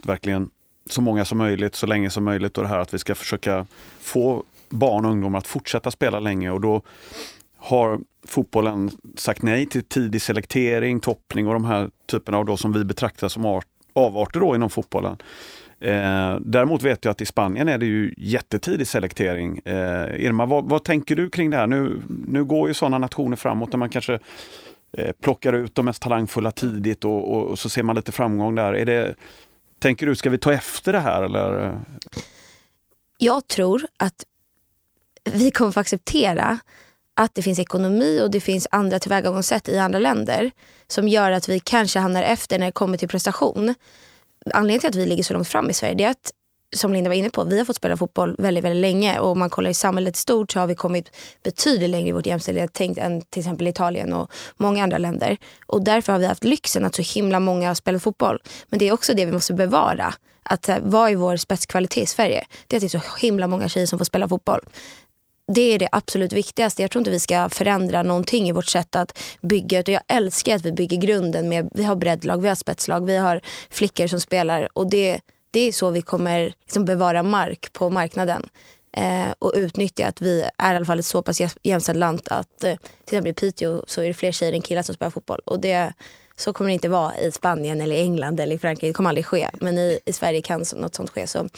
verkligen 0.03 0.51
så 0.87 1.01
många 1.01 1.25
som 1.25 1.39
möjligt, 1.39 1.75
så 1.75 1.87
länge 1.87 2.11
som 2.11 2.25
möjligt 2.25 2.59
och 2.59 2.65
det 2.65 2.69
här 2.69 2.79
att 2.79 2.95
vi 2.95 2.99
ska 2.99 3.15
försöka 3.15 3.67
få 4.01 4.45
barn 4.71 5.05
och 5.05 5.11
ungdomar 5.11 5.39
att 5.39 5.47
fortsätta 5.47 5.91
spela 5.91 6.21
länge 6.21 6.51
och 6.51 6.61
då 6.61 6.83
har 7.59 8.01
fotbollen 8.27 8.91
sagt 9.17 9.43
nej 9.43 9.67
till 9.67 9.83
tidig 9.83 10.23
selektering, 10.23 11.01
toppning 11.01 11.47
och 11.47 11.53
de 11.53 11.65
här 11.65 11.91
typerna 12.07 12.39
av 12.39 12.45
då 12.45 12.57
som 12.57 12.73
vi 12.73 12.85
betraktar 12.85 13.29
som 13.29 13.45
art, 13.45 13.67
avarter 13.93 14.41
då 14.41 14.55
inom 14.55 14.71
fotbollen. 14.71 15.17
Eh, 15.81 16.37
däremot 16.41 16.83
vet 16.83 17.05
jag 17.05 17.13
att 17.13 17.21
i 17.21 17.27
Spanien 17.27 17.69
är 17.69 17.79
det 17.79 17.87
ju 17.87 18.15
jättetidig 18.17 18.87
selektering. 18.87 19.59
Eh, 19.65 20.25
Irma, 20.25 20.47
vad, 20.47 20.69
vad, 20.69 20.85
tänker 20.85 21.17
du 21.17 21.31
kring 21.31 21.51
det 21.51 21.57
här? 21.57 21.67
Nu, 21.67 22.03
nu 22.29 22.45
går 22.45 22.69
ju 22.69 22.75
sådana 22.75 22.99
nationer 22.99 23.37
framåt 23.37 23.71
där 23.71 23.79
man 23.79 23.91
kanske 23.91 24.19
eh, 24.93 25.13
plockar 25.23 25.53
ut 25.53 25.75
de 25.75 25.85
mest 25.85 26.03
talangfulla 26.03 26.51
tidigt 26.51 27.05
och, 27.05 27.35
och, 27.35 27.47
och, 27.47 27.59
så 27.59 27.69
ser 27.69 27.83
man 27.83 27.97
lite 27.97 28.13
framgång 28.13 28.55
där. 28.55 28.73
Är 28.73 28.87
det, 28.87 29.15
tänker 29.79 30.07
du, 30.07 30.17
ska 30.17 30.31
vi 30.31 30.39
ta 30.39 30.53
efter 30.53 30.93
det 30.93 31.01
här 31.01 31.23
eller? 31.23 31.79
Jag 33.19 33.49
tror 33.49 33.83
att 33.97 34.25
vi 35.35 35.51
kommer 35.51 35.73
få 35.73 35.81
acceptera 35.81 36.59
att 37.17 37.35
det 37.35 37.43
finns 37.43 37.59
ekonomi 37.59 38.21
och 38.23 38.31
det 38.31 38.41
finns 38.41 38.67
andra 38.71 38.99
tillvägagångssätt 38.99 39.69
i 39.69 39.79
andra 39.79 39.99
länder 39.99 40.51
som 40.89 41.09
gör 41.09 41.31
att 41.31 41.49
vi 41.49 41.61
kanske 41.61 41.99
hamnar 41.99 42.23
efter 42.23 42.59
när 42.59 42.67
det 42.67 42.73
kommer 42.73 42.99
till 42.99 43.09
prestation 43.09 43.75
anledningen 44.55 44.81
till 44.81 44.89
att 44.89 44.95
vi 44.95 45.07
ligger 45.07 45.25
så 45.25 45.35
långt 45.35 45.49
fram 45.49 45.71
i 45.71 45.75
Sverige 45.75 46.07
är 46.07 46.11
att 46.11 46.33
som 46.77 46.93
Linda 46.93 47.11
var 47.11 47.15
inne 47.15 47.31
på, 47.31 47.45
vi 47.45 47.59
har 47.59 47.65
fått 47.65 47.77
spela 47.77 47.97
fotboll 47.97 48.37
väldigt, 48.39 48.65
väldigt 48.65 48.81
länge 48.81 49.19
och 49.19 49.29
om 49.29 49.39
man 49.39 49.51
kollar 49.51 49.71
i 49.71 49.75
samhället 49.75 50.17
stort 50.17 50.53
så 50.53 50.61
har 50.61 50.67
vi 50.67 50.75
kommit 50.75 51.17
betydligt 51.43 51.91
längre 51.91 52.09
i 52.09 52.13
vårt 52.13 52.27
jämställdhetstänk 52.27 52.99
än 52.99 53.23
till 53.23 53.41
exempel 53.41 53.67
Italien 53.67 54.13
och 54.13 54.33
många 54.57 54.83
andra 54.83 54.99
länder. 54.99 55.37
Och 55.67 55.85
därför 55.85 56.13
har 56.13 56.21
vi 56.21 56.27
haft 56.27 56.45
lyxen 56.45 56.85
att 56.85 56.95
så 56.95 57.03
himla 57.03 57.41
många 57.41 57.69
har 57.69 57.75
spelat 57.75 58.03
fotboll. 58.03 58.43
Men 58.69 58.79
det 58.79 58.89
är 58.89 58.93
också 58.93 59.15
det 59.15 59.27
vi 59.27 59.33
måste 59.33 59.55
bevara. 59.55 60.15
Att 60.43 60.69
eh, 60.69 60.77
vad 60.83 61.11
är 61.11 61.17
vår 61.17 61.37
spetskvalitet 61.37 62.03
i 62.03 62.07
Sverige? 62.07 62.47
Det 62.67 62.77
är 62.77 62.79
att 62.79 62.93
det 62.93 62.97
är 62.97 63.01
så 63.01 63.17
himla 63.21 63.47
många 63.47 63.69
tjejer 63.69 63.87
som 63.87 63.99
får 63.99 64.05
spela 64.05 64.29
fotboll 64.29 64.61
det 65.53 65.75
är 65.75 65.79
det 65.79 65.89
absolut 65.93 66.33
viktigaste. 66.33 66.83
Jag 66.83 66.91
tror 66.91 67.01
inte 67.01 67.11
vi 67.11 67.21
ska 67.21 67.49
förändra 67.49 68.03
någonting 68.03 68.49
i 68.49 68.53
vårt 68.53 68.67
sätt 68.67 68.97
att 68.97 69.19
bygga. 69.41 69.83
jag 69.87 70.03
älskar 70.09 70.57
att 70.57 70.65
vi 70.65 70.73
bygger 70.73 70.97
grunden 70.97 71.49
med, 71.49 71.69
vi 71.75 71.85
har 71.85 71.97
breddlag, 71.97 72.43
vi 72.43 72.49
har 72.49 72.55
spetslag, 72.55 73.07
vi 73.07 73.17
har 73.17 73.41
flickor 73.71 74.07
som 74.07 74.21
spelar. 74.21 74.69
Och 74.73 74.91
det, 74.91 75.21
det 75.51 75.61
är 75.61 75.73
så 75.73 75.91
vi 75.91 76.03
kommer 76.03 76.55
liksom 76.63 76.85
bevara 76.85 77.23
mark 77.23 77.73
på 77.73 77.91
marknaden. 77.91 78.49
Eh, 78.93 79.29
och 79.39 79.53
utnyttja 79.55 80.07
att 80.07 80.23
vi 80.23 80.41
är 80.59 80.75
i 80.75 80.77
alla 80.77 80.87
fall 80.87 80.99
ett 80.99 81.07
så 81.07 81.23
pass 81.23 81.41
jämställt 81.63 81.99
land 81.99 82.21
att 82.31 82.65
eh, 82.65 82.77
till 83.05 83.17
exempel 83.17 83.31
i 83.31 83.35
Piteå 83.35 83.85
så 83.87 84.03
är 84.03 84.09
det 84.09 84.15
fler 84.15 84.33
tjejer 84.33 84.53
än 84.53 84.63
killar 84.63 84.83
som 84.83 84.95
spelar 84.95 85.11
fotboll. 85.11 85.41
Och 85.45 85.61
det, 85.61 85.93
så 86.37 86.53
kommer 86.53 86.69
det 86.69 86.75
inte 86.75 86.89
vara 86.89 87.19
i 87.19 87.33
Spanien 87.33 87.81
eller 87.81 87.97
England 87.97 88.41
eller 88.41 88.57
i 88.57 88.59
Frankrike. 88.59 88.87
Det 88.87 88.93
kommer 88.93 89.09
aldrig 89.09 89.27
ske. 89.27 89.49
Men 89.61 89.79
i, 89.79 89.99
i 90.05 90.13
Sverige 90.13 90.43
kan 90.43 90.65
något 90.77 90.95
sånt 90.95 91.11
ske. 91.11 91.27
Så 91.27 91.49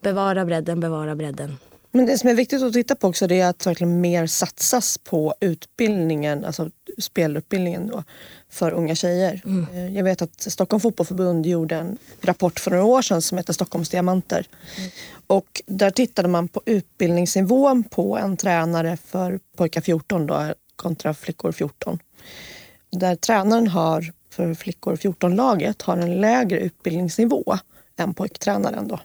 bevara 0.00 0.44
bredden, 0.44 0.80
bevara 0.80 1.14
bredden. 1.14 1.58
Men 1.96 2.06
det 2.06 2.18
som 2.18 2.28
är 2.28 2.34
viktigt 2.34 2.62
att 2.62 2.72
titta 2.72 2.94
på 2.94 3.08
också 3.08 3.26
det 3.26 3.40
är 3.40 3.48
att 3.48 3.66
verkligen 3.66 4.00
mer 4.00 4.26
satsas 4.26 4.98
på 4.98 5.34
utbildningen, 5.40 6.44
alltså 6.44 6.70
spelutbildningen 6.98 7.86
då, 7.86 8.04
för 8.50 8.72
unga 8.72 8.94
tjejer. 8.94 9.42
Mm. 9.44 9.66
Eh, 9.74 9.96
jag 9.96 10.04
vet 10.04 10.22
att 10.22 10.40
Stockholm 10.40 10.80
Fotbollförbund 10.80 11.46
gjorde 11.46 11.76
en 11.76 11.98
rapport 12.20 12.60
för 12.60 12.70
några 12.70 12.84
år 12.84 13.02
sedan 13.02 13.22
som 13.22 13.38
heter 13.38 13.52
Stockholms 13.52 13.88
diamanter. 13.88 14.46
Mm. 14.78 14.90
Och 15.26 15.62
där 15.66 15.90
tittade 15.90 16.28
man 16.28 16.48
på 16.48 16.62
utbildningsnivån 16.64 17.84
på 17.84 18.18
en 18.18 18.36
tränare 18.36 18.96
för 19.06 19.40
pojkar 19.56 19.80
14 19.80 20.26
då, 20.26 20.54
kontra 20.76 21.14
flickor 21.14 21.52
14. 21.52 21.98
Där 22.90 23.16
tränaren 23.16 23.68
har 23.68 24.12
för 24.30 24.54
flickor 24.54 24.96
14-laget 24.96 25.82
har 25.82 25.96
en 25.96 26.20
lägre 26.20 26.58
utbildningsnivå 26.58 27.58
än 27.96 28.14
pojktränaren. 28.14 28.88
Då. 28.88 29.00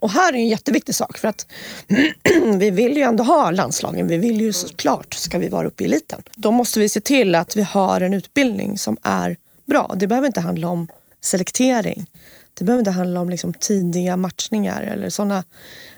Och 0.00 0.10
här 0.10 0.32
är 0.32 0.36
en 0.36 0.48
jätteviktig 0.48 0.94
sak 0.94 1.18
för 1.18 1.28
att 1.28 1.46
vi 2.58 2.70
vill 2.70 2.96
ju 2.96 3.02
ändå 3.02 3.24
ha 3.24 3.50
landslagen. 3.50 4.06
Vi 4.06 4.16
vill 4.16 4.40
ju 4.40 4.52
såklart 4.52 5.14
ska 5.14 5.38
vi 5.38 5.48
vara 5.48 5.66
uppe 5.66 5.82
i 5.82 5.86
eliten. 5.86 6.22
Då 6.34 6.50
måste 6.50 6.80
vi 6.80 6.88
se 6.88 7.00
till 7.00 7.34
att 7.34 7.56
vi 7.56 7.62
har 7.62 8.00
en 8.00 8.14
utbildning 8.14 8.78
som 8.78 8.96
är 9.02 9.36
bra. 9.66 9.94
Det 9.96 10.06
behöver 10.06 10.26
inte 10.26 10.40
handla 10.40 10.68
om 10.68 10.88
selektering. 11.20 12.06
Det 12.54 12.64
behöver 12.64 12.80
inte 12.80 12.90
handla 12.90 13.20
om 13.20 13.30
liksom 13.30 13.54
tidiga 13.54 14.16
matchningar 14.16 14.82
eller 14.82 15.10
sådana, 15.10 15.44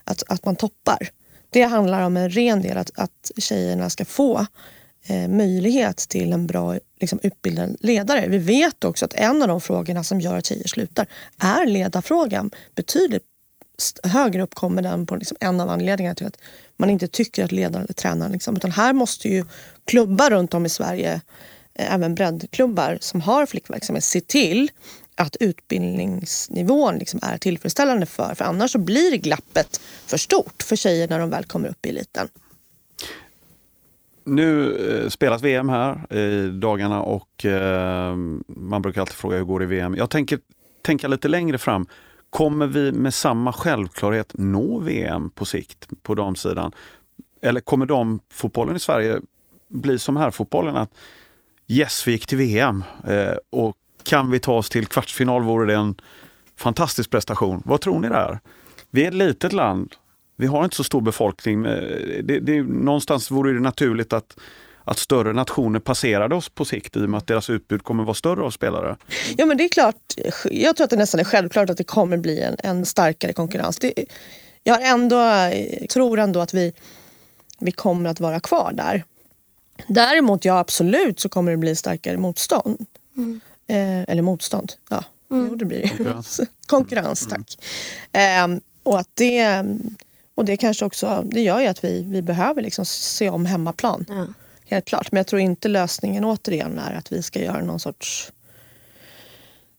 att, 0.05 0.23
att 0.29 0.45
man 0.45 0.57
toppar. 0.57 1.09
Det 1.51 1.63
handlar 1.63 2.03
om 2.03 2.17
en 2.17 2.31
ren 2.31 2.63
del, 2.63 2.77
att, 2.77 2.91
att 2.95 3.31
tjejerna 3.39 3.91
ska 3.91 4.05
få 4.05 4.47
eh, 5.07 5.29
möjlighet 5.29 5.97
till 5.97 6.33
en 6.33 6.47
bra 6.47 6.79
liksom, 7.01 7.19
utbildad 7.23 7.77
ledare. 7.81 8.29
Vi 8.29 8.39
vet 8.39 8.85
också 8.85 9.05
att 9.05 9.15
en 9.15 9.43
av 9.43 9.49
de 9.49 9.61
frågorna 9.61 10.05
som 10.05 10.21
gör 10.21 10.39
att 10.39 10.47
tjejer 10.47 10.69
slutar 10.69 11.07
är 11.39 11.67
ledarfrågan. 11.67 12.51
Betydligt 12.75 13.23
högre 14.03 14.43
upp 14.43 14.55
kommer 14.55 14.83
den 14.83 15.07
på 15.07 15.17
liksom 15.17 15.37
en 15.41 15.61
av 15.61 15.69
anledningarna 15.69 16.15
till 16.15 16.27
att 16.27 16.39
man 16.77 16.91
inte 16.91 17.09
tycker 17.09 17.45
att 17.45 17.53
ledaren 17.53 17.85
eller 17.85 17.95
tränaren... 17.95 18.33
Liksom. 18.33 18.57
Utan 18.57 18.71
här 18.71 18.93
måste 18.93 19.29
ju 19.29 19.45
klubbar 19.85 20.31
runt 20.31 20.55
om 20.55 20.67
i 20.67 20.69
Sverige, 20.69 21.21
eh, 21.75 21.95
även 21.95 22.15
breddklubbar 22.15 22.99
som 23.01 23.21
har 23.21 23.47
flickverksamhet, 23.47 24.05
se 24.05 24.21
till 24.21 24.71
att 25.15 25.37
utbildningsnivån 25.41 26.99
liksom 26.99 27.21
är 27.23 27.39
tillfredsställande 27.39 28.07
för. 28.07 28.35
För 28.35 28.45
annars 28.45 28.71
så 28.71 28.79
blir 28.79 29.17
glappet 29.17 29.81
för 30.07 30.17
stort 30.17 30.63
för 30.63 30.77
tjejer 30.77 31.09
när 31.09 31.19
de 31.19 31.31
väl 31.31 31.45
kommer 31.45 31.69
upp 31.69 31.87
i 31.87 31.89
eliten. 31.89 32.29
Nu 34.25 34.77
eh, 34.77 35.09
spelas 35.09 35.43
VM 35.43 35.69
här 35.69 36.15
i 36.17 36.51
dagarna 36.51 37.03
och 37.03 37.45
eh, 37.45 38.15
man 38.47 38.83
brukar 38.83 39.01
alltid 39.01 39.17
fråga 39.17 39.37
hur 39.37 39.45
går 39.45 39.59
det 39.59 39.65
i 39.65 39.69
VM. 39.69 39.95
Jag 39.97 40.11
tänker 40.11 40.39
tänka 40.83 41.09
lite 41.09 41.29
längre 41.29 41.59
fram. 41.59 41.87
Kommer 42.33 42.67
vi 42.67 42.93
med 42.93 43.15
samma 43.15 43.53
självklarhet 43.53 44.33
nå 44.35 44.79
VM 44.79 45.31
på 45.31 45.45
sikt 45.45 45.89
på 46.03 46.15
damsidan? 46.15 46.73
Eller 47.43 47.61
kommer 47.61 47.87
damfotbollen 47.87 48.77
i 48.77 48.79
Sverige 48.79 49.21
bli 49.69 49.99
som 49.99 50.17
herrfotbollen? 50.17 50.77
Att 50.77 50.91
yes, 51.69 52.07
vi 52.07 52.13
gick 52.13 52.27
till 52.27 52.39
VM 52.39 52.85
eh, 53.09 53.35
och 53.51 53.77
kan 54.03 54.31
vi 54.31 54.39
ta 54.39 54.53
oss 54.53 54.69
till 54.69 54.87
kvartsfinal 54.87 55.43
vore 55.43 55.67
det 55.67 55.75
en 55.75 55.95
fantastisk 56.57 57.11
prestation. 57.11 57.63
Vad 57.65 57.81
tror 57.81 58.01
ni 58.01 58.09
där? 58.09 58.41
Vi 58.91 59.05
är 59.05 59.09
ett 59.09 59.15
litet 59.15 59.53
land. 59.53 59.95
Vi 60.37 60.47
har 60.47 60.65
inte 60.65 60.77
så 60.77 60.85
stor 60.85 61.01
befolkning. 61.01 61.65
Eh, 61.67 62.23
det, 62.23 62.41
det, 62.41 62.63
någonstans 62.63 63.31
vore 63.31 63.53
det 63.53 63.61
naturligt 63.61 64.13
att 64.13 64.37
att 64.85 64.99
större 64.99 65.33
nationer 65.33 65.81
passerade 65.81 66.35
oss 66.35 66.49
på 66.49 66.65
sikt 66.65 66.97
i 66.97 67.05
och 67.05 67.11
med 67.11 67.19
att 67.19 67.27
deras 67.27 67.51
utbud 67.51 67.83
kommer 67.83 68.05
vara 68.05 68.15
större 68.15 68.43
av 68.43 68.51
spelare? 68.51 68.97
Ja 69.37 69.47
men 69.47 69.57
det 69.57 69.65
är 69.65 69.69
klart. 69.69 70.15
Jag 70.51 70.77
tror 70.77 70.85
att 70.85 70.91
det 70.91 70.97
nästan 70.97 71.21
är 71.21 71.25
självklart 71.25 71.71
att 71.71 71.77
det 71.77 71.85
kommer 71.85 72.17
bli 72.17 72.41
en, 72.41 72.57
en 72.59 72.87
starkare 72.87 73.33
konkurrens. 73.33 73.77
Det, 73.79 73.95
jag 74.63 74.89
ändå, 74.89 75.51
tror 75.91 76.19
ändå 76.19 76.41
att 76.41 76.55
vi, 76.55 76.73
vi 77.59 77.73
kommer 77.73 78.11
att 78.11 78.21
vara 78.21 78.41
kvar 78.41 78.73
där. 78.73 79.05
Däremot, 79.87 80.45
ja 80.45 80.59
absolut 80.59 81.21
så 81.21 81.29
kommer 81.29 81.51
det 81.51 81.57
bli 81.57 81.77
starkare 81.77 82.17
motstånd. 82.17 82.87
Mm. 83.17 83.41
Eh, 83.67 84.13
eller 84.13 84.23
motstånd, 84.23 84.73
ja. 84.91 85.05
Mm. 85.31 85.49
Jo, 85.49 85.55
det 85.55 85.65
blir 85.65 85.83
det. 85.83 85.89
Konkurrens. 85.89 86.41
Konkurrens, 86.67 87.27
tack. 87.29 87.59
Mm. 88.13 88.53
Eh, 88.53 88.61
och 88.83 89.01
att 89.01 89.09
det... 89.15 89.65
Och 90.35 90.45
det 90.45 90.57
kanske 90.57 90.85
också, 90.85 91.25
det 91.27 91.41
gör 91.41 91.61
ju 91.61 91.67
att 91.67 91.85
vi, 91.85 92.05
vi 92.09 92.23
behöver 92.23 92.63
liksom 92.63 92.85
se 92.85 93.31
om 93.31 93.47
hemmaplan. 93.47 94.07
Mm. 94.09 94.35
Helt 94.73 94.85
klart. 94.85 95.13
Men 95.13 95.17
jag 95.17 95.27
tror 95.27 95.41
inte 95.41 95.69
lösningen 95.69 96.25
återigen 96.25 96.79
är 96.79 96.95
att 96.95 97.13
vi 97.13 97.23
ska 97.23 97.41
göra 97.41 97.65
någon 97.65 97.81
sorts 97.81 98.33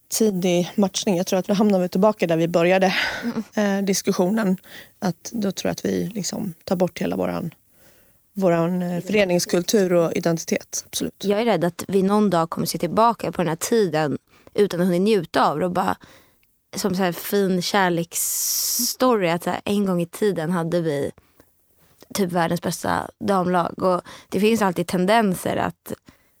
tidig 0.08 0.72
matchning. 0.74 1.16
Jag 1.16 1.26
tror 1.26 1.38
att 1.38 1.46
då 1.46 1.54
hamnar 1.54 1.78
vi 1.78 1.88
tillbaka 1.88 2.26
där 2.26 2.36
vi 2.36 2.48
började 2.48 2.94
mm. 3.22 3.78
eh, 3.78 3.84
diskussionen. 3.84 4.56
Att 4.98 5.30
då 5.32 5.52
tror 5.52 5.68
jag 5.68 5.72
att 5.72 5.84
vi 5.84 6.10
liksom 6.14 6.54
tar 6.64 6.76
bort 6.76 6.98
hela 6.98 7.16
våran 7.16 7.54
våran 8.32 8.82
eh, 8.82 9.04
föreningskultur 9.04 9.92
och 9.92 10.12
identitet. 10.12 10.84
Absolut. 10.86 11.24
Jag 11.24 11.40
är 11.40 11.44
rädd 11.44 11.64
att 11.64 11.84
vi 11.88 12.02
någon 12.02 12.30
dag 12.30 12.50
kommer 12.50 12.66
se 12.66 12.78
tillbaka 12.78 13.32
på 13.32 13.42
den 13.42 13.48
här 13.48 13.56
tiden 13.56 14.18
utan 14.54 14.80
att 14.80 14.86
hunnit 14.86 15.02
njuta 15.02 15.50
av 15.50 15.58
det 15.58 15.64
och 15.64 15.72
bara 15.72 15.96
som 16.76 16.94
så 16.94 17.02
här 17.02 17.12
fin 17.12 17.62
kärleksstory. 17.62 19.28
Att 19.28 19.44
så 19.44 19.50
här, 19.50 19.60
en 19.64 19.86
gång 19.86 20.02
i 20.02 20.06
tiden 20.06 20.50
hade 20.50 20.80
vi 20.80 21.12
typ 22.14 22.32
världens 22.32 22.62
bästa 22.62 23.10
damlag. 23.20 23.82
Och 23.82 24.00
det 24.28 24.40
finns 24.40 24.62
alltid 24.62 24.86
tendenser 24.86 25.56
att 25.56 25.92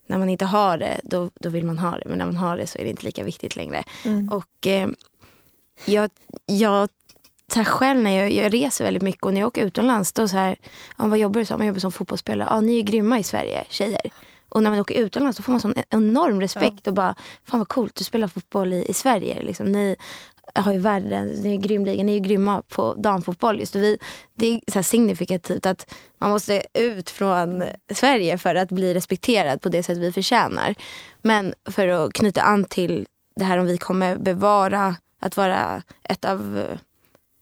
när 0.06 0.18
man 0.18 0.28
inte 0.28 0.44
har 0.44 0.78
det, 0.78 1.00
då, 1.02 1.30
då 1.40 1.48
vill 1.48 1.64
man 1.64 1.78
ha 1.78 1.90
det. 1.90 2.04
Men 2.06 2.18
när 2.18 2.26
man 2.26 2.36
har 2.36 2.56
det 2.56 2.66
så 2.66 2.78
är 2.78 2.84
det 2.84 2.90
inte 2.90 3.06
lika 3.06 3.24
viktigt 3.24 3.56
längre. 3.56 3.84
Mm. 4.04 4.28
Och 4.28 4.66
eh, 4.66 4.88
jag, 5.84 6.10
jag 6.46 6.88
tar 7.46 7.64
själv 7.64 8.02
när 8.02 8.10
jag, 8.10 8.32
jag 8.32 8.54
reser 8.54 8.84
väldigt 8.84 9.02
mycket 9.02 9.22
och 9.22 9.32
när 9.32 9.40
jag 9.40 9.46
åker 9.46 9.64
utomlands 9.64 10.12
då 10.12 10.28
så 10.28 10.36
här, 10.36 10.56
ja, 10.98 11.06
vad 11.06 11.18
jobbar 11.18 11.40
du 11.40 11.46
som? 11.46 11.60
Jag 11.60 11.66
jobbar 11.66 11.80
som 11.80 11.92
fotbollsspelare. 11.92 12.48
Ja, 12.50 12.60
ni 12.60 12.78
är 12.78 12.82
grymma 12.82 13.18
i 13.18 13.22
Sverige, 13.22 13.64
tjejer. 13.68 14.10
Och 14.48 14.62
när 14.62 14.70
man 14.70 14.80
åker 14.80 14.94
utomlands 14.94 15.36
då 15.36 15.42
får 15.42 15.52
man 15.52 15.60
sån 15.60 15.74
enorm 15.90 16.40
respekt 16.40 16.86
och 16.86 16.94
bara, 16.94 17.14
fan 17.44 17.60
vad 17.60 17.68
coolt, 17.68 17.94
du 17.94 18.04
spelar 18.04 18.28
fotboll 18.28 18.72
i, 18.72 18.84
i 18.88 18.94
Sverige. 18.94 19.42
Liksom, 19.42 19.72
ni 19.72 19.96
har 20.62 20.72
ju 20.72 20.78
världen, 20.78 21.26
ni 21.26 21.54
är 21.54 21.58
grym 21.58 21.84
liga, 21.84 22.04
ni 22.04 22.12
är 22.12 22.16
ju 22.16 22.20
grymma 22.20 22.62
på 22.68 22.94
damfotboll. 22.94 23.60
Just. 23.60 23.74
Vi, 23.74 23.98
det 24.34 24.46
är 24.46 24.60
så 24.72 24.74
här 24.74 24.82
signifikativt 24.82 25.66
att 25.66 25.94
man 26.18 26.30
måste 26.30 26.62
ut 26.74 27.10
från 27.10 27.64
Sverige 27.94 28.38
för 28.38 28.54
att 28.54 28.68
bli 28.68 28.94
respekterad 28.94 29.60
på 29.60 29.68
det 29.68 29.82
sätt 29.82 29.98
vi 29.98 30.12
förtjänar. 30.12 30.74
Men 31.22 31.54
för 31.70 31.88
att 31.88 32.12
knyta 32.12 32.42
an 32.42 32.64
till 32.64 33.06
det 33.36 33.44
här 33.44 33.58
om 33.58 33.66
vi 33.66 33.78
kommer 33.78 34.16
bevara 34.16 34.96
att 35.20 35.36
vara 35.36 35.82
ett 36.02 36.24
av 36.24 36.58
eh, 36.58 36.78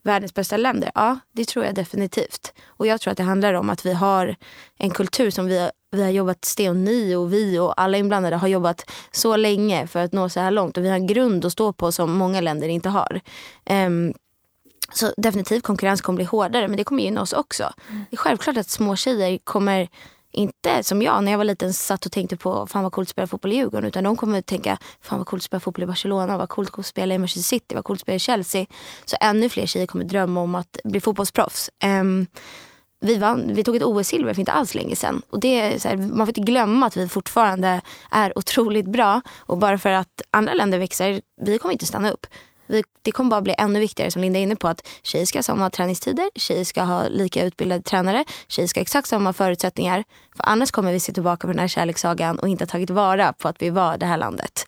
världens 0.02 0.34
bästa 0.34 0.56
länder? 0.56 0.90
Ja, 0.94 1.18
det 1.32 1.44
tror 1.44 1.64
jag 1.64 1.74
definitivt. 1.74 2.52
Och 2.66 2.86
jag 2.86 3.00
tror 3.00 3.10
att 3.10 3.16
det 3.16 3.22
handlar 3.22 3.54
om 3.54 3.70
att 3.70 3.86
vi 3.86 3.92
har 3.92 4.36
en 4.78 4.90
kultur 4.90 5.30
som 5.30 5.46
vi, 5.46 5.70
vi 5.90 6.02
har 6.02 6.10
jobbat, 6.10 6.44
Sten 6.44 6.84
ni 6.84 7.14
och 7.14 7.32
vi 7.32 7.58
och 7.58 7.80
alla 7.80 7.98
inblandade 7.98 8.36
har 8.36 8.48
jobbat 8.48 8.90
så 9.10 9.36
länge 9.36 9.86
för 9.86 10.04
att 10.04 10.12
nå 10.12 10.28
så 10.28 10.40
här 10.40 10.50
långt. 10.50 10.76
Och 10.76 10.84
vi 10.84 10.88
har 10.88 10.96
en 10.96 11.06
grund 11.06 11.44
att 11.44 11.52
stå 11.52 11.72
på 11.72 11.92
som 11.92 12.12
många 12.12 12.40
länder 12.40 12.68
inte 12.68 12.88
har. 12.88 13.20
Um, 13.70 14.14
så 14.94 15.12
definitivt 15.16 15.62
konkurrens 15.62 16.00
kommer 16.00 16.16
bli 16.16 16.24
hårdare 16.24 16.68
men 16.68 16.76
det 16.76 16.84
kommer 16.84 17.02
gynna 17.02 17.22
oss 17.22 17.32
också. 17.32 17.72
Det 18.10 18.14
är 18.14 18.16
självklart 18.16 18.56
att 18.56 18.68
små 18.68 18.96
tjejer 18.96 19.38
kommer 19.44 19.88
inte 20.32 20.82
som 20.82 21.02
jag 21.02 21.24
när 21.24 21.32
jag 21.32 21.38
var 21.38 21.44
liten 21.44 21.72
satt 21.72 22.06
och 22.06 22.12
tänkte 22.12 22.36
på 22.36 22.66
fan 22.66 22.82
vad 22.82 22.92
coolt 22.92 23.06
att 23.06 23.10
spela 23.10 23.26
fotboll 23.26 23.52
i 23.52 23.56
Djurgården. 23.56 23.88
Utan 23.88 24.04
de 24.04 24.16
kommer 24.16 24.38
att 24.38 24.46
tänka 24.46 24.78
fan 25.00 25.18
vad 25.18 25.26
coolt 25.26 25.40
att 25.40 25.44
spela 25.44 25.60
fotboll 25.60 25.82
i 25.82 25.86
Barcelona, 25.86 26.38
vad 26.38 26.48
coolt 26.48 26.78
att 26.78 26.86
spela 26.86 27.14
i 27.14 27.18
Manchester 27.18 27.42
City, 27.42 27.74
vad 27.74 27.84
coolt 27.84 27.98
att 27.98 28.02
spela 28.02 28.16
i 28.16 28.18
Chelsea. 28.18 28.66
Så 29.04 29.16
ännu 29.20 29.48
fler 29.48 29.66
tjejer 29.66 29.86
kommer 29.86 30.04
drömma 30.04 30.40
om 30.40 30.54
att 30.54 30.76
bli 30.84 31.00
fotbollsproffs. 31.00 31.70
Um, 31.84 32.26
vi, 33.00 33.18
vann, 33.18 33.54
vi 33.54 33.64
tog 33.64 33.76
ett 33.76 33.82
OS-silver 33.82 34.34
för 34.34 34.40
inte 34.40 34.52
alls 34.52 34.74
länge 34.74 34.96
sedan. 34.96 35.22
Och 35.30 35.40
det 35.40 35.60
är 35.60 35.78
så 35.78 35.88
här, 35.88 35.96
man 35.96 36.26
får 36.26 36.28
inte 36.28 36.52
glömma 36.52 36.86
att 36.86 36.96
vi 36.96 37.08
fortfarande 37.08 37.80
är 38.10 38.38
otroligt 38.38 38.86
bra. 38.86 39.20
Och 39.38 39.58
bara 39.58 39.78
för 39.78 39.90
att 39.90 40.22
andra 40.30 40.54
länder 40.54 40.78
växer, 40.78 41.20
vi 41.42 41.58
kommer 41.58 41.72
inte 41.72 41.86
stanna 41.86 42.10
upp 42.10 42.26
det 43.02 43.12
kommer 43.12 43.30
bara 43.30 43.42
bli 43.42 43.54
ännu 43.58 43.80
viktigare 43.80 44.10
som 44.10 44.22
Linda 44.22 44.38
är 44.38 44.42
inne 44.42 44.56
på 44.56 44.68
att 44.68 44.88
tjejer 45.02 45.26
ska 45.26 45.38
ha 45.38 45.42
samma 45.42 45.70
träningstider, 45.70 46.30
tjejer 46.34 46.64
ska 46.64 46.82
ha 46.82 47.08
lika 47.08 47.44
utbildade 47.44 47.82
tränare, 47.82 48.24
tjejer 48.48 48.68
ska 48.68 48.80
ha 48.80 48.82
exakt 48.82 49.08
samma 49.08 49.32
förutsättningar. 49.32 50.04
För 50.36 50.44
annars 50.48 50.70
kommer 50.70 50.92
vi 50.92 51.00
se 51.00 51.12
tillbaka 51.12 51.40
på 51.40 51.52
den 51.52 51.58
här 51.58 51.68
kärlekssagan 51.68 52.38
och 52.38 52.48
inte 52.48 52.64
ha 52.64 52.66
tagit 52.66 52.90
vara 52.90 53.32
på 53.32 53.48
att 53.48 53.62
vi 53.62 53.70
var 53.70 53.98
det 53.98 54.06
här 54.06 54.16
landet. 54.16 54.66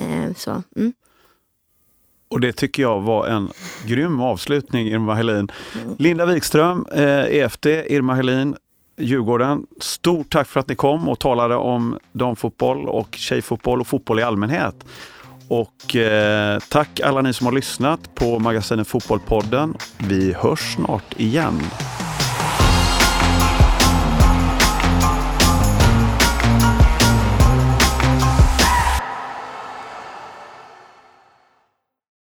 Eh, 0.00 0.34
så, 0.36 0.62
mm. 0.76 0.92
Och 2.28 2.40
det 2.40 2.52
tycker 2.52 2.82
jag 2.82 3.00
var 3.00 3.26
en 3.26 3.50
grym 3.86 4.20
avslutning, 4.20 4.88
Irma 4.88 5.14
Helin. 5.14 5.48
Linda 5.98 6.26
Wikström, 6.26 6.86
eh, 6.92 7.24
EFD, 7.24 7.66
Irma 7.66 8.14
Helin, 8.14 8.56
Djurgården. 8.98 9.66
Stort 9.80 10.32
tack 10.32 10.48
för 10.48 10.60
att 10.60 10.68
ni 10.68 10.74
kom 10.74 11.08
och 11.08 11.18
talade 11.18 11.56
om 11.56 11.98
damfotboll 12.12 12.88
och 12.88 13.14
tjejfotboll 13.14 13.80
och 13.80 13.86
fotboll 13.86 14.20
i 14.20 14.22
allmänhet. 14.22 14.84
Och 15.48 15.96
eh, 15.96 16.58
tack 16.68 17.00
alla 17.00 17.22
ni 17.22 17.32
som 17.32 17.46
har 17.46 17.52
lyssnat 17.52 18.14
på 18.14 18.38
magasinet 18.38 18.88
Fotbollpodden. 18.88 19.74
Vi 19.98 20.32
hörs 20.32 20.74
snart 20.74 21.20
igen. 21.20 21.60